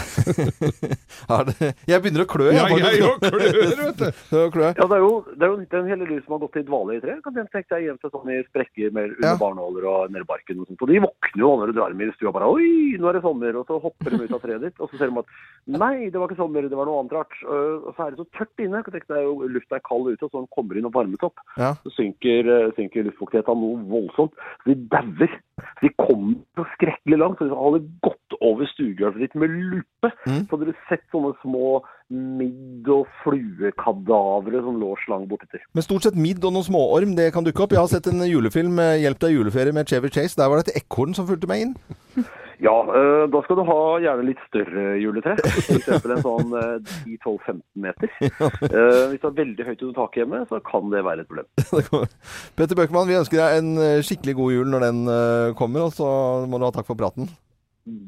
Jeg 1.90 1.98
begynner 2.02 2.24
å 2.24 2.30
klø. 2.30 2.46
Ja, 2.54 2.64
faktisk. 2.66 2.90
jeg 2.90 3.02
òg 3.06 3.18
klør, 3.22 3.40
vet 3.84 4.00
du. 4.00 4.06
Ja, 4.80 4.84
det 4.86 4.96
er 4.96 5.02
jo, 5.04 5.12
det 5.36 5.44
er 5.44 5.50
jo 5.52 5.56
det 5.60 5.76
er 5.76 5.80
en 5.82 5.90
hel 5.90 6.02
lus 6.08 6.22
som 6.24 6.34
har 6.36 6.42
gått 6.44 6.58
i 6.60 6.64
dvale 6.66 6.96
i 6.96 7.02
tre. 7.02 7.16
Kan 7.24 7.34
den 7.36 7.48
tenke 7.52 7.70
deg 7.74 7.86
hjem 7.86 7.98
til 8.00 8.12
sånn 8.14 8.30
i 8.32 8.38
sprekker 8.48 8.92
med, 8.96 9.04
under 9.16 9.28
Ja. 9.28 9.34
barnåler 9.40 9.86
og 9.90 10.14
nedi 10.14 10.24
i 10.24 10.28
barken 10.30 10.62
og 10.62 10.68
sånt. 10.70 10.82
Og 10.84 10.90
de 10.90 11.02
våkner 11.04 11.42
jo 11.44 11.50
når 11.60 11.70
du 11.70 11.76
drar 11.78 11.92
dem 11.94 12.02
i 12.04 12.08
stua 12.16 12.32
bare 12.34 12.48
Oi, 12.50 12.70
nå 13.00 13.10
er 13.10 13.18
det 13.18 13.22
sommer. 13.26 13.52
Og 13.60 13.68
så 13.68 13.78
hopper 13.82 14.08
de 14.16 14.22
ut 14.24 14.34
av 14.36 14.42
treet 14.42 14.64
ditt, 14.64 14.80
og 14.80 14.90
så 14.90 14.98
ser 15.00 15.12
de 15.12 15.22
at 15.22 15.30
nei, 15.80 15.94
det 16.10 16.16
var 16.18 16.30
ikke 16.30 16.40
sommer, 16.40 16.66
det 16.70 16.78
var 16.80 16.88
noe 16.88 17.02
annet 17.04 17.14
rart. 17.18 17.36
Og 17.44 17.92
så 17.94 18.06
er 18.06 18.14
det 18.16 18.22
så 18.22 18.28
tørt 18.38 18.64
inne. 18.64 18.82
Kan 18.86 18.96
tenke 18.96 19.12
deg 19.12 19.44
Lufta 19.54 19.78
er 19.78 19.84
kald 19.86 20.08
ute, 20.10 20.24
og 20.24 20.30
så 20.32 20.44
kommer 20.48 20.70
kommer 20.70 20.78
inn 20.78 20.86
og 20.86 20.92
varmes 20.94 21.09
opp. 21.22 21.34
Ja. 21.58 21.74
Så 21.82 21.90
synker, 21.96 22.46
øh, 22.46 22.72
synker 22.76 23.04
luftfuktigheten 23.04 23.60
noe 23.60 23.82
voldsomt. 23.90 24.32
Så 24.62 24.70
de 24.70 24.88
dauer. 24.88 25.30
De 25.82 25.88
kommer 25.98 26.34
så 26.56 26.64
skrekkelig 26.76 27.18
langt. 27.18 27.38
Så 27.38 27.48
du 27.48 27.54
hadde 27.54 27.88
gått 28.02 28.38
over 28.40 28.64
stuegulvet 28.66 29.20
ditt 29.20 29.34
med 29.34 29.48
lupe, 29.50 30.12
Mm. 30.26 30.46
så 30.46 30.56
hadde 30.56 30.66
du 30.66 30.74
sett 30.88 31.02
sånne 31.12 31.34
små 31.42 31.82
midd- 32.10 32.88
og 32.88 33.06
fluekadavere 33.22 34.62
som 34.64 34.80
lå 34.80 34.94
slang 35.04 35.28
bortetter. 35.28 35.60
Men 35.74 35.82
stort 35.82 36.02
sett 36.02 36.16
midd 36.16 36.44
og 36.44 36.52
noen 36.52 36.64
småorm 36.66 37.14
det 37.16 37.32
kan 37.32 37.44
dukke 37.44 37.62
opp. 37.62 37.70
Jeg 37.70 37.78
har 37.78 37.86
sett 37.86 38.06
en 38.06 38.20
julefilm, 38.26 38.78
eh, 38.78 38.98
'Hjelp 39.00 39.18
deg 39.18 39.36
juleferie' 39.36 39.74
med 39.74 39.86
Chevy 39.86 40.08
Chase. 40.08 40.36
Der 40.36 40.48
var 40.48 40.56
det 40.56 40.68
et 40.68 40.82
ekorn 40.82 41.14
som 41.14 41.26
fulgte 41.26 41.48
meg 41.48 41.60
inn. 41.62 41.76
Ja, 42.60 42.74
øh, 42.84 43.24
da 43.32 43.40
skal 43.44 43.56
du 43.56 43.62
ha 43.68 43.76
gjerne 44.04 44.24
litt 44.28 44.40
større 44.50 44.84
juletre. 45.00 45.34
F.eks. 45.48 45.88
en 45.96 46.22
sånn 46.24 46.54
øh, 46.60 46.74
10-12-15 47.08 47.60
meter. 47.86 48.14
Eh, 48.70 49.04
hvis 49.10 49.20
du 49.22 49.26
har 49.26 49.36
veldig 49.36 49.64
høyt 49.66 49.80
under 49.82 49.96
taket 49.96 50.20
hjemme, 50.22 50.40
så 50.50 50.58
kan 50.64 50.90
det 50.92 51.00
være 51.04 51.24
et 51.24 51.30
problem. 51.30 51.46
Petter 52.58 52.78
Bøckmann, 52.78 53.08
vi 53.08 53.16
ønsker 53.18 53.40
deg 53.40 53.60
en 53.60 53.70
eh, 53.82 54.02
skikkelig 54.06 54.34
god 54.38 54.52
jul 54.54 54.70
når 54.72 54.84
den 54.86 55.00
eh, 55.10 55.52
kommer, 55.58 55.86
og 55.88 55.94
så 55.96 56.10
må 56.50 56.60
du 56.60 56.66
ha 56.68 56.72
takk 56.74 56.88
for 56.88 56.98
praten. 57.00 57.30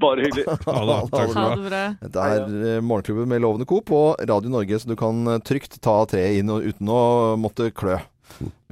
Bare 0.03 0.27
hyggelig. 0.27 0.45
Ha 0.69 0.83
det. 0.87 0.99
Takk 1.15 1.25
Ha 1.25 1.33
skal 1.33 1.57
du 1.57 1.65
ha. 1.65 1.71
det. 1.75 1.85
Dette 2.05 2.27
er 2.37 2.45
eh, 2.77 2.83
Morgenklubben 2.85 3.31
med 3.33 3.43
Lovende 3.45 3.67
Co. 3.69 3.81
på 3.88 4.03
Radio 4.21 4.53
Norge, 4.53 4.79
så 4.83 4.93
du 4.93 4.97
kan 5.01 5.25
eh, 5.33 5.41
trygt 5.49 5.81
ta 5.85 5.97
treet 6.11 6.43
inn 6.43 6.53
uten 6.53 6.93
å 6.93 7.01
måtte 7.41 7.71
klø. 7.75 7.97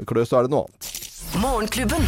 Klø, 0.07 0.27
så 0.29 0.41
er 0.43 0.49
det 0.49 0.55
noe 0.55 0.67
annet. 0.69 0.93
Morgenklubben. 1.41 2.07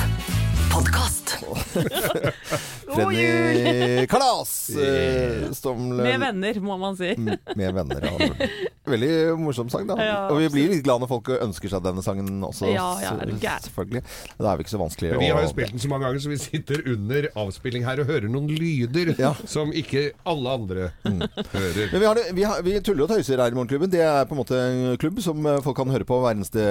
Podkast. 0.73 1.22
Freddy 2.93 4.07
Kalas! 4.07 4.71
eh, 4.77 5.51
som 5.53 5.89
Med 5.97 6.21
venner, 6.21 6.61
må 6.61 6.77
man 6.81 6.97
si. 6.99 7.13
Mm, 7.17 7.37
Med 7.57 7.75
venner, 7.77 8.07
ja. 8.07 8.49
Veldig 8.89 9.11
morsom 9.39 9.71
sang, 9.73 9.87
da. 9.89 9.97
Ja, 10.13 10.17
og 10.33 10.41
vi 10.43 10.49
blir 10.53 10.73
litt 10.75 10.83
glad 10.85 11.03
når 11.05 11.09
folk 11.13 11.29
ønsker 11.37 11.71
seg 11.73 11.85
denne 11.85 12.03
sangen 12.05 12.43
også. 12.45 12.67
Ja, 12.73 12.89
ja, 13.03 13.13
er 13.23 13.31
du. 13.31 13.37
Selvfølgelig. 13.39 14.03
Da 14.39 14.51
er 14.51 14.59
vi 14.59 14.67
ikke 14.67 14.75
så 14.75 14.81
vanskelig 14.83 15.13
Vi 15.21 15.29
har 15.31 15.45
jo 15.45 15.51
spilt 15.53 15.75
den 15.77 15.83
så 15.83 15.91
mange 15.93 16.09
ganger, 16.09 16.23
så 16.25 16.33
vi 16.33 16.39
sitter 16.43 16.83
under 16.93 17.29
avspilling 17.45 17.87
her 17.87 18.03
og 18.03 18.11
hører 18.11 18.29
noen 18.33 18.51
lyder 18.51 19.13
Ja. 19.21 19.33
som 19.49 19.73
ikke 19.77 20.09
alle 20.29 20.57
andre 20.59 20.91
hører. 21.07 21.93
Men 21.93 22.01
vi, 22.01 22.07
har 22.09 22.19
det, 22.19 22.27
vi, 22.37 22.47
har, 22.49 22.63
vi 22.67 22.75
tuller 22.85 23.07
og 23.07 23.15
tøyser 23.15 23.41
her 23.41 23.55
i 23.55 23.57
Morgenklubben. 23.57 23.93
Det 23.93 24.03
er 24.05 24.27
på 24.29 24.37
en 24.37 24.43
måte 24.43 24.59
en 24.59 24.99
klubb 25.01 25.23
som 25.25 25.47
eh, 25.47 25.61
folk 25.65 25.79
kan 25.79 25.93
høre 25.95 26.07
på 26.09 26.19
hver 26.25 26.35
eneste 26.37 26.67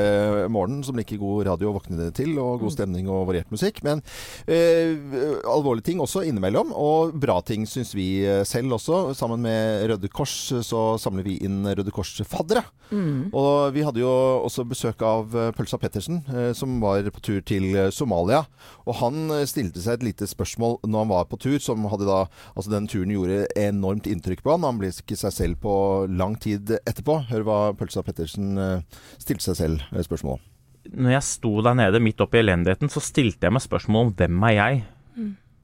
morgen, 0.52 0.82
som 0.86 1.00
liker 1.00 1.22
god 1.22 1.48
radio 1.52 1.72
å 1.72 1.78
våkne 1.80 2.12
til, 2.18 2.36
og 2.42 2.62
god 2.66 2.76
stemning 2.76 3.10
og 3.12 3.26
variert 3.32 3.50
musikk. 3.54 3.82
Men 3.88 4.04
alvorlige 4.52 5.86
ting 5.90 6.02
også 6.04 6.24
innimellom, 6.28 6.72
og 6.76 7.16
bra 7.22 7.38
ting 7.46 7.66
syns 7.70 7.94
vi 7.96 8.24
eh, 8.28 8.44
selv 8.48 8.76
også. 8.78 9.14
Sammen 9.18 9.42
med 9.44 9.86
Røde 9.92 10.10
Kors 10.12 10.34
eh, 10.54 10.64
så 10.66 10.98
samler 11.02 11.26
vi 11.28 11.38
inn 11.46 11.64
Røde 11.68 11.94
Kors-faddere. 11.94 12.64
Og 12.92 13.72
vi 13.76 13.86
hadde 13.88 14.02
jo 14.04 14.12
også 14.44 14.66
besøk 14.68 15.04
av 15.08 15.36
eh, 15.38 15.52
Pølsa 15.56 15.80
Pettersen, 15.82 16.22
eh, 16.32 16.52
som 16.58 16.80
var 16.84 17.08
på 17.14 17.24
tur 17.24 17.42
til 17.48 17.70
eh, 17.76 17.92
Somalia. 17.96 18.44
Og 18.86 19.00
han 19.02 19.32
eh, 19.32 19.46
stilte 19.50 19.84
seg 19.84 20.00
et 20.00 20.08
lite 20.12 20.30
spørsmål 20.30 20.80
når 20.86 21.06
han 21.06 21.14
var 21.14 21.30
på 21.32 21.40
tur, 21.42 21.58
som 21.64 21.88
hadde 21.92 22.08
da 22.10 22.22
Altså 22.56 22.72
den 22.72 22.88
turen 22.90 23.12
gjorde 23.14 23.46
enormt 23.60 24.08
inntrykk 24.10 24.44
på 24.46 24.54
han. 24.54 24.66
Han 24.68 24.80
ble 24.82 24.92
ikke 24.92 25.18
seg 25.20 25.34
selv 25.34 25.62
på 25.64 25.74
lang 26.12 26.36
tid 26.42 26.76
etterpå. 26.82 27.22
Hør 27.32 27.48
hva 27.48 27.60
Pølsa 27.80 28.04
Pettersen 28.06 28.54
eh, 28.60 29.04
stilte 29.22 29.50
seg 29.50 29.60
selv 29.64 29.88
spørsmål 29.96 30.22
spørsmål. 30.22 30.42
Når 30.90 31.14
jeg 31.18 31.28
sto 31.28 31.52
der 31.62 31.78
nede 31.78 32.02
midt 32.02 32.22
oppi 32.24 32.42
elendigheten, 32.42 32.90
så 32.90 33.04
stilte 33.04 33.48
jeg 33.48 33.54
meg 33.54 33.64
spørsmål 33.64 34.08
om 34.08 34.16
hvem 34.18 34.48
er 34.50 34.56
jeg 34.58 34.82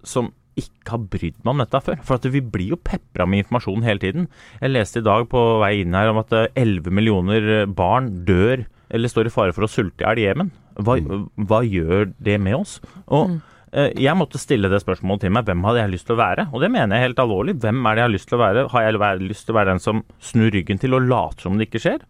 som 0.08 0.32
ikke 0.58 0.94
har 0.96 1.04
brydd 1.12 1.36
meg 1.44 1.52
om 1.54 1.62
dette 1.62 1.82
før. 1.86 2.00
For 2.06 2.18
at 2.18 2.30
vi 2.34 2.42
blir 2.42 2.74
jo 2.74 2.80
pepra 2.82 3.28
med 3.30 3.44
informasjon 3.44 3.86
hele 3.86 4.02
tiden. 4.02 4.30
Jeg 4.62 4.74
leste 4.74 5.04
i 5.04 5.06
dag 5.06 5.28
på 5.30 5.44
vei 5.62 5.76
inn 5.84 5.98
her 5.98 6.12
om 6.12 6.22
at 6.24 6.34
eh, 6.34 6.50
11 6.58 6.94
millioner 6.98 7.68
barn 7.70 8.10
dør 8.28 8.66
eller 8.88 9.12
står 9.12 9.28
i 9.28 9.34
fare 9.34 9.54
for 9.54 9.68
å 9.68 9.70
sulte 9.70 10.02
i 10.02 10.08
hjel 10.08 10.22
i 10.22 10.26
Jemen. 10.30 10.50
Hva, 10.80 10.96
hva 11.50 11.62
gjør 11.66 12.12
det 12.24 12.38
med 12.42 12.56
oss? 12.62 12.78
Og 13.14 13.36
eh, 13.74 13.92
jeg 14.00 14.18
måtte 14.18 14.42
stille 14.42 14.72
det 14.72 14.82
spørsmålet 14.82 15.28
til 15.28 15.36
meg. 15.36 15.46
Hvem 15.50 15.66
hadde 15.68 15.84
jeg 15.84 15.94
lyst 15.94 16.10
til 16.10 16.18
å 16.18 16.22
være? 16.24 16.48
Og 16.54 16.64
det 16.64 16.72
mener 16.74 16.98
jeg 16.98 17.10
helt 17.10 17.26
alvorlig. 17.26 17.58
Hvem 17.62 17.84
er 17.84 17.98
det 17.98 18.02
jeg 18.02 18.10
har 18.10 18.16
lyst 18.16 18.32
til 18.32 18.40
å 18.40 18.44
være? 18.46 18.68
Har 18.74 18.88
jeg 18.88 19.28
lyst 19.28 19.46
til 19.46 19.54
å 19.54 19.60
være 19.60 19.76
den 19.76 19.84
som 19.84 20.06
snur 20.32 20.54
ryggen 20.56 20.82
til 20.82 20.98
og 20.98 21.06
later 21.12 21.50
som 21.50 21.60
det 21.60 21.70
ikke 21.70 21.84
skjer? 21.84 22.08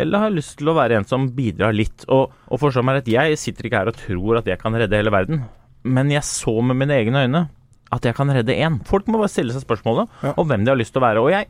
Eller 0.00 0.22
har 0.22 0.30
jeg 0.30 0.40
lyst 0.40 0.56
til 0.60 0.70
å 0.72 0.76
være 0.76 0.98
en 0.98 1.08
som 1.08 1.28
bidrar 1.36 1.76
litt? 1.76 2.04
Og, 2.08 2.34
og 2.48 2.60
forstå 2.62 2.84
meg 2.86 3.00
rett, 3.00 3.10
jeg 3.12 3.38
sitter 3.40 3.68
ikke 3.68 3.82
her 3.82 3.92
og 3.92 3.98
tror 4.00 4.40
at 4.40 4.50
jeg 4.50 4.60
kan 4.60 4.76
redde 4.76 4.98
hele 4.98 5.12
verden. 5.14 5.44
Men 5.84 6.12
jeg 6.12 6.26
så 6.28 6.56
med 6.64 6.78
mine 6.80 6.96
egne 6.98 7.24
øyne 7.24 7.46
at 7.90 8.06
jeg 8.06 8.14
kan 8.14 8.30
redde 8.30 8.54
én. 8.54 8.78
Folk 8.86 9.08
må 9.10 9.18
bare 9.18 9.32
stille 9.32 9.54
seg 9.54 9.64
spørsmålet 9.64 10.34
om 10.36 10.46
hvem 10.46 10.64
de 10.64 10.72
har 10.72 10.78
lyst 10.78 10.94
til 10.94 11.02
å 11.02 11.06
være. 11.08 11.24
Og 11.24 11.32
jeg, 11.32 11.48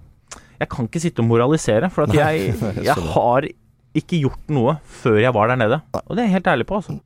jeg 0.62 0.70
kan 0.72 0.88
ikke 0.88 1.02
sitte 1.02 1.24
og 1.24 1.28
moralisere, 1.28 1.90
for 1.92 2.10
jeg 2.16 2.54
jeg 2.88 2.96
har 3.14 3.48
ikke 4.00 4.20
gjort 4.22 4.52
noe 4.54 4.76
før 5.02 5.18
jeg 5.20 5.34
var 5.36 5.50
der 5.50 5.60
nede. 5.60 5.80
Og 6.06 6.14
det 6.14 6.22
er 6.22 6.30
jeg 6.30 6.36
helt 6.38 6.52
ærlig 6.54 6.68
på, 6.70 6.80
altså. 6.80 6.96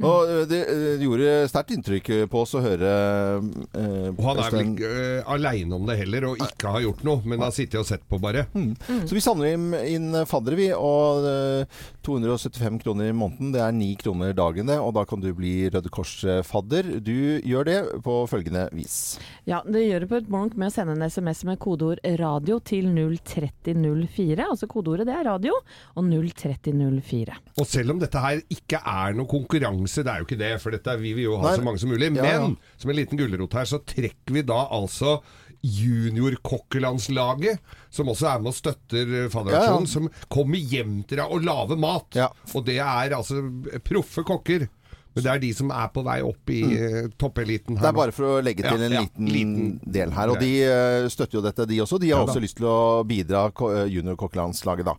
Og 0.00 0.30
eh, 0.30 0.42
det 0.48 0.60
eh, 0.72 1.04
gjorde 1.04 1.34
sterkt 1.50 1.74
inntrykk 1.74 2.10
på 2.32 2.42
oss 2.42 2.54
å 2.56 2.62
høre 2.64 2.90
eh, 2.90 4.08
Og 4.10 4.22
han 4.24 4.40
er 4.40 4.54
vel 4.54 4.72
ikke 4.72 4.90
uh, 4.90 5.32
aleine 5.34 5.76
om 5.76 5.86
det 5.88 5.98
heller, 6.00 6.30
og 6.30 6.44
ikke 6.44 6.74
har 6.74 6.84
gjort 6.86 7.04
noe, 7.06 7.22
men 7.28 7.44
har 7.44 7.54
sittet 7.54 7.80
og 7.80 7.88
sett 7.88 8.04
på 8.08 8.20
bare. 8.22 8.46
Mm. 8.54 8.72
Så 9.08 9.16
vi 9.16 9.22
samler 9.24 9.54
inn, 9.56 9.68
inn 9.86 10.20
faddere, 10.28 10.58
vi. 10.58 10.70
Og 10.76 11.26
eh, 11.28 11.82
275 12.06 12.78
kroner 12.82 13.10
i 13.10 13.16
måneden, 13.16 13.52
det 13.54 13.60
er 13.62 13.74
9 13.76 13.88
kroner 14.00 14.32
dagen, 14.36 14.68
det. 14.70 14.78
Og 14.80 14.94
da 14.96 15.04
kan 15.08 15.20
du 15.22 15.28
bli 15.36 15.68
Røde 15.72 15.90
Kors-fadder. 15.92 16.88
Du 17.04 17.40
gjør 17.44 17.68
det 17.68 17.78
på 18.04 18.16
følgende 18.30 18.66
vis. 18.76 19.18
Ja, 19.48 19.60
det 19.66 19.84
gjør 19.86 20.04
det 20.04 20.10
på 20.12 20.20
et 20.20 20.30
blunk 20.30 20.56
med 20.60 20.70
å 20.70 20.74
sende 20.74 20.96
en 20.96 21.04
SMS 21.06 21.44
med 21.48 21.60
kodeord 21.62 22.00
'radio' 22.04 22.60
til 22.64 22.88
03004. 22.94 24.46
Altså 24.46 24.68
kodeordet 24.70 25.08
det 25.10 25.16
er 25.18 25.28
radio, 25.28 25.58
og 25.96 26.08
03004. 26.10 27.36
Og 27.58 27.66
selv 27.68 27.96
om 27.96 28.00
dette 28.00 28.24
her 28.24 28.40
ikke 28.48 28.80
er 28.80 29.18
noe 29.18 29.30
konkurranse, 29.30 30.04
det 30.04 30.12
er 30.12 30.22
jo 30.22 30.28
ikke 30.28 30.40
det, 30.40 30.54
for 30.62 30.74
dette, 30.74 30.96
vi 31.00 31.14
vil 31.18 31.30
jo 31.30 31.36
ha 31.42 31.50
Nei. 31.50 31.56
så 31.58 31.66
mange 31.66 31.82
som 31.82 31.92
mulig. 31.92 32.12
Ja, 32.16 32.24
ja. 32.24 32.40
Men 32.46 32.56
som 32.80 32.90
en 32.90 33.00
liten 33.00 33.20
gulrot 33.20 33.54
her, 33.60 33.68
så 33.68 33.82
trekker 33.84 34.34
vi 34.34 34.46
da 34.46 34.64
altså 34.70 35.20
juniorkokkelandslaget, 35.62 37.60
som 37.92 38.08
også 38.12 38.28
er 38.32 38.42
med 38.42 38.52
og 38.52 38.58
støtter 38.58 39.14
eh, 39.24 39.30
faderaksjonen, 39.32 39.86
Ja, 39.86 39.88
ja. 39.88 39.94
som 39.94 40.10
kommer 40.32 40.58
hjem 40.58 41.00
til 41.08 41.20
deg 41.20 41.30
og 41.30 41.46
lager 41.46 41.80
mat. 41.80 42.20
Og 42.54 42.66
det 42.66 42.78
er 42.80 43.16
altså 43.16 43.42
proffe 43.86 44.24
kokker. 44.26 44.68
Men 45.10 45.24
det 45.24 45.30
er 45.32 45.40
de 45.42 45.48
som 45.58 45.72
er 45.74 45.88
på 45.90 46.04
vei 46.06 46.20
opp 46.22 46.50
i 46.54 46.60
mm. 46.62 47.08
toppeliten 47.18 47.74
her. 47.74 47.82
Det 47.82 47.88
er 47.88 47.96
bare 47.96 48.12
for 48.14 48.28
å 48.28 48.42
legge 48.46 48.62
til 48.62 48.78
Ja, 48.78 48.86
en 48.86 48.94
ja, 48.94 49.00
liten, 49.18 49.64
del 49.82 50.12
her. 50.14 50.30
Og 50.30 50.38
de 50.38 50.50
eh, 50.62 51.06
støtter 51.10 51.40
jo 51.40 51.42
dette, 51.42 51.66
de 51.66 51.80
også. 51.82 51.98
De 51.98 52.12
har 52.12 52.22
Ja 52.22 52.28
også 52.28 52.42
lyst 52.44 52.60
til 52.60 52.68
å 52.70 53.02
bidra, 53.02 53.48
ko- 53.50 53.72
eh, 53.74 53.88
juniorkokkelandslaget, 53.90 54.86
da. 54.86 54.94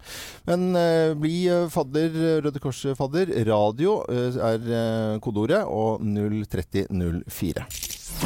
Men 0.51 0.75
uh, 0.75 1.15
bli 1.15 1.45
eh, 1.47 1.63
fadder, 1.71 2.11
eh, 2.11 2.41
Røde 2.43 2.59
Kors-fadder. 2.59 3.31
Radio 3.47 4.01
uh, 4.03 4.35
er 4.51 4.67
eh, 4.67 5.19
kodeordet, 5.23 5.63
og 5.63 6.03
03004. 6.03 7.63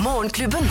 Morgenklubben. 0.01 0.65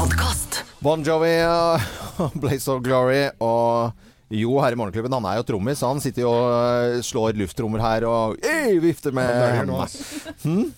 Podkast. 0.00 0.62
Bon 0.80 1.02
Jovi, 1.04 1.42
uh, 1.44 2.30
Blaze 2.40 2.70
of 2.72 2.80
Glory 2.80 3.26
og 3.36 3.92
jo, 4.32 4.54
her 4.62 4.72
i 4.72 4.78
Morgenklubben, 4.78 5.12
han 5.12 5.26
er 5.28 5.40
jo 5.40 5.44
trommis. 5.44 5.82
Han 5.84 6.00
sitter 6.00 6.22
jo 6.22 6.30
og 6.30 6.52
eh, 6.54 7.00
slår 7.04 7.34
lufttrommer 7.36 7.82
her 7.82 8.06
og 8.08 8.38
eh, 8.46 8.78
vifter 8.80 9.12
med 9.12 9.26
hendene. 9.58 9.82
ass. 9.82 9.98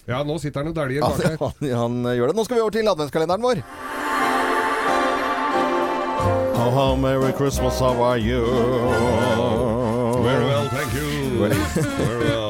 Ja, 0.08 0.22
nå 0.26 0.38
sitter 0.42 0.64
han 0.64 0.72
og 0.72 0.78
dæljer 0.80 1.04
bak 1.04 1.22
her. 1.22 1.37
han, 1.44 1.70
han 1.85 2.16
gjør 2.16 2.32
det. 2.32 2.38
Nå 2.40 2.46
skal 2.48 2.58
vi 2.58 2.64
over 2.64 2.74
til 2.74 2.92
adventskalenderen 2.96 3.44
vår. 3.44 3.62
Oh, 6.56 6.70
how 6.72 6.96
merry 6.96 7.30
Christmas, 7.37 7.78
how 7.78 7.94
are 8.02 8.18
you? 8.18 8.42
Very 10.24 10.46
well, 10.48 10.68
thank 10.70 10.94
you. 10.96 11.38
Very 11.38 12.30
well. 12.30 12.41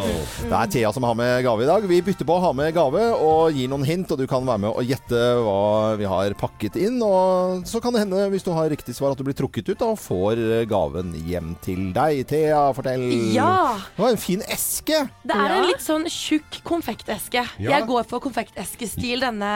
Det 0.52 0.58
er 0.60 0.68
Thea 0.68 0.88
som 0.92 1.04
har 1.08 1.14
med 1.16 1.38
gave 1.46 1.64
i 1.64 1.66
dag. 1.66 1.84
Vi 1.88 1.98
bytter 2.04 2.26
på 2.28 2.34
å 2.36 2.40
ha 2.42 2.50
med 2.52 2.74
gave 2.76 3.00
og 3.24 3.54
gir 3.56 3.70
noen 3.72 3.86
hint, 3.88 4.10
og 4.12 4.18
du 4.20 4.26
kan 4.28 4.44
være 4.44 4.60
med 4.60 4.68
og 4.76 4.84
gjette 4.84 5.20
hva 5.40 5.94
vi 5.96 6.04
har 6.04 6.34
pakket 6.36 6.74
inn. 6.76 6.98
Og 7.00 7.62
så 7.64 7.80
kan 7.80 7.94
det 7.96 8.02
hende, 8.02 8.26
hvis 8.34 8.44
du 8.44 8.50
har 8.52 8.68
riktig 8.68 8.92
svar, 8.92 9.14
at 9.14 9.20
du 9.22 9.24
blir 9.24 9.36
trukket 9.38 9.70
ut 9.70 9.80
da, 9.80 9.88
og 9.94 10.00
får 10.02 10.42
gaven 10.68 11.14
hjem 11.24 11.54
til 11.64 11.86
deg. 11.96 12.20
Thea, 12.28 12.66
fortell. 12.76 13.06
Ja. 13.32 13.78
Det 13.96 14.04
var 14.04 14.12
en 14.12 14.20
fin 14.20 14.44
eske. 14.44 14.98
Det 15.24 15.38
er 15.38 15.54
en 15.54 15.70
litt 15.70 15.86
sånn 15.86 16.04
tjukk 16.12 16.60
konfekteske. 16.68 17.46
Ja. 17.56 17.72
Jeg 17.78 17.88
går 17.88 18.04
for 18.12 18.20
konfekteskestil 18.26 19.24
denne, 19.24 19.54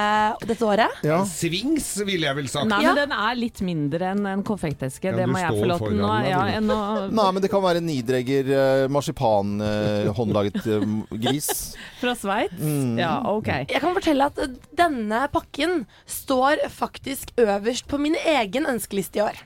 dette 0.49 0.65
året. 0.65 0.97
Svings, 1.29 1.91
ville 2.09 2.31
jeg 2.31 2.41
vel 2.41 2.49
sagt. 2.49 2.73
Nei, 2.73 2.81
men 2.89 3.03
den 3.03 3.15
er 3.19 3.37
litt 3.37 3.61
mindre 3.69 4.15
enn 4.15 4.25
en 4.33 4.47
konfekteske. 4.49 5.13
Ja, 5.13 5.21
det 5.21 5.29
må 5.29 5.45
jeg 5.45 5.61
få 5.61 5.69
lov 5.75 5.85
til 5.85 6.01
nå. 6.01 6.17
Ja, 6.25 6.41
Nei, 6.57 7.29
men 7.37 7.45
det 7.45 7.53
kan 7.53 7.67
være 7.69 7.85
nidregger, 7.85 8.49
eh, 8.57 8.89
marsipan, 8.89 9.59
eh, 9.61 10.13
håndlaget 10.17 10.63
eh, 10.65 10.86
gris. 11.11 11.49
fra 12.01 12.15
Sveits? 12.19 12.57
Mm. 12.61 12.99
Ja, 13.01 13.15
OK. 13.31 13.49
Jeg 13.71 13.81
kan 13.83 13.95
fortelle 13.97 14.29
at 14.31 14.41
denne 14.77 15.23
pakken 15.33 15.85
står 16.11 16.65
faktisk 16.73 17.33
øverst 17.41 17.87
på 17.91 17.99
min 18.03 18.17
egen 18.27 18.67
ønskeliste 18.71 19.21
i 19.21 19.25
år. 19.27 19.41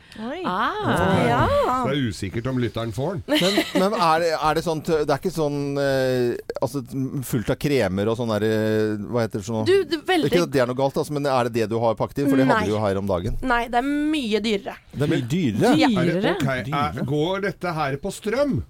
Ah. 0.44 1.24
Ja. 1.28 1.40
Det 1.86 1.94
er 1.94 2.08
usikkert 2.10 2.48
om 2.50 2.58
lytteren 2.62 2.92
får 2.94 3.20
den. 3.20 3.22
Men, 3.30 3.58
men 3.80 3.94
er, 3.96 4.24
det, 4.24 4.30
er 4.36 4.58
det 4.58 4.64
sånn 4.66 4.80
Det 4.84 5.04
er 5.06 5.16
ikke 5.20 5.30
sånn 5.32 5.58
eh, 5.80 6.56
Altså 6.60 6.82
fullt 7.26 7.52
av 7.54 7.58
kremer 7.62 8.10
og 8.10 8.18
sånn 8.18 8.32
der 8.34 8.44
eh, 8.48 9.04
Hva 9.06 9.22
heter 9.24 9.40
det 9.40 9.46
sånn? 9.46 9.68
Du, 9.68 9.74
det 9.86 10.00
er 10.00 10.04
veldig- 10.08 10.30
Ikke 10.32 10.42
at 10.48 10.52
det 10.56 10.62
er 10.64 10.68
noe 10.70 10.78
galt, 10.80 10.98
altså, 11.00 11.14
men 11.16 11.28
er 11.30 11.48
det 11.48 11.54
det 11.60 11.68
du 11.70 11.78
har 11.82 11.96
pakket 11.98 12.24
inn? 12.24 12.30
For 12.32 12.40
det 12.40 12.48
Nei. 12.48 12.58
hadde 12.58 12.70
du 12.72 12.74
jo 12.74 12.82
her 12.82 13.00
om 13.00 13.08
dagen. 13.08 13.38
Nei, 13.46 13.62
det 13.70 13.80
er 13.80 13.86
mye 13.86 14.42
dyrere. 14.44 14.76
Det 14.92 15.06
er 15.06 15.12
mye 15.14 15.30
dyrere. 15.30 15.72
Er 15.80 16.12
det, 16.26 16.34
okay, 16.36 16.66
er, 16.82 17.00
går 17.08 17.46
dette 17.46 17.72
her 17.78 17.96
på 18.02 18.12
strøm? 18.14 18.60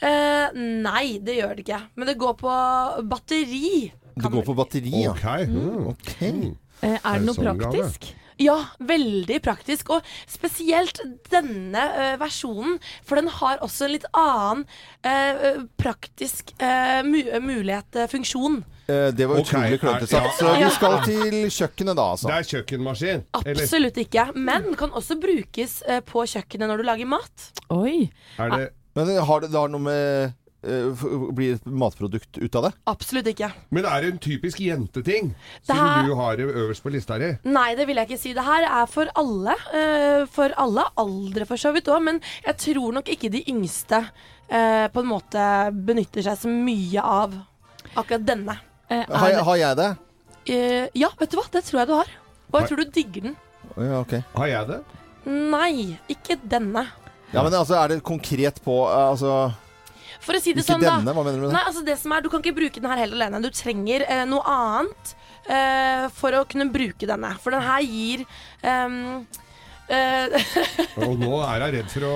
Eh, 0.00 0.56
nei, 0.56 1.18
det 1.20 1.36
gjør 1.40 1.56
det 1.58 1.66
ikke. 1.66 1.82
Men 1.96 2.08
det 2.08 2.16
går 2.20 2.38
på 2.40 2.54
batteri. 3.10 3.90
Det 4.16 4.30
går 4.32 4.46
på 4.46 4.56
batteri, 4.56 4.94
ja. 5.04 5.12
Ok. 5.12 5.26
Mm, 5.48 5.86
Okay. 5.94 6.56
Uh, 6.80 6.96
Er 7.04 7.18
det 7.20 7.26
noe 7.26 7.36
sånn 7.36 7.58
praktisk? 7.60 8.06
Ja, 8.40 8.56
veldig 8.80 9.36
praktisk. 9.44 9.90
Og 9.92 10.06
spesielt 10.24 10.96
denne 11.28 11.82
eh, 11.92 12.14
versjonen, 12.20 12.78
for 13.04 13.20
den 13.20 13.28
har 13.28 13.60
også 13.60 13.84
en 13.84 13.92
litt 13.92 14.06
annen 14.16 14.62
eh, 15.04 15.60
praktisk 15.76 16.54
eh, 16.56 17.02
mu 17.04 17.18
mulighet, 17.44 18.00
eh, 18.00 18.08
funksjon. 18.08 18.62
Det 18.90 19.26
var 19.28 19.38
utrolig 19.38 19.76
okay, 19.76 19.78
klønete 19.78 20.08
sagt. 20.10 20.40
Så 20.40 20.50
vi 20.56 20.70
skal 20.74 20.96
til 21.04 21.34
kjøkkenet 21.52 21.94
da, 22.00 22.06
altså. 22.16 22.26
Det 22.26 22.38
er 22.40 22.48
kjøkkenmaskin? 22.48 23.20
eller? 23.38 23.60
Absolutt 23.60 24.00
ikke. 24.02 24.24
Men 24.34 24.72
kan 24.80 24.90
også 24.98 25.14
brukes 25.22 25.76
på 26.08 26.24
kjøkkenet 26.32 26.72
når 26.72 26.80
du 26.82 26.88
lager 26.88 27.12
mat. 27.12 27.44
Oi. 27.76 28.08
Er 28.40 28.56
det, 28.56 28.64
Men 28.94 29.10
har 29.24 29.40
det, 29.40 29.50
det 29.52 29.58
har 29.60 29.68
noe 29.70 29.80
med 29.84 30.32
eh, 30.66 31.02
Blir 31.32 31.54
et 31.56 31.66
matprodukt 31.66 32.38
ut 32.42 32.56
av 32.58 32.66
det? 32.66 32.72
Absolutt 32.90 33.28
ikke. 33.32 33.50
men 33.70 33.86
er 33.86 34.02
det 34.02 34.10
en 34.12 34.18
typisk 34.18 34.58
jenteting? 34.60 35.30
som 35.62 35.76
Siden 35.76 35.86
her- 35.94 36.06
du 36.08 36.14
har 36.18 36.36
det 36.36 36.48
øverst 36.50 36.82
på 36.84 36.90
lista 36.92 37.18
di? 37.22 37.30
Nei, 37.44 37.74
det 37.78 37.86
vil 37.88 37.96
jeg 37.96 38.08
ikke 38.10 38.18
si. 38.20 38.32
Det 38.36 38.44
her 38.44 38.66
er 38.68 38.86
for 38.90 39.06
alle. 39.16 39.54
eh, 39.72 40.26
for 40.26 40.52
alle 40.58 40.84
aldre, 40.98 41.46
for 41.46 41.56
så 41.56 41.72
vidt 41.72 41.88
òg. 41.88 42.02
Men 42.02 42.20
jeg 42.44 42.56
tror 42.66 42.92
nok 42.98 43.08
ikke 43.08 43.30
de 43.30 43.44
yngste 43.48 44.02
eh, 44.50 44.88
på 44.92 45.00
en 45.00 45.06
måte 45.14 45.46
benytter 45.72 46.22
seg 46.26 46.36
så 46.42 46.48
mye 46.50 47.00
av 47.02 47.34
akkurat 47.96 48.24
denne. 48.26 48.58
Har, 48.90 49.28
jeg- 49.30 49.44
har 49.46 49.56
jeg 49.56 49.76
det? 49.76 49.90
Eh, 50.50 50.88
ja, 50.98 51.08
vet 51.18 51.30
du 51.30 51.36
hva? 51.38 51.46
Det 51.52 51.62
tror 51.64 51.80
jeg 51.80 51.88
du 51.88 51.94
har. 51.94 52.08
Og 52.52 52.60
jeg 52.60 52.68
tror 52.68 52.76
du 52.84 52.90
digger 52.90 53.22
den. 53.28 53.36
Ja, 53.76 54.00
okay. 54.00 54.24
Har 54.34 54.46
jeg 54.50 54.66
det? 54.66 54.80
Nei, 55.30 55.98
ikke 56.10 56.36
denne. 56.42 56.86
Ja, 57.32 57.42
men 57.42 57.54
altså, 57.54 57.76
er 57.78 57.92
det 57.92 58.00
konkret 58.06 58.58
på 58.64 58.74
eh, 58.90 59.08
Altså 59.12 59.34
For 60.24 60.34
å 60.34 60.40
si 60.42 60.54
det 60.56 60.64
Ikke 60.64 60.72
sånn, 60.72 60.82
da. 60.82 60.96
denne, 60.98 61.14
hva 61.14 61.22
mener 61.26 61.38
du 61.38 61.44
med 61.44 61.52
det? 61.52 61.56
Nei, 61.58 61.66
altså 61.70 61.84
det 61.86 61.96
som 62.00 62.14
er, 62.16 62.24
Du 62.24 62.30
kan 62.32 62.42
ikke 62.42 62.56
bruke 62.58 62.82
den 62.82 62.90
her 62.90 63.04
helt 63.04 63.14
alene. 63.18 63.42
Du 63.44 63.50
trenger 63.54 64.04
eh, 64.08 64.24
noe 64.28 64.42
annet 64.50 65.14
eh, 65.46 66.08
for 66.16 66.34
å 66.40 66.42
kunne 66.50 66.66
bruke 66.74 67.06
denne. 67.08 67.30
For 67.42 67.54
den 67.54 67.62
her 67.64 67.86
gir 67.86 68.26
eh, 68.66 68.98
Og 71.06 71.14
nå 71.18 71.32
er 71.44 71.64
jeg 71.64 71.74
redd 71.76 71.90
for 71.92 72.06
å 72.08 72.12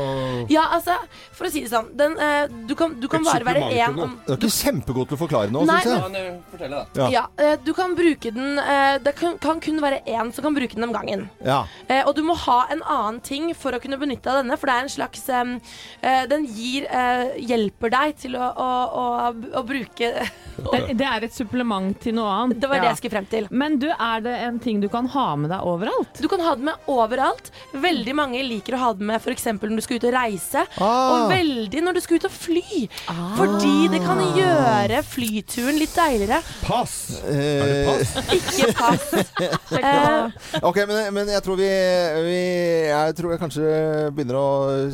Ja, 0.53 0.67
altså, 0.77 0.97
for 1.35 1.49
å 1.49 1.51
si 1.53 1.65
det 1.65 1.71
sånn 1.73 1.89
den, 1.99 2.15
uh, 2.21 2.45
Du 2.69 2.75
kan, 2.79 2.95
du 3.01 3.09
kan 3.11 3.25
bare 3.27 3.47
være 3.47 3.69
én 3.75 3.99
om 4.05 4.17
Du 4.27 4.35
er 4.35 4.39
ikke 4.39 4.53
kjempegod 4.55 5.11
til 5.11 5.19
å 5.19 5.21
forklare 5.25 5.51
nå, 5.55 5.65
syns 5.69 5.89
jeg. 5.91 6.13
men- 6.15 6.41
fortelle, 6.53 6.83
da. 6.95 7.09
Ja. 7.09 7.09
Ja, 7.15 7.25
uh, 7.55 7.57
du 7.65 7.73
kan 7.77 7.97
bruke 7.99 8.33
den 8.35 8.59
uh, 8.61 8.97
Det 9.03 9.15
kan, 9.19 9.39
kan 9.43 9.61
kun 9.65 9.81
være 9.83 10.03
én 10.07 10.33
som 10.35 10.45
kan 10.47 10.55
bruke 10.57 10.75
den 10.79 10.85
om 10.87 10.93
gangen. 10.95 11.27
Ja. 11.45 11.65
Eh, 11.89 12.03
og 12.07 12.15
du 12.17 12.23
må 12.27 12.35
ha 12.45 12.59
en 12.73 12.83
annen 12.83 13.21
ting 13.25 13.51
for 13.59 13.75
å 13.77 13.81
kunne 13.83 13.99
benytte 14.01 14.31
av 14.31 14.41
denne, 14.43 14.57
for 14.61 14.71
det 14.71 14.75
er 14.77 14.87
en 14.87 14.93
slags 14.93 15.25
um, 15.33 15.55
eh, 16.05 16.25
Den 16.31 16.47
gir 16.49 16.87
eh, 16.89 17.35
Hjelper 17.45 17.93
deg 17.93 18.17
til 18.21 18.37
å, 18.39 18.49
å, 18.51 18.69
å, 19.03 19.05
å 19.61 19.63
bruke 19.67 20.13
Det, 20.55 20.95
det 20.95 21.07
er 21.09 21.25
et 21.27 21.35
supplement 21.35 21.97
til 22.01 22.15
noe 22.15 22.31
annet. 22.31 22.61
Det 22.63 22.69
var 22.71 22.79
det 22.79 22.87
jeg 22.93 22.99
skulle 23.01 23.15
frem 23.17 23.27
til. 23.27 23.49
Men 23.51 23.75
du, 23.83 23.89
er 23.91 24.21
det 24.23 24.35
en 24.47 24.61
ting 24.63 24.79
du 24.81 24.87
kan 24.93 25.09
ha 25.11 25.25
med 25.37 25.51
deg 25.51 25.65
overalt? 25.67 26.21
Du 26.23 26.29
kan 26.31 26.43
ha 26.47 26.53
den 26.55 26.69
med 26.69 26.87
overalt. 26.91 27.51
Veldig 27.73 28.15
mange 28.15 28.43
liker 28.47 28.77
å 28.77 28.81
ha 28.83 28.91
det 28.95 29.07
med 29.09 29.17
f.eks. 29.23 29.47
når 29.57 29.77
du 29.79 29.83
skal 29.85 29.97
ut 29.99 30.07
og 30.09 30.15
reise. 30.15 30.65
Ah. 30.79 31.13
Og 31.15 31.33
veldig 31.33 31.83
når 31.87 31.97
du 31.97 32.01
skal 32.05 32.21
ut 32.21 32.27
og 32.29 32.35
fly. 32.35 32.85
Fordi 33.39 33.89
det 33.93 34.01
kan 34.05 34.21
gjøre 34.37 35.01
flyturen 35.07 35.79
litt 35.81 35.95
deiligere. 35.97 36.41
Pass! 36.65 36.95
Er 37.25 37.65
det 37.65 37.81
pass? 37.89 38.15
Ikke 38.39 38.73
pass. 38.79 39.09
Eh, 39.75 40.61
Ok, 40.63 40.77
men, 40.87 41.09
men 41.17 41.29
jeg 41.33 41.43
tror 41.45 41.57
vi, 41.59 41.67
vi 42.25 42.37
Jeg 42.89 43.15
tror 43.19 43.33
jeg 43.35 43.41
kanskje 43.41 43.65
begynner 44.15 44.37
å 44.39 44.45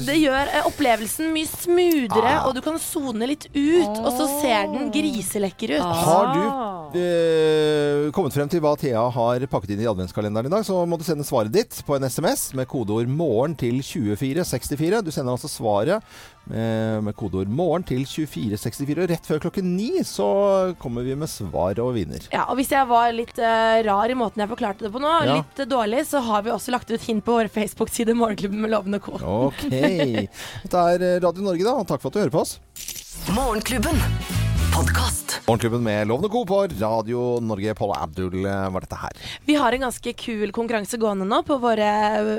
det 0.06 0.16
gjør 0.16 0.48
eh, 0.56 0.66
opplevelsen 0.68 1.28
mye 1.34 1.48
smoothere, 1.50 2.30
Ah. 2.40 2.46
og 2.48 2.54
du 2.56 2.60
kan 2.64 2.78
sone 2.80 3.26
litt 3.28 3.46
ut. 3.52 3.98
Og 4.00 4.08
så 4.16 4.26
ser 4.40 4.70
den 4.72 4.88
griselekker 4.94 5.74
ut. 5.76 5.84
Har 5.84 6.30
du 6.32 6.98
eh, 7.00 8.10
kommet 8.16 8.34
frem 8.34 8.48
til 8.50 8.62
hva 8.64 8.72
Thea 8.80 9.02
har 9.14 9.44
pakket 9.50 9.74
inn 9.74 9.82
i 9.84 9.88
adventskalenderen 9.90 10.48
i 10.50 10.54
dag, 10.54 10.64
så 10.66 10.80
må 10.88 10.98
du 11.00 11.04
sende 11.06 11.26
svaret 11.26 11.52
ditt 11.54 11.80
på 11.86 11.96
en 11.98 12.06
SMS 12.08 12.50
med 12.60 12.68
kodeord 12.70 13.08
'morgen' 13.10 13.56
til 13.58 13.80
2464. 13.82 15.00
Du 15.06 15.10
sender 15.14 15.32
altså 15.34 15.48
svaret 15.50 16.04
med, 16.50 17.02
med 17.06 17.16
kodeord 17.16 17.48
'morgen' 17.48 17.86
til 17.88 18.04
2464. 18.04 19.02
Og 19.04 19.10
rett 19.10 19.26
før 19.28 19.42
klokken 19.46 19.72
ni 19.76 20.04
så 20.06 20.28
kommer 20.82 21.06
vi 21.06 21.16
med 21.18 21.30
svar 21.32 21.78
og 21.82 21.94
vinner. 21.96 22.20
Ja, 22.32 22.44
og 22.48 22.56
Hvis 22.60 22.70
jeg 22.74 22.86
var 22.90 23.12
litt 23.16 23.38
uh, 23.40 23.80
rar 23.88 24.10
i 24.12 24.18
måten 24.18 24.44
jeg 24.44 24.52
forklarte 24.52 24.86
det 24.86 24.92
på 24.94 25.00
nå, 25.02 25.14
Ja. 25.24 25.40
litt 25.40 25.64
uh, 25.64 25.68
dårlig, 25.70 26.04
så 26.06 26.20
har 26.20 26.44
vi 26.46 26.52
også 26.54 26.74
lagt 26.76 26.90
ut 26.90 27.00
hint 27.08 27.24
på 27.24 27.38
vår 27.38 27.48
Facebook-side 27.52 28.14
Morgenklubben 28.14 28.60
med 28.60 28.70
Loven 28.74 28.94
og 29.00 29.02
Co. 29.08 29.16
Ok. 29.48 29.64
Dette 30.66 30.84
er 30.94 31.20
Radio 31.24 31.42
Norge, 31.42 31.64
da, 31.64 31.78
takk 31.84 32.00
for 32.04 32.10
at 32.12 32.18
du 32.18 32.22
hører 32.24 32.36
på 32.36 32.44
oss. 32.44 32.58
Morgenklubben. 33.34 34.39
Podkast. 34.80 35.40
Morgenklubben 35.46 35.82
med 35.82 36.06
Lovende 36.08 36.28
Co. 36.28 36.46
på 36.46 36.62
Radio 36.80 37.40
Norge. 37.40 37.74
Paul 37.74 37.92
Abdul 37.96 38.44
eh, 38.46 38.70
var 38.72 38.80
dette 38.80 38.96
her. 38.96 39.10
Vi 39.44 39.54
har 39.54 39.72
en 39.76 39.80
ganske 39.84 40.12
kul 40.16 40.52
konkurranse 40.56 40.96
gående 40.96 41.26
nå 41.28 41.42
på 41.44 41.58
våre 41.60 41.88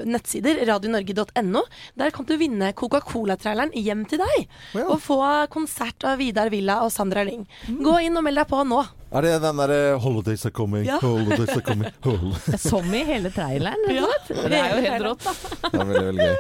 nettsider, 0.10 0.64
radionorge.no. 0.66 1.62
Der 2.02 2.10
kan 2.16 2.26
du 2.26 2.34
vinne 2.42 2.72
Coca-Cola-traileren 2.74 3.76
hjem 3.78 4.08
til 4.10 4.24
deg. 4.24 4.50
Og 4.88 4.98
få 5.06 5.20
konsert 5.54 6.02
av 6.10 6.18
Vidar 6.18 6.50
Villa 6.50 6.80
og 6.82 6.90
Sandra 6.96 7.22
Lyng. 7.30 7.46
Gå 7.78 8.00
inn 8.08 8.18
og 8.18 8.26
meld 8.26 8.42
deg 8.42 8.50
på 8.50 8.64
nå. 8.66 8.82
Er 9.12 9.28
det 9.28 9.38
den 9.44 9.62
derre 9.62 9.80
'Holidays 10.02 10.46
are 10.48 10.56
coming', 10.56 10.86
Ja. 10.88 10.98
holidays 10.98 11.50
are 11.50 11.62
coming 11.62 11.92
Som 12.58 12.90
i 12.96 13.04
hele 13.06 13.30
traileren, 13.30 13.86
rett 13.86 14.02
Ja, 14.02 14.06
og 14.10 14.26
slett. 14.26 14.50
Det 14.50 14.58
er 14.66 14.70
jo 14.72 14.84
helt 14.90 15.06
rått, 15.06 15.26
da. 15.30 15.70
Det 15.70 15.80
er 15.82 15.86
veldig, 15.86 16.06
veldig 16.10 16.28
gøy. 16.32 16.38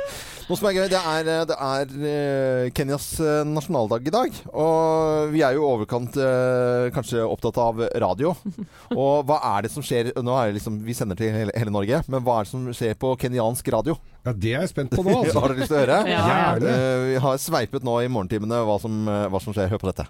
Noe 0.51 0.59
som 0.59 0.67
er 0.67 0.73
gøy, 0.75 0.87
det 0.91 0.99
er, 0.99 1.27
det 1.47 1.55
er 1.55 1.91
eh, 2.11 2.65
Kenyas 2.75 3.05
eh, 3.23 3.45
nasjonaldag 3.47 4.03
i 4.03 4.11
dag. 4.11 4.39
Og 4.51 5.29
vi 5.31 5.39
er 5.47 5.55
jo 5.55 5.61
i 5.63 5.67
overkant 5.69 6.17
eh, 6.19 6.89
kanskje 6.91 7.23
opptatt 7.23 7.55
av 7.63 7.79
radio. 8.03 8.33
Og 8.91 9.23
hva 9.29 9.37
er 9.53 9.63
det 9.63 9.71
som 9.71 9.79
skjer 9.85 10.09
Nå 10.19 10.35
er 10.35 10.49
det 10.49 10.57
liksom, 10.57 10.81
Vi 10.83 10.91
sender 10.97 11.15
til 11.15 11.31
hele, 11.31 11.55
hele 11.55 11.71
Norge, 11.71 12.01
men 12.11 12.25
hva 12.25 12.41
er 12.41 12.49
det 12.49 12.51
som 12.51 12.65
skjer 12.75 12.99
på 12.99 13.13
kenyansk 13.21 13.71
radio? 13.71 13.95
Ja, 14.27 14.33
Det 14.35 14.51
er 14.51 14.65
jeg 14.65 14.73
spent 14.73 14.91
på 14.91 15.05
nå, 15.07 15.13
altså. 15.21 15.39
har 15.39 15.53
dere 15.53 15.63
lyst 15.63 15.71
til 15.71 15.79
å 15.79 15.83
høre? 15.85 15.99
Ja. 16.11 16.19
Gjerne. 16.27 16.75
Eh, 16.75 17.07
vi 17.13 17.15
har 17.23 17.39
sveipet 17.47 17.87
nå 17.87 17.95
i 18.03 18.11
morgentimene 18.11 18.59
hva 18.67 18.75
som, 18.83 19.01
eh, 19.07 19.29
hva 19.31 19.39
som 19.39 19.55
skjer. 19.55 19.71
Hør 19.71 19.79
på 19.79 19.93
dette. 19.93 20.09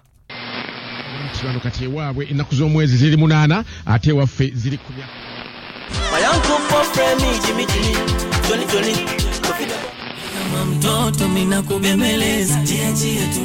kino 1.38 1.62
kati 1.62 1.86
ewaabwe 1.86 2.26
ennaku 2.34 2.58
z'omwezi 2.58 2.98
ziri 2.98 3.16
munaana 3.16 3.62
ate 3.86 4.10
ewaffe 4.10 4.50
ziri 4.58 4.78
kama 10.52 10.64
mtoto 10.64 11.28
mina 11.28 11.62
kubembeleza 11.62 12.60
jia 12.60 12.92
jia 12.92 13.26
tu 13.26 13.40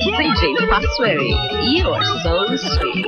DJ 0.00 0.68
Pasweri, 0.70 1.30
you 1.76 1.94
are 1.94 2.04
so 2.22 2.56
sweet. 2.56 3.06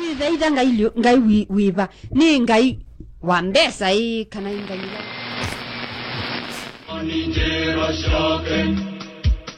wize 0.00 0.28
itha 0.34 0.50
ngai 0.50 0.90
ngai 0.98 1.46
wiva 1.50 1.88
ni 2.10 2.40
ngai 2.40 2.78
wa 3.22 3.42
mbesa 3.42 3.94
ii 3.94 4.24
kana 4.24 4.50
ngai 4.50 4.80
Onijera 6.94 7.92
shaken, 7.94 8.78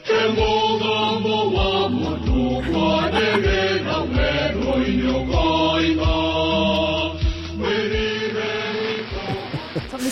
kembogambo 0.07 1.53
wa 1.55 1.89
mwoto 1.89 2.61
kwa 2.71 3.11
dege 3.11 3.83
na 3.83 3.97
wero 3.97 4.85
inyo 4.87 5.19
kaiba. 5.31 6.22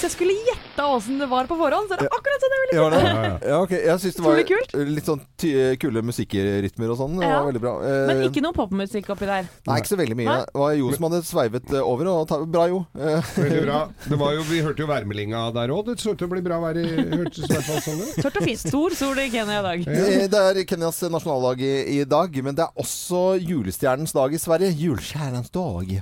Hvis 0.01 0.07
jeg 0.09 0.15
skulle 0.15 0.33
gjetta 0.47 0.85
åssen 0.89 1.19
det 1.21 1.27
var 1.29 1.45
på 1.45 1.53
forhånd, 1.59 1.85
så 1.91 1.93
er 1.93 2.01
det 2.01 2.09
akkurat 2.15 2.41
sånn 2.41 2.53
jeg 2.55 2.61
ville 2.63 2.77
Ja, 2.81 2.85
det, 2.89 3.49
ja, 3.51 3.57
ok. 3.61 3.73
Jeg 3.77 4.01
syns 4.01 4.15
det 4.17 4.23
var 4.25 4.85
litt 4.95 5.05
sånn 5.11 5.19
ty 5.37 5.51
kule 5.81 6.01
musikkrytmer 6.07 6.89
og 6.93 6.97
sånn. 6.97 7.19
Det 7.19 7.27
Ja. 7.27 7.35
var 7.37 7.51
veldig 7.51 7.61
bra. 7.61 7.73
Eh, 7.85 8.07
Men 8.09 8.21
ikke 8.25 8.41
noe 8.41 8.55
popmusikk 8.57 9.11
oppi 9.13 9.27
der. 9.29 9.45
Nei, 9.67 9.75
ikke 9.77 9.91
så 9.91 9.97
veldig 9.99 10.17
mye. 10.17 10.25
Nei? 10.31 10.39
Det 10.49 10.57
var 10.63 10.73
Jo 10.79 10.89
som 10.95 11.05
hadde 11.05 11.19
sveivet 11.27 11.69
eh, 11.75 11.83
over. 11.85 12.09
Og 12.11 12.27
ta, 12.27 12.39
bra, 12.45 12.65
Jo. 12.71 12.79
Eh, 12.97 13.21
Veldig 13.35 13.61
bra. 13.67 13.79
Det 14.09 14.17
var 14.17 14.33
jo, 14.33 14.41
vi 14.49 14.61
hørte 14.65 14.81
jo 14.81 14.87
værmeldinga 14.89 15.43
der 15.53 15.69
òg. 15.75 15.85
Det 15.91 15.97
så 16.01 16.15
ut 16.15 16.17
til 16.17 16.27
å 16.27 16.31
bli 16.33 16.41
bra 16.41 16.57
vær 16.63 16.79
i 16.81 16.87
Hørtes 16.87 17.45
i 17.45 17.51
hvert 17.53 17.67
fall 17.69 17.81
sånn 17.85 18.01
ut. 18.01 18.15
Tørt 18.23 18.37
og 18.41 18.47
fint. 18.49 18.59
Stor 18.65 18.95
sol 18.97 19.21
i 19.21 19.29
Kenya 19.29 19.59
i 19.59 19.65
dag. 19.67 19.85
Det, 19.85 20.31
det 20.33 20.41
er 20.41 20.61
Kenyas 20.65 21.01
nasjonaldag 21.13 21.61
i, 21.61 21.73
i 21.99 22.03
dag, 22.09 22.41
men 22.43 22.57
det 22.57 22.65
er 22.65 22.81
også 22.81 23.37
julestjernens 23.37 24.15
dag 24.17 24.33
i 24.33 24.41
Sverige. 24.41 24.73
Julestjernens 24.81 25.51
dag. 25.53 25.93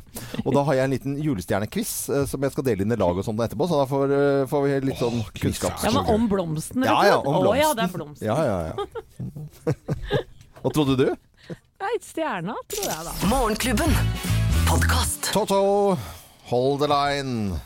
Og 0.45 0.53
da 0.55 0.63
har 0.63 0.79
jeg 0.79 0.83
en 0.87 0.95
liten 0.95 1.17
julestjernequiz 1.19 1.93
eh, 2.13 2.25
som 2.29 2.41
jeg 2.47 2.55
skal 2.55 2.63
dele 2.71 2.85
inn 2.87 2.95
i 2.95 2.99
lag 2.99 3.17
og 3.19 3.25
sånt 3.27 3.41
etterpå, 3.43 3.67
så 3.67 3.81
da 3.81 3.88
får, 3.89 4.13
eh, 4.15 4.43
får 4.49 4.65
vi 4.65 4.75
litt 4.89 5.01
sånn 5.01 5.23
kunnskap. 5.41 5.81
Ja, 5.83 5.91
men 5.95 6.05
om 6.13 6.27
blomsten, 6.31 6.85
Ja, 6.87 6.99
ja, 7.07 7.17
om 7.19 7.41
blomsten. 7.41 7.49
Å 7.51 7.57
ja, 7.59 7.73
det 7.73 7.83
er 7.87 7.93
blomsten. 7.95 8.27
Ja, 8.27 8.37
ja, 8.45 8.59
ja. 8.69 9.73
Hva 10.61 10.71
trodde 10.75 10.97
du? 10.99 11.07
Nei, 11.79 11.93
stjerna, 12.03 12.55
tror 12.67 12.87
jeg 12.89 13.07
da. 13.07 13.13
Morgenklubben. 13.31 13.93
Podkast. 14.67 15.31
Toto, 15.33 15.97
hold 16.51 16.81
the 16.83 16.89
line. 16.91 17.59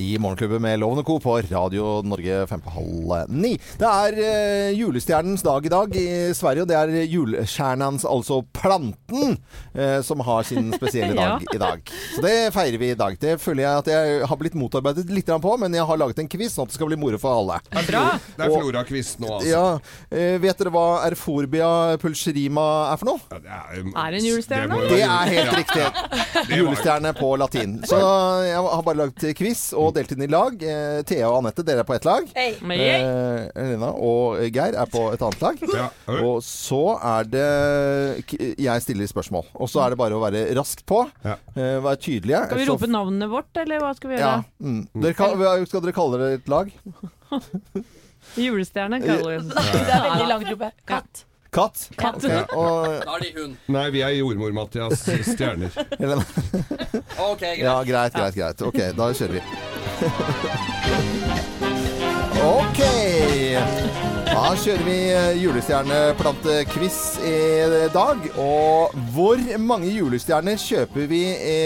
I 0.00 0.12
Morgenklubben 0.22 0.62
med 0.62 0.76
Loven 0.78 1.00
og 1.00 1.06
Co. 1.08 1.16
på 1.18 1.32
Radio 1.50 1.86
Norge 2.06 2.44
fem 2.46 2.60
på 2.62 2.70
halv 2.70 3.32
ni. 3.34 3.56
Det 3.80 3.86
er 3.88 4.18
eh, 4.22 4.76
julestjernens 4.78 5.42
dag 5.42 5.64
i 5.66 5.70
dag 5.72 5.96
i 5.98 6.04
Sverige, 6.38 6.62
og 6.62 6.68
det 6.70 6.76
er 6.78 6.92
julestjernens, 7.10 8.04
altså 8.06 8.36
planten, 8.54 9.34
eh, 9.74 9.96
som 10.06 10.22
har 10.22 10.46
sin 10.46 10.68
spesielle 10.76 11.16
dag 11.18 11.42
Ja. 11.42 11.50
i 11.50 11.58
dag. 11.58 11.90
Så 12.14 12.22
det 12.22 12.34
feirer 12.54 12.78
vi 12.78 12.92
i 12.92 12.98
dag. 13.00 13.16
Det 13.18 13.32
føler 13.42 13.64
jeg 13.64 13.80
at 13.80 13.90
jeg 13.90 14.20
har 14.30 14.38
blitt 14.38 14.54
motarbeidet 14.60 15.10
litt 15.10 15.32
på, 15.42 15.56
men 15.58 15.74
jeg 15.74 15.88
har 15.90 15.98
laget 15.98 16.22
en 16.22 16.30
quiz 16.30 16.54
sånn 16.54 16.68
at 16.68 16.70
det 16.70 16.78
skal 16.78 16.92
bli 16.92 17.00
moro 17.02 17.18
for 17.18 17.40
alle. 17.40 17.58
Det 17.74 17.82
er 17.90 17.98
er 18.38 18.54
Flora-quiz 18.54 19.16
nå, 19.18 19.32
altså. 19.40 19.50
Ja, 19.50 19.64
eh, 20.14 20.38
Vet 20.46 20.62
dere 20.62 20.74
hva 20.78 20.86
erforbia 21.08 21.72
pulcherima 21.98 22.68
er 22.94 23.02
for 23.02 23.10
noe? 23.10 23.42
Er 23.42 24.14
det 24.14 24.22
en 24.22 24.30
julestjerne? 24.30 24.78
Det, 24.78 24.94
Det 24.94 25.02
er 25.10 25.34
helt 25.34 25.58
riktig. 25.58 26.54
Julestjerne 26.54 27.14
på 27.18 27.34
latin. 27.42 27.80
Så 27.82 27.98
jeg 28.46 28.62
har 28.62 28.86
bare 28.92 29.02
lagd 29.02 29.26
quiz 29.42 29.66
og 29.74 29.87
delt 29.96 30.12
inn 30.14 30.22
i 30.22 30.28
lag. 30.30 30.54
Eh, 30.62 31.02
Thea 31.08 31.28
og 31.30 31.38
Anette, 31.42 31.64
dere 31.66 31.82
er 31.84 31.88
på 31.88 31.94
ett 31.96 32.04
lag. 32.08 32.26
Hey. 32.34 32.54
Eh, 32.76 33.48
Elena 33.54 33.90
og 33.94 34.38
Geir 34.54 34.74
er 34.78 34.86
på 34.92 35.04
et 35.14 35.22
annet 35.22 35.40
lag. 35.44 35.62
Og 36.22 36.42
så 36.44 36.80
er 36.98 37.28
det 37.32 38.54
Jeg 38.58 38.82
stiller 38.84 39.06
spørsmål. 39.10 39.46
Og 39.54 39.68
så 39.70 39.84
er 39.84 39.90
det 39.94 39.98
bare 40.00 40.14
å 40.18 40.22
være 40.22 40.46
raskt 40.58 40.84
på. 40.88 41.04
Eh, 41.24 41.78
Være 41.84 41.96
tydelige. 41.96 42.44
Skal 42.46 42.58
vi 42.58 42.66
Så- 42.66 42.72
rope 42.76 42.86
navnet 42.90 43.30
vårt, 43.30 43.52
eller 43.56 43.78
hva 43.80 43.94
skal 43.96 44.10
vi 44.10 44.16
Ja. 44.18 44.42
gjøre? 44.42 44.44
Mm. 44.62 44.88
Dere 45.02 45.14
kan, 45.14 45.66
skal 45.66 45.80
dere 45.80 45.92
kalle 45.92 46.18
dere 46.18 46.34
et 46.34 46.48
lag? 46.48 46.72
Julestjerne 48.36 49.00
kaller 49.00 49.38
vi 49.38 49.48
Det 49.54 49.88
er 49.88 50.04
veldig 50.04 50.28
langt 50.28 50.50
rope. 50.52 50.70
Katt. 50.86 51.24
Katt? 51.50 51.88
Katt. 51.96 52.16
Ok, 52.24 52.56
Og 52.60 52.84
Da 53.06 53.14
er 53.16 53.22
de 53.24 53.30
hund. 53.40 53.54
Nei, 53.72 53.86
vi 53.94 54.02
er 54.04 54.10
jordmor-Mathias 54.18 55.06
Stjerner. 55.32 55.72
Ok, 57.18 57.40
greit. 57.40 57.58
Ja, 57.64 57.78
greit, 57.84 58.12
greit, 58.14 58.34
greit. 58.36 58.62
Ok, 58.62 58.78
da 58.96 59.08
kjører 59.16 59.38
vi. 59.38 59.42
Ok. 62.48 62.78
Da 64.28 64.52
kjører 64.54 64.84
vi 64.86 64.96
eh, 65.10 65.40
julestjerneplantequiz 65.42 66.98
i 67.26 67.34
dag. 67.94 68.28
Og 68.38 68.94
hvor 69.14 69.42
mange 69.58 69.90
julestjerner 69.90 70.60
kjøper 70.62 71.08
vi 71.10 71.22
i 71.34 71.58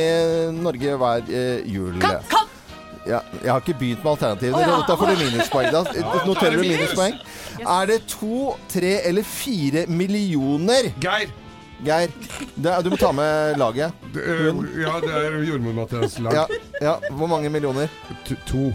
Norge 0.57 0.97
hver 1.03 1.28
eh, 1.28 1.61
jul? 1.68 2.01
Kom, 2.01 2.24
kom. 2.33 2.49
Ja, 3.03 3.18
jeg 3.43 3.51
har 3.51 3.61
ikke 3.61 3.78
begynt 3.80 4.05
med 4.05 4.12
alternativer. 4.14 4.57
Oh, 4.57 4.62
ja. 4.62 4.80
Da 4.89 4.97
får 4.97 5.07
du 5.11 5.16
minuspoeng. 5.24 5.68
Da 5.74 5.80
noterer 6.24 6.57
du 6.57 6.64
minuspoeng. 6.64 7.20
Er 7.61 7.87
det 7.91 8.01
to, 8.09 8.55
tre 8.70 8.95
eller 9.11 9.26
fire 9.26 9.85
millioner? 9.91 10.93
Geir. 11.03 11.28
Geir. 11.85 12.12
Det, 12.55 12.70
er- 12.70 12.83
du 12.83 12.91
må 12.93 12.97
ta 13.01 13.12
med 13.12 13.59
laget. 13.59 13.93
Ja, 14.14 14.95
det 15.03 15.12
er 15.18 15.37
jordmor-Mathias 15.49 16.18
lag. 16.22 16.33
Ja, 16.33 16.47
ja, 16.80 16.97
Hvor 17.11 17.26
mange 17.30 17.51
millioner? 17.51 17.89
To. 18.47 18.72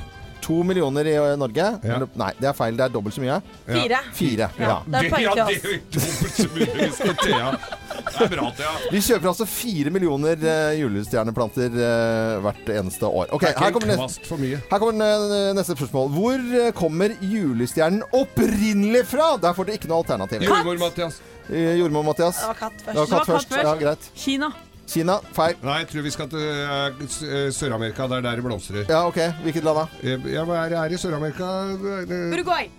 To 0.48 0.62
millioner 0.64 1.08
i 1.10 1.16
Norge? 1.40 1.66
Ja. 1.84 1.98
nei, 2.16 2.32
det 2.40 2.48
er 2.48 2.54
feil. 2.56 2.78
Det 2.78 2.86
er 2.86 2.94
dobbelt 2.94 3.16
så 3.16 3.24
mye. 3.24 3.42
Fire. 3.68 4.00
Fire, 4.16 4.50
ja. 4.60 4.78
Det 4.86 5.02
er 5.02 5.10
poeng 5.12 5.28
til 5.34 5.44
oss. 5.44 6.38
det 6.56 7.34
er 7.34 7.52
det. 7.52 7.78
Det 8.20 8.30
bra, 8.32 8.46
Thea. 8.56 8.72
Vi 8.94 9.02
kjøper 9.04 9.30
altså 9.32 9.46
fire 9.50 9.92
millioner 9.94 10.40
uh, 10.40 10.72
julestjerneplanter 10.78 11.74
uh, 11.74 12.38
hvert 12.46 12.70
eneste 12.78 13.10
år. 13.10 13.32
Ok, 13.36 13.44
Det 13.48 13.52
er 13.54 13.64
her 13.66 13.74
kommer, 13.76 14.04
neste, 14.06 14.52
her 14.72 14.82
kommer 14.82 15.12
eh, 15.38 15.50
neste 15.58 15.76
spørsmål. 15.76 16.12
Hvor 16.16 16.46
eh, 16.62 16.70
kommer 16.78 17.16
julestjernen 17.22 18.06
opprinnelig 18.16 19.04
fra? 19.10 19.34
Der 19.42 19.58
får 19.58 19.70
dere 19.70 19.82
ikke 19.82 19.92
noe 19.92 20.04
alternativ. 20.04 20.46
Jordmor-Mathias. 20.48 21.20
Eh, 21.50 21.76
Jordmor 21.80 22.04
Mathias. 22.04 22.42
Det 22.42 22.48
var 22.48 22.60
katt 22.60 22.82
først. 22.82 22.94
Det 22.94 23.04
var 23.04 23.12
katt 23.12 23.34
først. 23.34 23.58
Ja, 23.64 23.76
greit. 23.80 24.10
Kina. 24.16 24.52
Kina. 24.88 25.18
Feil. 25.36 25.58
Nei, 25.64 25.80
jeg 25.84 25.90
tror 25.92 26.06
vi 26.06 26.14
skal 26.16 26.30
til 26.32 26.44
uh, 26.44 27.08
eh, 27.28 27.50
Sør-Amerika. 27.56 28.08
Det 28.08 28.20
er 28.20 28.28
der 28.30 28.40
det 28.40 28.46
blomstrer. 28.46 28.86
Ja, 28.88 29.04
ok. 29.08 29.20
Hvilket 29.44 29.68
land 29.68 29.84
da? 29.84 29.88
Eh, 30.04 30.30
Ja, 30.34 30.46
hva 30.48 30.62
er 30.66 30.78
her 30.80 30.96
i 30.96 31.02
Sør-Amerika? 31.02 31.50
Eh, 31.76 32.32
Uruguay. 32.36 32.72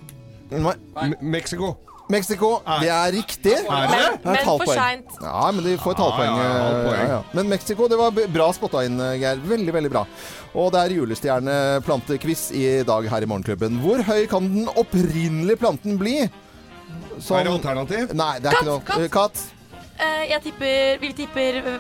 Mexico. 1.21 1.77
Mexico. 2.09 2.55
Det 2.81 2.89
er 2.89 3.12
riktig. 3.12 3.53
Er 3.53 3.91
det? 3.93 4.05
Det 4.25 4.33
er 4.33 4.37
Men 4.39 4.47
for 4.49 4.73
seint. 4.73 5.19
Ja, 5.21 5.51
men 5.53 5.64
de 5.66 5.77
får 5.77 5.93
et 5.93 6.01
halvpoeng. 6.01 6.39
Ja, 6.41 6.47
ja, 6.49 6.93
ja, 6.97 7.09
ja. 7.12 7.19
Men 7.37 7.51
Mexico, 7.53 7.89
det 7.93 7.99
var 8.01 8.16
bra 8.33 8.49
spotta 8.57 8.85
inn, 8.89 8.97
Geir. 9.21 9.43
Veldig, 9.45 9.75
veldig 9.77 9.93
bra. 9.93 10.07
Og 10.57 10.73
det 10.73 10.81
er 10.81 10.97
julestjerneplantequiz 10.97 12.49
i 12.57 12.64
dag 12.89 13.11
her 13.12 13.27
i 13.27 13.29
Morgenklubben. 13.29 13.77
Hvor 13.85 14.01
høy 14.09 14.25
kan 14.31 14.49
den 14.55 14.71
opprinnelige 14.73 15.61
planten 15.61 16.01
bli? 16.01 16.23
Som- 17.21 17.37
Er 17.39 17.45
det 17.45 17.53
alternativ? 17.53 18.14
Nei, 18.14 18.39
det 18.39 18.47
er 18.47 18.53
ikke 18.53 18.64
noe. 18.64 19.05
Eh, 19.05 19.09
Katt. 19.09 19.39
Eh, 19.99 20.29
jeg 20.31 20.43
tipper, 20.45 20.99
vi 21.01 21.09
tipper 21.12 21.57
eh, 21.59 21.79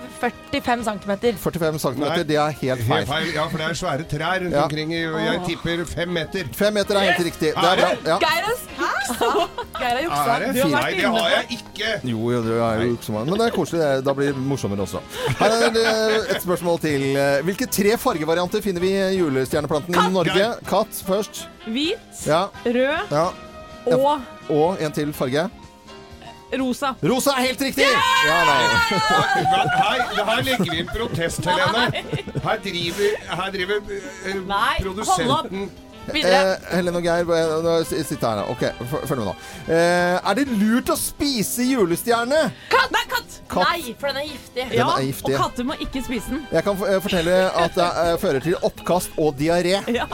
45 0.50 0.82
cm. 0.82 1.12
45 1.38 1.78
cm, 1.78 2.00
Nei. 2.00 2.22
det 2.26 2.34
er 2.36 2.50
helt 2.50 2.80
feil. 2.82 3.04
Helt 3.04 3.08
feil. 3.08 3.28
Ja, 3.34 3.44
for 3.46 3.58
det 3.58 3.66
er 3.70 3.74
svære 3.78 4.06
trær 4.10 4.40
rundt 4.42 4.52
Ja. 4.56 4.62
omkring. 4.64 4.90
i- 4.92 5.02
Jeg 5.06 5.40
tipper 5.46 5.84
fem 5.86 6.08
meter. 6.08 6.44
Fem 6.52 6.74
meter 6.74 6.96
er 6.96 7.12
helt 7.12 7.26
riktig. 7.28 7.54
Det 7.54 7.56
er 7.56 7.76
bra. 7.76 7.90
Ja. 8.04 8.18
Geir 8.18 8.42
har 8.42 8.56
Geir 9.78 9.94
har 9.94 10.02
juksa. 10.02 10.34
Er 10.34 10.38
det? 10.52 10.62
Du 10.62 10.68
Nei, 10.68 10.90
det 10.94 11.04
har 11.04 11.30
jeg 11.30 11.46
ikke. 11.60 12.00
Jo, 12.10 12.30
jo, 12.30 12.42
det 12.42 12.58
er 12.58 12.82
jo 12.88 12.96
så. 13.00 13.12
Men 13.24 13.38
det 13.38 13.46
er 13.46 13.50
koselig. 13.56 13.80
det 13.80 13.88
er- 13.98 14.00
Da 14.02 14.12
blir 14.14 14.26
det 14.26 14.36
morsommere 14.36 14.80
også. 14.82 15.00
Her 15.38 15.50
er 15.50 16.34
et 16.34 16.42
spørsmål 16.42 16.80
til. 16.80 17.00
Hvilke 17.44 17.66
tre 17.70 17.96
fargevarianter 17.96 18.60
finner 18.62 18.80
vi 18.80 18.90
i 18.98 19.18
julestjerneplanten 19.18 19.94
i 19.94 20.10
Norge? 20.12 20.54
Katt 20.66 20.90
først. 21.06 21.46
Hvit, 21.68 22.26
Ja. 22.26 22.48
rød 22.66 23.10
ja. 23.12 23.28
Og 23.96 24.20
Og 24.50 24.82
en 24.82 24.92
til 24.92 25.12
farge. 25.12 25.48
rosa. 26.58 26.94
Rosa 27.04 27.30
er 27.36 27.42
helt 27.50 27.60
riktig! 27.60 27.84
Ja, 27.84 28.38
nei. 28.48 28.62
Her, 29.44 30.24
her 30.24 30.42
legger 30.46 30.64
vi 30.70 30.78
inn 30.80 30.86
protest, 30.88 31.44
Helene. 31.44 31.90
Her 32.44 32.62
driver, 32.64 33.18
her 33.42 33.50
driver 33.52 33.92
eh, 33.92 34.40
Nei, 34.48 34.78
produsenten 34.80 35.68
Eh, 36.08 36.54
Helene 36.72 36.96
og 36.96 37.04
Geir, 37.04 37.26
nå 37.60 37.72
sitter 37.84 38.22
her 38.30 38.38
nå. 38.38 38.44
Ok, 38.54 38.62
f- 38.80 39.02
følg 39.10 39.18
med 39.20 39.26
nå. 39.28 39.34
Eh, 39.68 40.14
er 40.30 40.38
det 40.38 40.46
lurt 40.56 40.88
å 40.88 40.96
spise 40.96 41.66
julestjerne? 41.68 42.38
Katt! 42.72 42.88
Nei, 42.94 43.02
katt! 43.12 43.34
Katt. 43.52 43.66
Nei, 43.74 43.92
for 44.00 44.08
den 44.08 44.22
er 44.22 44.30
giftig. 44.30 44.64
Den 44.70 44.72
Ja, 44.78 44.86
er 44.96 45.04
giftig. 45.04 45.34
og 45.36 45.42
katter 45.42 45.68
må 45.68 45.76
ikke 45.84 46.00
spise 46.06 46.32
den. 46.32 46.46
Jeg 46.50 46.64
kan 46.64 46.80
f- 46.80 46.86
eh, 46.88 46.96
fortelle 47.04 47.36
at 47.52 47.76
det 47.76 47.90
eh, 48.06 48.14
fører 48.24 48.40
til 48.40 48.56
oppkast 48.64 49.18
og 49.20 49.36
diaré 49.36 49.74
Ja. 49.92 50.06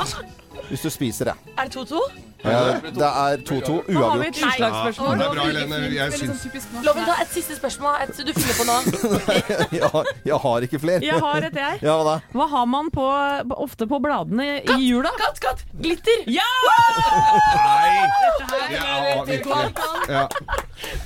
hvis 0.66 0.82
du 0.82 0.90
spiser 0.90 1.30
det. 1.30 1.36
Er 1.54 1.70
det 1.70 1.76
2-2? 1.78 2.02
Det 2.44 3.08
er 3.08 3.36
2-2 3.48 3.74
Da 3.88 4.00
har 4.04 4.18
vi 4.18 4.26
et 4.28 4.36
uavgjort. 4.36 4.36
utslagsspørsmål. 4.44 5.18
Det 5.18 5.26
er 5.26 5.34
bra, 5.34 5.44
Helene. 5.48 5.78
Jeg 5.94 6.12
syns 6.12 6.46
Loven, 6.84 7.04
ta 7.08 7.14
et 7.22 7.32
siste 7.32 7.56
spørsmål. 7.56 7.94
Et 8.04 8.20
du 8.26 8.32
finner 8.36 8.56
på 8.58 8.64
nå. 8.68 8.76
jeg, 9.78 9.88
har, 9.94 10.10
jeg 10.24 10.40
har 10.44 10.66
ikke 10.68 10.78
flere. 10.82 11.00
Jeg 11.04 11.20
har 11.24 11.48
et, 11.48 11.56
jeg. 11.64 11.78
Ja, 11.82 11.96
hva 11.96 12.04
da? 12.10 12.16
Hva 12.36 12.48
har 12.52 12.66
man 12.68 12.90
på, 12.94 13.06
ofte 13.64 13.88
på 13.90 14.00
bladene 14.04 14.60
i 14.60 14.78
jula? 14.88 15.12
Katt, 15.20 15.40
katt! 15.44 15.64
Glitter! 15.80 16.24
Ja! 16.28 16.48
Nei! 17.64 18.08
Jeg 18.74 18.84
aner 18.84 19.32
ikke. 19.38 19.62
Ja. 20.08 20.26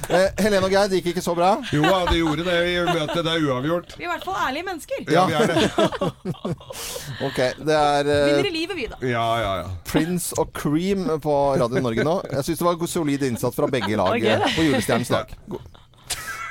Eh, 0.08 0.28
Helene 0.40 0.64
og 0.66 0.72
Geir, 0.72 0.88
det 0.90 0.98
gikk 1.00 1.12
ikke 1.12 1.22
så 1.22 1.34
bra. 1.36 1.50
Jo 1.74 1.82
da, 1.84 1.98
det 2.08 2.18
gjorde 2.18 2.44
det 2.46 2.56
Vi 2.64 2.76
møtet. 2.88 3.18
Det 3.26 3.32
er 3.34 3.44
uavgjort. 3.46 3.94
Vi 3.98 4.06
er 4.06 4.08
i 4.08 4.12
hvert 4.14 4.24
fall 4.26 4.38
ærlige 4.48 4.66
mennesker. 4.70 5.02
Ja, 5.12 5.26
vi 5.28 5.34
er 5.36 5.46
det. 5.52 5.58
Ok, 7.28 7.38
det 7.66 7.74
er 7.74 8.08
eh, 8.08 8.24
Vinner 8.28 8.46
i 8.48 8.52
livet, 8.54 8.76
vi, 8.78 8.86
da. 8.90 8.98
Ja, 9.04 9.26
ja, 9.42 9.52
ja. 9.62 9.68
Prince 9.88 10.36
og 10.38 10.52
Cream 10.56 11.06
på 11.22 11.27
Radio 11.60 11.82
Norge 11.84 12.04
nå. 12.06 12.16
Jeg 12.32 12.44
syns 12.48 12.58
det 12.62 12.66
var 12.68 12.78
god- 12.80 12.92
solid 12.92 13.22
innsats 13.28 13.56
fra 13.56 13.68
begge 13.72 13.96
lag 13.98 14.16
Ok, 14.16 14.24
eh, 14.24 14.46
på 14.56 14.64
julestjernens 14.68 15.08
dag. 15.12 15.34
God. 15.48 15.60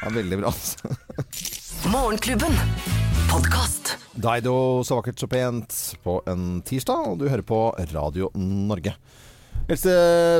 Ja, 0.04 0.10
veldig 0.14 0.38
bra. 0.44 0.52
altså. 0.54 0.96
Morgenklubben. 1.94 2.54
Dido 4.18 4.84
så 4.84 4.96
vakkert 4.98 5.20
så 5.22 5.28
pent 5.30 5.74
på 6.04 6.16
en 6.28 6.62
tirsdag, 6.66 7.08
og 7.12 7.20
du 7.20 7.28
hører 7.30 7.44
på 7.46 7.60
Radio 7.94 8.32
Norge. 8.36 8.96
Eldste 9.68 9.94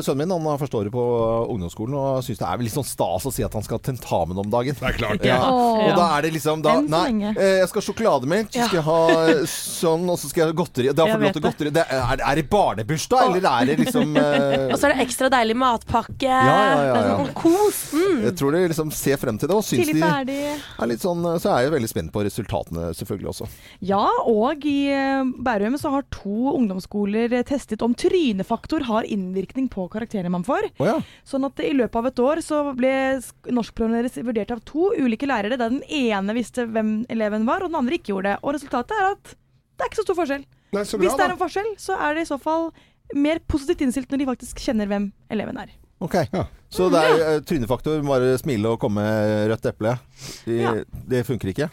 sønnen 0.08 0.22
min 0.24 0.32
han 0.32 0.46
har 0.48 0.60
første 0.62 0.78
året 0.80 0.94
på 0.94 1.04
ungdomsskolen 1.52 1.96
og 2.00 2.22
syns 2.24 2.40
det 2.40 2.48
er 2.48 2.62
litt 2.64 2.72
sånn 2.72 2.86
stas 2.88 3.26
å 3.28 3.32
si 3.36 3.44
at 3.44 3.56
han 3.58 3.66
skal 3.66 3.76
ha 3.76 3.84
tentamen 3.84 4.38
om 4.40 4.48
dagen. 4.48 4.78
Det 4.78 4.88
er 4.88 4.96
klart 4.96 5.26
ja. 5.28 5.36
Ja. 5.42 5.50
Og 5.84 5.98
da 6.00 6.06
er 6.16 6.24
det 6.24 6.32
liksom 6.38 6.62
da, 6.64 6.78
Nei, 6.88 7.34
eh, 7.34 7.58
jeg 7.60 7.68
skal 7.68 7.82
ha 7.82 7.86
sjokolademelk, 7.90 8.54
så 8.54 8.70
skal 8.70 8.80
jeg 8.80 8.86
ha 8.88 9.48
sånn, 9.52 10.06
og 10.08 10.20
så 10.22 10.30
skal 10.32 10.46
jeg 10.46 10.54
ha 10.54 10.58
godteri. 10.62 10.94
Da 10.96 11.08
får 11.10 11.20
du 11.20 11.26
lov 11.26 11.36
til 11.36 11.44
det. 11.44 11.50
godteri. 11.50 11.74
Det 11.76 11.84
er, 11.98 12.24
er 12.30 12.40
det 12.40 12.46
barnebursdag, 12.54 13.34
eller 13.34 13.50
er 13.52 13.68
det 13.68 13.78
liksom 13.84 14.16
eh, 14.22 14.56
Og 14.72 14.80
så 14.80 14.88
er 14.88 14.96
det 14.96 15.08
ekstra 15.10 15.32
deilig 15.36 15.58
matpakke. 15.60 16.32
ja, 16.32 16.56
ja, 16.56 16.88
ja. 16.88 16.96
Og 16.96 17.28
sånn 17.28 17.36
kos. 17.42 17.82
Mm. 17.98 18.24
Jeg 18.30 18.38
tror 18.40 18.56
de 18.56 18.64
liksom 18.72 18.96
ser 18.96 19.20
frem 19.20 19.42
til 19.42 19.52
det, 19.52 19.60
og 19.60 19.68
syns 19.68 19.92
de 19.92 20.08
er 20.08 20.92
litt 20.94 21.04
sånn 21.04 21.26
Så 21.44 21.52
er 21.52 21.66
jeg 21.66 21.76
veldig 21.76 21.92
spent 21.92 22.16
på 22.16 22.24
resultatene, 22.24 22.94
selvfølgelig 22.96 23.34
også. 23.34 23.52
Ja, 23.92 24.06
og 24.24 24.64
i 24.64 24.80
eh, 24.96 25.36
Bærum 25.44 25.76
så 25.82 25.92
har 25.98 26.08
to 26.16 26.54
ungdomsskoler 26.56 27.36
testet 27.48 27.84
om 27.84 27.92
trynefaktor 27.98 28.88
har 28.88 29.04
innvirkning 29.04 29.17
på 29.74 29.88
karakterene 29.94 30.30
man 30.34 30.44
får. 30.48 30.70
Oh, 30.80 30.88
ja. 30.88 30.98
Sånn 31.28 31.46
at 31.48 31.60
i 31.66 31.74
løpet 31.74 31.96
av 32.02 32.06
et 32.12 32.20
år 32.24 32.42
så 32.46 32.62
ble 32.78 32.92
sk- 33.24 33.52
norskprøven 33.54 33.98
deres 34.00 34.18
vurdert 34.24 34.52
av 34.56 34.62
to 34.68 34.92
ulike 34.98 35.28
lærere, 35.30 35.58
der 35.58 35.70
den 35.74 35.84
ene 35.90 36.34
visste 36.38 36.66
hvem 36.68 37.06
eleven 37.10 37.46
var, 37.48 37.64
og 37.64 37.72
den 37.72 37.80
andre 37.82 37.98
ikke 38.00 38.14
gjorde 38.14 38.34
det. 38.36 38.38
Og 38.44 38.54
resultatet 38.58 38.92
er 38.98 39.12
at 39.16 39.34
det 39.78 39.86
er 39.86 39.90
ikke 39.92 40.02
så 40.02 40.08
stor 40.08 40.20
forskjell. 40.22 40.46
Nei, 40.74 40.84
så 40.84 40.98
bra, 40.98 41.06
Hvis 41.08 41.18
det 41.18 41.26
er 41.28 41.32
en 41.36 41.42
forskjell, 41.42 41.74
så 41.80 41.98
er 42.02 42.14
det 42.18 42.22
i 42.26 42.30
så 42.32 42.38
fall 42.42 42.72
mer 43.16 43.40
positivt 43.48 43.82
innstilt 43.86 44.10
når 44.12 44.20
de 44.24 44.26
faktisk 44.34 44.60
kjenner 44.60 44.90
hvem 44.90 45.12
eleven 45.32 45.58
er. 45.62 45.70
Ok. 46.04 46.16
Så 46.70 46.90
det 46.94 47.00
er 47.02 47.22
eh, 47.26 47.40
trynefaktor, 47.48 48.02
bare 48.06 48.36
smile 48.38 48.70
og 48.76 48.80
komme 48.84 49.02
med 49.02 49.48
rødt 49.50 49.66
eple. 49.72 49.96
De, 50.46 50.58
Ja. 50.62 50.74
Det 51.10 51.24
funker 51.26 51.50
ikke? 51.54 51.70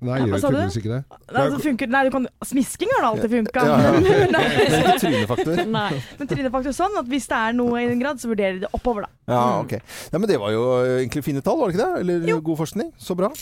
Nei, 0.00 0.16
gjør 0.24 0.32
du? 0.32 0.44
tydeligvis 0.46 0.78
ikke 0.80 0.92
det. 0.94 1.00
Nei, 1.36 1.42
det 1.52 1.58
funker, 1.64 1.90
nei, 1.92 2.00
du 2.06 2.14
kan, 2.14 2.28
smisking 2.48 2.92
har 2.94 3.04
da 3.04 3.10
alltid 3.10 3.34
funka. 3.34 3.66
Ja, 3.68 3.76
ja. 3.84 3.90
Men, 4.00 4.32
Men 4.32 4.80
ikke 4.80 4.96
trynefaktor? 5.02 5.60
Nei. 5.78 5.90
men 6.16 6.30
trynefaktor 6.30 6.76
sånn 6.76 6.96
at 7.02 7.10
hvis 7.10 7.28
det 7.28 7.42
er 7.50 7.58
noe 7.58 7.84
i 7.84 7.86
den 7.90 8.00
grad, 8.00 8.22
så 8.22 8.32
vurderer 8.32 8.56
de 8.56 8.64
det 8.64 8.72
oppover, 8.76 9.04
da. 9.04 9.12
Ja, 9.34 9.44
ok. 9.60 9.76
Ja, 9.76 10.16
men 10.16 10.26
det 10.30 10.40
var 10.40 10.56
jo 10.56 10.64
egentlig 10.96 11.26
fine 11.28 11.44
tall, 11.44 11.60
var 11.60 11.68
det 11.70 11.76
ikke 11.76 11.86
det? 11.86 12.02
Eller 12.06 12.42
god 12.50 12.64
forskning? 12.64 12.90
Så 12.96 13.18
bra. 13.18 13.32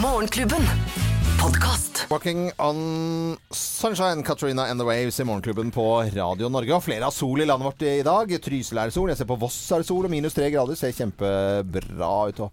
Morgenklubben. 0.00 1.17
Podkast. 1.40 2.06
Walking 2.10 2.50
on 2.58 3.36
Sunshine, 3.50 4.22
Katrina 4.22 4.62
and 4.62 4.80
the 4.80 4.84
Waves 4.86 5.20
i 5.20 5.24
Morgenklubben 5.24 5.70
på 5.70 5.84
Radio 6.14 6.48
Norge. 6.48 6.72
Og 6.74 6.82
flere 6.84 7.04
har 7.06 7.12
sol 7.14 7.40
i 7.42 7.46
landet 7.46 7.66
vårt 7.68 7.82
i 7.86 8.02
dag. 8.06 8.32
Trysil 8.42 8.80
er 8.80 8.90
sol. 8.94 9.10
Jeg 9.12 9.20
ser 9.20 9.28
på 9.28 9.36
Voss 9.38 9.56
er 9.74 9.82
det 9.82 9.88
sol, 9.88 10.06
og 10.08 10.12
minus 10.12 10.34
tre 10.36 10.48
grader. 10.50 10.76
Ser 10.78 10.94
kjempebra 10.96 12.10
ut. 12.30 12.40
Og. 12.46 12.50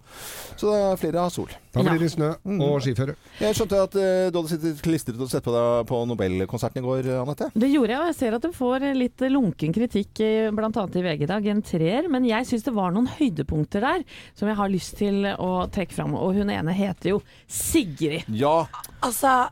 Så 0.60 0.70
det 0.70 0.82
er 0.82 1.00
flere 1.02 1.24
har 1.24 1.34
sol. 1.34 1.54
Da 1.76 1.84
blir 1.84 2.00
det 2.00 2.12
snø 2.14 2.30
Mm. 2.46 2.62
og 2.62 2.78
skiføre. 2.82 3.16
Jeg 3.42 3.56
skjønte 3.58 3.80
at 3.84 3.96
eh, 4.00 4.30
du 4.32 4.38
hadde 4.40 4.50
sittet 4.54 4.82
klistret 4.86 5.20
og 5.20 5.28
sett 5.32 5.44
på 5.44 5.52
deg 5.52 5.88
på 5.90 5.98
Nobelkonserten 6.08 6.80
i 6.80 6.86
går, 6.86 7.10
Anette. 7.24 7.50
Det 7.56 7.68
gjorde 7.72 7.92
jeg, 7.92 8.00
og 8.00 8.08
jeg 8.12 8.16
ser 8.20 8.36
at 8.38 8.46
du 8.46 8.52
får 8.56 8.86
litt 8.96 9.20
lunken 9.32 9.74
kritikk, 9.76 10.14
bl.a. 10.22 10.54
blant 10.56 10.78
annet 10.80 10.96
i 10.96 11.04
VG 11.04 11.26
i 11.26 11.32
dag, 11.34 11.48
en 11.52 11.62
treer. 11.66 12.08
Men 12.12 12.28
jeg 12.28 12.48
syns 12.48 12.64
det 12.68 12.76
var 12.76 12.94
noen 12.96 13.10
høydepunkter 13.18 13.84
der 13.84 14.06
som 14.38 14.48
jeg 14.52 14.56
har 14.62 14.72
lyst 14.72 14.96
til 15.02 15.26
å 15.36 15.66
trekke 15.74 15.96
fram. 15.98 16.16
Og 16.16 16.36
hun 16.40 16.50
ene 16.54 16.76
heter 16.76 17.16
jo 17.16 17.22
Sigrid. 17.48 18.24
Ja. 18.30 18.68
Altså, 19.06 19.50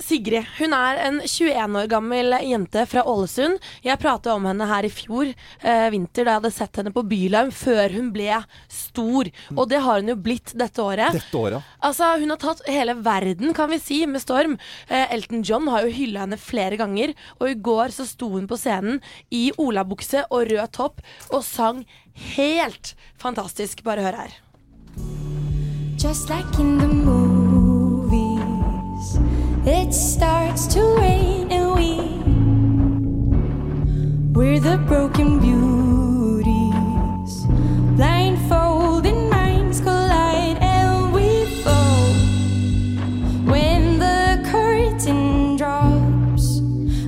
Sigrid 0.00 0.46
hun 0.58 0.72
er 0.72 0.98
en 1.04 1.18
21 1.20 1.76
år 1.76 1.88
gammel 1.90 2.34
jente 2.46 2.84
fra 2.88 3.02
Ålesund. 3.08 3.58
Jeg 3.84 4.00
pratet 4.00 4.32
om 4.32 4.46
henne 4.48 4.68
her 4.70 4.86
i 4.86 4.92
fjor 4.92 5.28
eh, 5.28 5.88
vinter 5.92 6.24
da 6.24 6.32
jeg 6.36 6.40
hadde 6.40 6.52
sett 6.56 6.80
henne 6.80 6.92
på 6.94 7.04
Bylarm 7.08 7.50
før 7.54 7.92
hun 7.92 8.10
ble 8.14 8.38
stor. 8.72 9.28
Og 9.56 9.62
det 9.70 9.82
har 9.84 10.00
hun 10.00 10.12
jo 10.12 10.16
blitt 10.16 10.54
dette 10.58 10.80
året. 10.82 11.16
Dette 11.18 11.36
året. 11.36 11.68
Altså, 11.84 12.14
Hun 12.20 12.32
har 12.32 12.40
tatt 12.40 12.64
hele 12.70 12.96
verden 13.04 13.54
kan 13.56 13.70
vi 13.72 13.80
si, 13.82 14.00
med 14.08 14.24
storm. 14.24 14.56
Eh, 14.88 15.12
Elton 15.14 15.44
John 15.44 15.68
har 15.68 15.84
jo 15.84 15.94
hylla 15.94 16.24
henne 16.24 16.40
flere 16.40 16.80
ganger. 16.80 17.12
Og 17.38 17.50
i 17.52 17.58
går 17.60 17.92
så 17.96 18.08
sto 18.08 18.30
hun 18.36 18.48
på 18.50 18.58
scenen 18.60 19.02
i 19.30 19.50
olabukse 19.60 20.24
og 20.30 20.48
rød 20.50 20.72
topp 20.76 21.04
og 21.30 21.44
sang 21.44 21.84
helt 22.36 22.94
fantastisk. 23.20 23.84
Bare 23.84 24.06
hør 24.08 24.22
her. 24.24 24.40
Just 26.00 26.30
like 26.30 26.58
in 26.58 26.78
the 26.78 26.88
movies, 26.88 27.39
it 29.66 29.92
starts 29.92 30.66
to 30.66 30.80
rain 30.96 31.52
and 31.52 31.74
we 31.74 32.00
we're 34.32 34.58
the 34.58 34.78
broken 34.88 35.38
beauties, 35.38 37.44
blindfolded 37.96 39.14
minds 39.30 39.80
collide 39.80 40.56
and 40.62 41.12
we 41.12 41.44
fall 41.62 42.14
when 43.44 43.98
the 43.98 44.42
curtain 44.50 45.56
drops. 45.56 46.62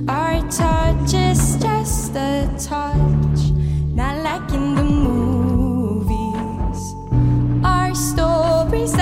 Our 0.07 0.39
touch 0.51 1.13
is 1.15 1.57
just 1.57 2.15
a 2.15 2.47
touch, 2.59 3.51
not 3.95 4.17
like 4.23 4.51
in 4.53 4.75
the 4.75 4.83
movies. 4.83 6.13
Our 7.65 7.95
stories 7.95 8.93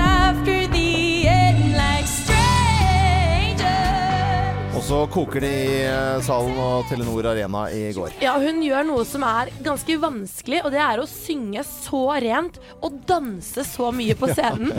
så 4.91 5.05
koker 5.07 5.39
det 5.39 5.49
i 5.55 5.75
eh, 5.87 6.17
salen 6.25 6.57
og 6.59 6.89
Telenor 6.89 7.29
Arena 7.31 7.61
i 7.71 7.93
går. 7.95 8.17
Ja, 8.19 8.33
hun 8.41 8.57
gjør 8.59 8.83
noe 8.89 9.05
som 9.07 9.23
er 9.23 9.47
ganske 9.63 9.95
vanskelig, 10.01 10.59
og 10.65 10.73
det 10.73 10.81
er 10.83 10.99
å 10.99 11.05
synge 11.07 11.63
så 11.63 12.01
rent 12.19 12.57
og 12.83 12.97
danse 13.07 13.63
så 13.69 13.87
mye 13.95 14.17
på 14.19 14.27
scenen. 14.33 14.75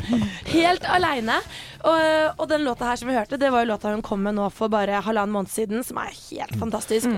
Helt 0.50 0.84
aleine. 0.84 1.38
Og, 1.82 2.38
og 2.38 2.46
den 2.50 2.62
låta 2.66 2.86
her 2.86 2.96
som 3.00 3.08
vi 3.10 3.16
hørte, 3.16 3.38
det 3.40 3.48
var 3.50 3.64
jo 3.64 3.72
låta 3.72 3.90
hun 3.90 4.02
kom 4.06 4.22
med 4.22 4.36
nå 4.36 4.46
for 4.54 4.70
bare 4.72 5.00
halvannen 5.02 5.32
måned 5.34 5.50
siden, 5.50 5.82
som 5.86 5.98
er 6.02 6.12
helt 6.14 6.54
fantastisk. 6.60 7.08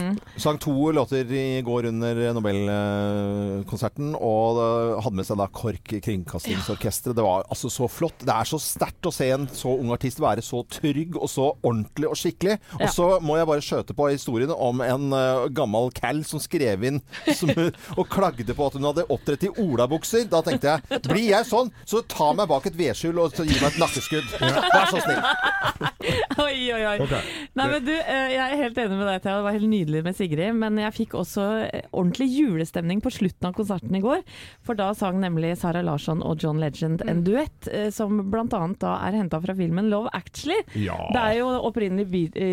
Sang 0.41 0.57
to 0.63 0.73
låter 0.97 1.29
i 1.37 1.61
går 1.67 1.91
under 1.91 2.21
Nobelkonserten, 2.37 4.15
og 4.17 4.61
eh, 4.63 5.03
hadde 5.05 5.19
med 5.19 5.29
seg 5.29 5.39
da 5.41 5.47
KORK 5.53 5.95
Kringkastingsorkesteret. 6.05 7.17
Det 7.19 7.25
var 7.27 7.45
altså 7.53 7.71
så 7.73 7.89
flott. 7.91 8.25
Det 8.25 8.33
er 8.35 8.49
så 8.49 8.61
sterkt 8.63 9.09
å 9.09 9.13
se 9.15 9.29
en 9.35 9.47
så 9.53 9.75
ung 9.77 9.93
artist 9.95 10.21
være 10.23 10.45
så 10.45 10.63
trygg 10.73 11.19
og 11.21 11.29
så 11.31 11.51
ordentlig 11.61 12.09
og 12.11 12.19
skikkelig. 12.21 12.59
Og 12.79 12.87
Ja. 12.87 12.91
så 12.95 13.09
må 13.25 13.37
jeg 13.39 13.49
bare 13.51 13.65
skjøte 13.65 13.95
på 13.97 14.09
historien 14.13 14.53
om 14.55 14.81
en 14.85 15.13
uh, 15.13 15.47
gammel 15.55 15.91
cal 15.97 16.23
som 16.27 16.41
skrev 16.43 16.85
inn 16.89 17.01
som, 17.39 17.51
og 17.97 18.09
klagde 18.13 18.55
på 18.57 18.67
at 18.69 18.77
hun 18.79 18.89
hadde 18.89 19.07
opptrådt 19.13 19.47
i 19.49 19.53
olabukser. 19.65 20.27
Da 20.31 20.41
tenkte 20.47 20.75
jeg 20.79 21.03
blir 21.05 21.29
jeg 21.31 21.49
sånn, 21.49 21.73
så 21.89 22.03
ta 22.09 22.33
meg 22.37 22.49
bak 22.51 22.67
et 22.71 22.77
vedskjul 22.79 23.21
og 23.23 23.35
så 23.37 23.47
gi 23.47 23.57
meg 23.61 23.73
et 23.75 23.81
nakkeskudd. 23.83 24.33
Vær 24.55 24.91
så 24.93 25.03
snill. 25.05 25.23
Oi, 26.45 26.59
oi, 26.75 26.81
oi. 26.85 26.97
Okay. 27.01 27.21
Nei, 27.57 27.65
men 27.71 27.85
du, 27.87 27.93
eh, 27.95 28.33
jeg 28.35 28.41
er 28.43 28.59
helt 28.61 28.79
enig 28.83 28.97
med 28.99 29.07
deg, 29.09 29.21
Thea. 29.25 29.37
Det 29.39 29.45
var 29.47 29.55
helt 29.57 29.71
nydelig 29.71 30.01
med 30.05 30.17
Sigrid. 30.19 30.57
Men 30.61 30.77
jeg 30.83 30.93
fikk 30.97 31.15
også 31.17 31.45
eh, 31.69 31.87
ordentlig 31.97 32.27
julestemning 32.35 33.01
på 33.05 33.13
slutten 33.15 33.49
av 33.49 33.55
konserten 33.57 33.95
i 33.97 34.03
går. 34.05 34.21
For 34.67 34.77
da 34.79 34.91
sang 34.99 35.21
nemlig 35.23 35.55
Sara 35.61 35.81
Larsson 35.87 36.21
og 36.27 36.43
John 36.45 36.61
Legend 36.61 37.05
en 37.09 37.23
duett 37.27 37.69
eh, 37.73 37.89
som 37.95 38.19
bl.a. 38.31 38.45
da 38.83 38.93
er 39.07 39.17
henta 39.21 39.41
fra 39.45 39.55
filmen 39.57 39.89
Love 39.93 40.13
Actually. 40.17 40.59
Ja. 40.85 40.99
Det 41.15 41.23
er 41.23 41.39
jo 41.41 41.49
opprinnelig 41.71 42.07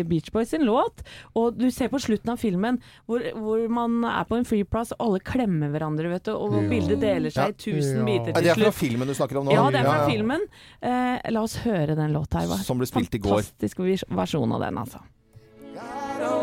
Beach 0.08 0.30
Boys 0.34 0.52
sin 0.54 0.64
låt. 0.68 1.04
Og 1.38 1.58
du 1.60 1.68
ser 1.74 1.92
på 1.92 2.00
slutten 2.02 2.32
av 2.32 2.40
filmen 2.40 2.80
hvor, 3.10 3.24
hvor 3.36 3.66
man 3.72 4.00
er 4.08 4.24
på 4.30 4.38
en 4.40 4.48
flyplass 4.48 4.94
og 4.96 5.04
alle 5.10 5.22
klemmer 5.28 5.72
hverandre, 5.74 6.08
vet 6.14 6.30
du. 6.30 6.34
Og 6.38 6.56
Ja. 6.62 6.64
bildet 6.72 7.00
deler 7.02 7.32
seg 7.34 7.52
i 7.52 7.58
tusen 7.68 8.00
Ja. 8.02 8.06
biter 8.08 8.32
Er 8.32 8.40
slutt. 8.42 8.56
det 8.56 8.64
fra 8.70 8.74
filmen 8.78 9.08
du 9.10 9.14
snakker 9.18 9.42
om 9.42 9.46
nå? 9.50 9.54
Ja, 9.56 9.68
det 9.74 9.82
er 9.82 9.90
fra 9.90 10.08
filmen. 10.08 10.46
Eh, 10.80 11.30
la 11.32 11.42
oss 11.44 11.58
høre 11.66 11.91
den 11.94 12.12
låta 12.12 12.38
her. 12.38 12.46
Som 12.64 12.78
ble 12.78 12.86
spilt 12.86 13.14
i 13.14 13.18
går. 13.18 13.42
Fantastisk 13.42 13.78
versjon 14.08 14.52
av 14.52 14.60
den, 14.60 14.78
altså. 14.78 14.98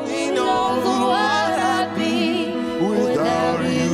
He 0.08 0.32
knows 0.32 0.84
what 0.86 1.54
I'd 1.60 1.96
be 1.96 2.52
without 2.82 3.62
you. 3.64 3.92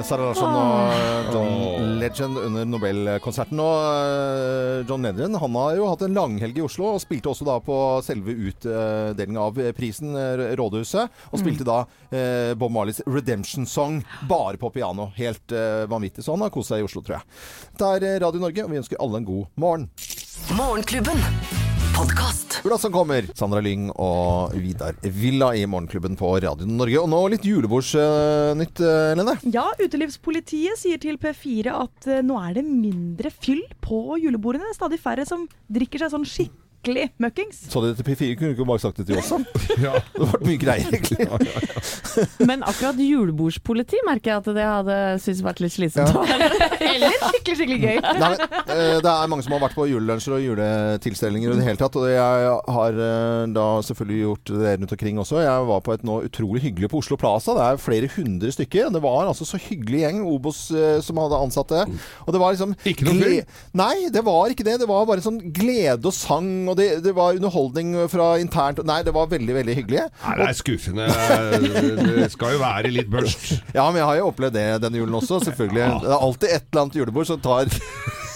Sarah 0.03 0.27
Larsson 0.27 0.51
og 0.51 1.33
John 1.33 1.93
Legend 2.01 2.37
under 2.41 2.65
Nobelkonserten. 2.67 3.59
Og 3.63 3.85
eh, 3.87 4.83
John 4.89 5.05
Legend 5.05 5.39
han 5.39 5.57
har 5.61 5.77
jo 5.77 5.87
hatt 5.87 6.03
en 6.03 6.17
langhelg 6.17 6.59
i 6.59 6.65
Oslo, 6.65 6.91
og 6.93 7.01
spilte 7.03 7.31
også 7.31 7.47
da 7.47 7.57
på 7.63 7.77
selve 8.03 8.35
utdelinga 8.49 9.47
av 9.47 9.59
prisen, 9.77 10.13
eh, 10.19 10.45
Rådhuset. 10.59 11.23
Og 11.31 11.41
spilte 11.41 11.67
da 11.67 11.81
eh, 12.11 12.51
Bob 12.59 12.75
Marleys 12.75 13.03
'Redemption 13.07 13.67
Song' 13.69 14.03
bare 14.29 14.59
på 14.59 14.73
piano. 14.75 15.11
Helt 15.15 15.55
eh, 15.55 15.87
vanvittig. 15.87 16.25
Så 16.25 16.35
han 16.35 16.43
har 16.43 16.53
kost 16.53 16.73
seg 16.73 16.83
i 16.83 16.87
Oslo, 16.87 17.01
tror 17.01 17.21
jeg. 17.21 17.43
Det 17.79 17.91
er 18.11 18.23
Radio 18.27 18.43
Norge, 18.43 18.67
og 18.67 18.73
vi 18.73 18.81
ønsker 18.83 18.99
alle 18.99 19.23
en 19.23 19.29
god 19.29 19.45
morgen. 19.55 19.91
Morgenklubben. 20.57 21.62
Podkast. 21.93 22.57
Hvordan 22.63 22.79
som 22.79 22.93
kommer. 22.93 23.25
Sandra 23.37 23.59
Lyng 23.63 23.89
og 24.01 24.55
Vidar 24.57 24.95
Villa 25.03 25.51
i 25.57 25.65
Morgenklubben 25.69 26.17
på 26.17 26.31
Radio 26.41 26.65
Norge. 26.65 26.97
Og 27.01 27.09
nå 27.11 27.19
litt 27.33 27.45
julebordsnytt, 27.47 28.81
uh, 28.81 29.13
Lene. 29.19 29.35
Ja, 29.53 29.67
Utelivspolitiet 29.77 30.81
sier 30.81 31.01
til 31.01 31.19
P4 31.21 31.75
at 31.75 32.09
eh, 32.09 32.23
nå 32.25 32.39
er 32.41 32.57
det 32.57 32.65
mindre 32.67 33.29
fyll 33.33 33.61
på 33.83 34.17
julebordene. 34.23 34.73
Stadig 34.75 35.01
færre 35.03 35.27
som 35.29 35.45
drikker 35.71 36.03
seg 36.05 36.15
sånn 36.15 36.27
skikkelig 36.27 36.62
møkkings. 37.21 37.63
Så 37.71 37.81
du 37.81 37.87
det 37.89 37.97
til 37.99 38.07
P4? 38.07 38.35
Kunne 38.37 38.51
du 38.51 38.57
ikke 38.57 38.67
bare 38.67 38.81
sagt 38.83 38.97
det 38.99 39.07
til 39.07 39.19
oss, 39.19 39.31
da? 39.31 39.39
Det 40.13 40.27
ble 40.29 40.39
mye 40.47 40.59
greier, 40.61 40.89
egentlig. 40.93 41.27
Men 42.45 42.63
akkurat 42.65 42.99
julebordspoliti 42.99 43.99
merker 44.07 44.33
jeg 44.33 44.41
at 44.41 44.49
det 44.57 44.65
hadde 44.67 44.97
syntes 45.23 45.43
vært 45.45 45.61
litt 45.63 45.73
slitsomt. 45.75 46.13
Eller 46.93 47.15
skikkelig, 47.17 47.57
skikkelig 47.59 47.79
gøy. 47.81 47.99
Nei, 48.03 48.29
men, 48.33 48.43
eh, 48.75 48.97
det 49.03 49.13
er 49.13 49.31
mange 49.31 49.45
som 49.45 49.55
har 49.55 49.63
vært 49.65 49.77
på 49.77 49.87
julelunsjer 49.89 50.37
og 50.37 50.43
juletilstelninger 50.43 51.53
i 51.53 51.59
det 51.59 51.67
hele 51.67 51.81
tatt. 51.81 51.97
Og 51.99 52.07
jeg 52.09 52.53
har 52.77 52.99
eh, 53.07 53.45
da 53.55 53.67
selvfølgelig 53.87 54.21
gjort 54.23 54.53
det 54.53 54.75
rundt 54.77 54.95
omkring 54.97 55.21
også. 55.23 55.41
Jeg 55.43 55.67
var 55.71 55.83
på 55.85 55.95
et 55.95 56.05
nå 56.07 56.19
utrolig 56.27 56.63
hyggelig 56.67 56.91
på 56.93 57.01
Oslo 57.03 57.17
Plaza. 57.19 57.57
Det 57.57 57.65
er 57.67 57.81
flere 57.81 58.11
hundre 58.17 58.53
stykker. 58.53 58.91
Det 58.93 59.03
var 59.03 59.31
altså 59.31 59.47
så 59.47 59.59
hyggelig 59.61 60.03
gjeng, 60.05 60.23
Obos, 60.29 60.65
eh, 60.75 60.99
som 61.05 61.21
hadde 61.21 61.41
ansatte. 61.47 61.85
Og 62.27 62.33
det 62.33 62.43
var 62.43 62.55
liksom 62.55 62.75
Ikke 62.89 63.07
noe 63.07 63.17
fyr? 63.19 63.59
Nei, 63.77 64.09
det 64.13 64.23
var 64.25 64.53
ikke 64.53 64.67
det. 64.67 64.79
Det 64.83 64.89
var 64.89 65.07
bare 65.09 65.23
sånn 65.25 65.41
glede 65.53 66.09
og 66.09 66.15
sang, 66.15 66.51
og 66.69 66.72
det, 66.77 66.87
det 67.05 67.13
var 67.15 67.37
underholdning 67.37 67.93
fra 68.11 68.33
internt 68.41 68.81
Nei, 68.87 68.99
det 69.05 69.13
var 69.15 69.29
veldig, 69.31 69.55
veldig 69.59 69.75
hyggelig. 69.77 70.03
Nei, 70.23 70.33
det 70.39 70.47
er 70.49 70.57
skuffende. 70.57 71.07
Det 72.23 72.29
skal 72.33 72.55
jo 72.55 72.61
være 72.63 72.91
litt 72.93 73.11
børst. 73.13 73.53
Ja, 73.77 73.87
men 73.89 74.01
jeg 74.01 74.07
har 74.09 74.19
jo 74.19 74.27
opplevd 74.31 74.55
det 74.57 74.65
denne 74.83 74.99
julen 75.01 75.15
også, 75.17 75.39
selvfølgelig. 75.47 75.85
Det 76.03 76.11
er 76.11 76.25
alltid 76.27 76.49
et 76.49 76.67
eller 76.69 76.83
annet 76.83 76.99
julebord 76.99 77.29
som 77.29 77.41
tar 77.43 77.71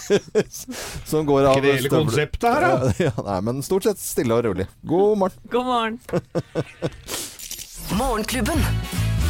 Som 1.10 1.26
går 1.28 1.50
av 1.50 1.58
Ikke 1.58 1.66
det 1.66 1.74
hele 1.78 1.92
konseptet 1.92 2.48
her, 2.48 2.64
da? 2.64 2.92
Ja, 3.08 3.12
nei, 3.26 3.40
men 3.50 3.60
stort 3.66 3.88
sett 3.88 4.00
stille 4.02 4.38
og 4.38 4.46
rolig. 4.48 4.68
God 4.88 5.20
morgen. 5.24 5.44
God 5.52 5.68
morgen. 5.68 6.00
Morgenklubben. 7.98 8.64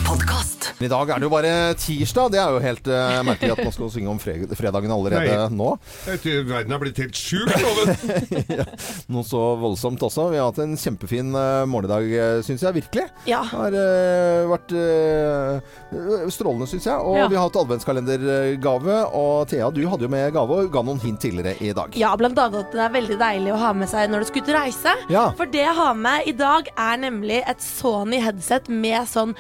Podkast. 0.09 0.71
I 0.81 0.89
dag 0.89 1.11
er 1.11 1.19
det 1.21 1.27
jo 1.27 1.31
bare 1.33 1.51
tirsdag. 1.77 2.31
Det 2.33 2.39
er 2.41 2.55
jo 2.55 2.61
helt 2.63 2.87
uh, 2.89 3.19
merkelig 3.29 3.51
at 3.53 3.61
man 3.61 3.73
skal 3.75 3.91
synge 3.93 4.09
om 4.09 4.21
fre 4.23 4.37
fredagen 4.57 4.93
allerede 4.95 5.35
Nei. 5.51 5.57
nå. 5.59 5.67
Nei, 6.07 6.15
tror 6.23 6.47
Verden 6.49 6.73
har 6.75 6.81
blitt 6.81 7.01
helt 7.03 7.19
sjuk, 7.19 7.51
Loven. 7.51 7.91
ja, 8.61 8.65
noe 9.13 9.27
så 9.27 9.43
voldsomt 9.61 10.01
også. 10.07 10.29
Vi 10.33 10.39
har 10.41 10.49
hatt 10.49 10.61
en 10.65 10.73
kjempefin 10.81 11.35
uh, 11.37 11.67
morgendag, 11.69 12.09
uh, 12.09 12.39
syns 12.47 12.65
jeg 12.65 12.77
virkelig. 12.79 13.05
Ja. 13.29 13.43
Det 13.43 13.59
Har 13.59 13.77
uh, 13.77 14.47
vært 14.55 14.73
eh, 14.79 16.31
strålende, 16.33 16.71
syns 16.71 16.89
jeg. 16.89 16.97
Og 17.05 17.19
Ja. 17.19 17.27
vi 17.29 17.37
har 17.37 17.49
hatt 17.51 17.61
adventskalendergave. 17.61 18.99
Og 19.19 19.45
Thea, 19.53 19.69
du 19.75 19.83
hadde 19.93 20.09
jo 20.09 20.13
med 20.15 20.33
gave 20.39 20.61
og 20.63 20.73
ga 20.73 20.85
noen 20.89 21.03
hint 21.05 21.21
tidligere 21.21 21.53
i 21.61 21.75
dag. 21.77 21.93
Ja, 22.01 22.15
blant 22.17 22.39
annet 22.41 22.63
at 22.65 22.73
den 22.73 22.85
er 22.87 22.95
veldig 22.97 23.21
deilig 23.21 23.53
å 23.53 23.61
ha 23.61 23.75
med 23.77 23.93
seg 23.93 24.09
når 24.09 24.25
du 24.25 24.31
skal 24.31 24.47
ut 24.47 24.53
og 24.55 24.59
reise. 24.63 24.97
Ja. 25.13 25.27
For 25.37 25.53
det 25.53 25.67
jeg 25.67 25.77
har 25.83 26.01
med 26.01 26.33
i 26.33 26.37
dag, 26.39 26.73
er 26.79 27.05
nemlig 27.05 27.43
et 27.45 27.61
Sony 27.67 28.23
headset 28.25 28.73
med 28.73 29.05
sånn 29.11 29.37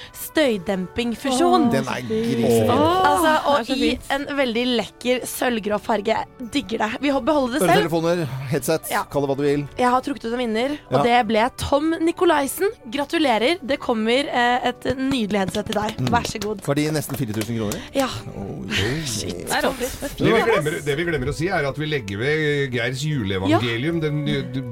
støydempingfunksjon. 0.59 1.69
Den 1.73 1.87
er 1.89 2.03
grisefin. 2.09 2.71
Altså, 2.71 3.33
er 3.33 3.49
og 3.49 3.71
i 3.75 3.91
en 4.15 4.27
veldig 4.39 4.65
lekker 4.79 5.25
sølvgrå 5.29 5.79
farge. 5.83 6.17
Digger 6.55 6.85
det. 6.85 6.91
Vi 7.03 7.13
beholder 7.13 7.59
det 7.59 7.63
selv. 7.63 7.71
Øretelefoner, 7.75 8.25
headset, 8.53 8.91
Ja. 8.91 9.03
kall 9.11 9.23
det 9.23 9.29
hva 9.31 9.37
du 9.37 9.43
vil. 9.43 9.67
Jeg 9.79 9.91
har 9.91 10.01
trukket 10.03 10.25
ut 10.25 10.33
en 10.33 10.39
vinner, 10.39 10.79
Ja. 10.91 10.99
og 10.99 11.05
det 11.05 11.27
ble 11.29 11.51
Tom 11.57 11.95
Nikolaisen. 12.01 12.69
Gratulerer. 12.91 13.59
Det 13.65 13.79
kommer 13.79 14.29
eh, 14.29 14.69
et 14.69 14.85
nydelig 14.97 15.39
headset 15.45 15.67
til 15.67 15.75
deg. 15.75 15.97
Vær 16.11 16.25
så 16.27 16.39
god. 16.41 16.63
Verdi 16.67 16.91
nesten 16.91 17.17
4000 17.17 17.57
kroner. 17.59 17.81
Ja. 17.95 18.09
Shit. 19.05 19.47
Det. 19.49 19.63
Det 20.19 20.25
vi, 20.25 20.41
glemmer, 20.43 20.85
det 20.85 20.97
vi 20.97 21.05
glemmer 21.05 21.29
å 21.29 21.35
si, 21.35 21.49
er 21.49 21.65
at 21.69 21.77
vi 21.79 21.87
legger 21.87 22.19
ved 22.19 22.73
Geirs 22.73 23.03
juleevangelium, 23.05 24.01
den, 24.01 24.25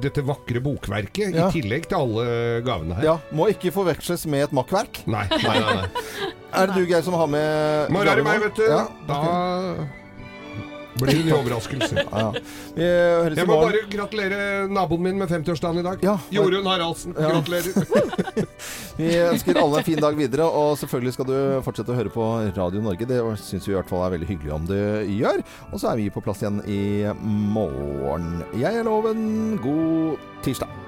dette 0.02 0.22
vakre 0.26 0.60
bokverket, 0.60 1.34
Ja. 1.34 1.48
i 1.48 1.52
tillegg 1.60 1.88
til 1.88 1.96
alle 1.98 2.62
gavene 2.62 2.94
her. 2.96 3.04
Ja, 3.04 3.16
Må 3.32 3.48
ikke 3.50 3.72
forveksles 3.72 4.26
med 4.26 4.44
et 4.44 4.52
makkverk. 4.52 5.02
Nei, 5.06 5.26
nei, 5.30 5.58
nei, 5.58 5.75
nei. 5.76 6.08
Er 6.56 6.70
det 6.70 6.78
du, 6.78 6.86
Geir, 6.88 7.02
som 7.04 7.16
har 7.18 7.28
med 7.28 7.90
Når 7.92 8.08
er 8.08 8.20
det 8.20 8.24
meg, 8.24 8.42
vet 8.46 8.60
du. 8.62 8.66
Ja, 8.70 8.84
Da 9.08 9.20
blir 10.96 11.12
det 11.12 11.26
en 11.26 11.32
overraskelse. 11.36 12.04
Ja, 12.06 12.32
ja. 12.76 13.28
Jeg 13.36 13.48
må 13.48 13.58
bare 13.60 13.82
gratulere 13.90 14.38
naboen 14.72 15.02
min 15.06 15.18
med 15.20 15.30
50-årsdagen 15.32 15.80
i 15.80 15.84
dag. 15.84 16.04
Ja. 16.04 16.16
Jorunn 16.32 16.66
Haraldsen. 16.68 17.12
Gratulerer. 17.16 18.46
Vi 19.00 19.10
ønsker 19.26 19.60
alle 19.60 19.82
en 19.82 19.86
fin 19.86 20.00
dag 20.00 20.16
videre, 20.16 20.46
og 20.48 20.76
selvfølgelig 20.80 21.16
skal 21.16 21.28
du 21.28 21.36
fortsette 21.66 21.92
å 21.92 21.98
høre 21.98 22.12
på 22.12 22.30
Radio 22.56 22.84
Norge. 22.84 23.08
Det 23.08 23.20
syns 23.42 23.68
vi 23.68 23.74
i 23.74 23.76
hvert 23.76 23.90
fall 23.92 24.06
er 24.06 24.16
veldig 24.16 24.30
hyggelig 24.30 24.54
om 24.56 24.68
du 24.68 24.76
gjør. 25.18 25.44
Og 25.70 25.82
så 25.82 25.92
er 25.92 26.00
vi 26.00 26.08
på 26.12 26.24
plass 26.24 26.40
igjen 26.44 26.62
i 26.64 26.80
morgen. 27.52 28.40
Jeg 28.56 28.80
er 28.80 28.88
Loven. 28.88 29.56
God 29.60 30.20
tirsdag. 30.46 30.85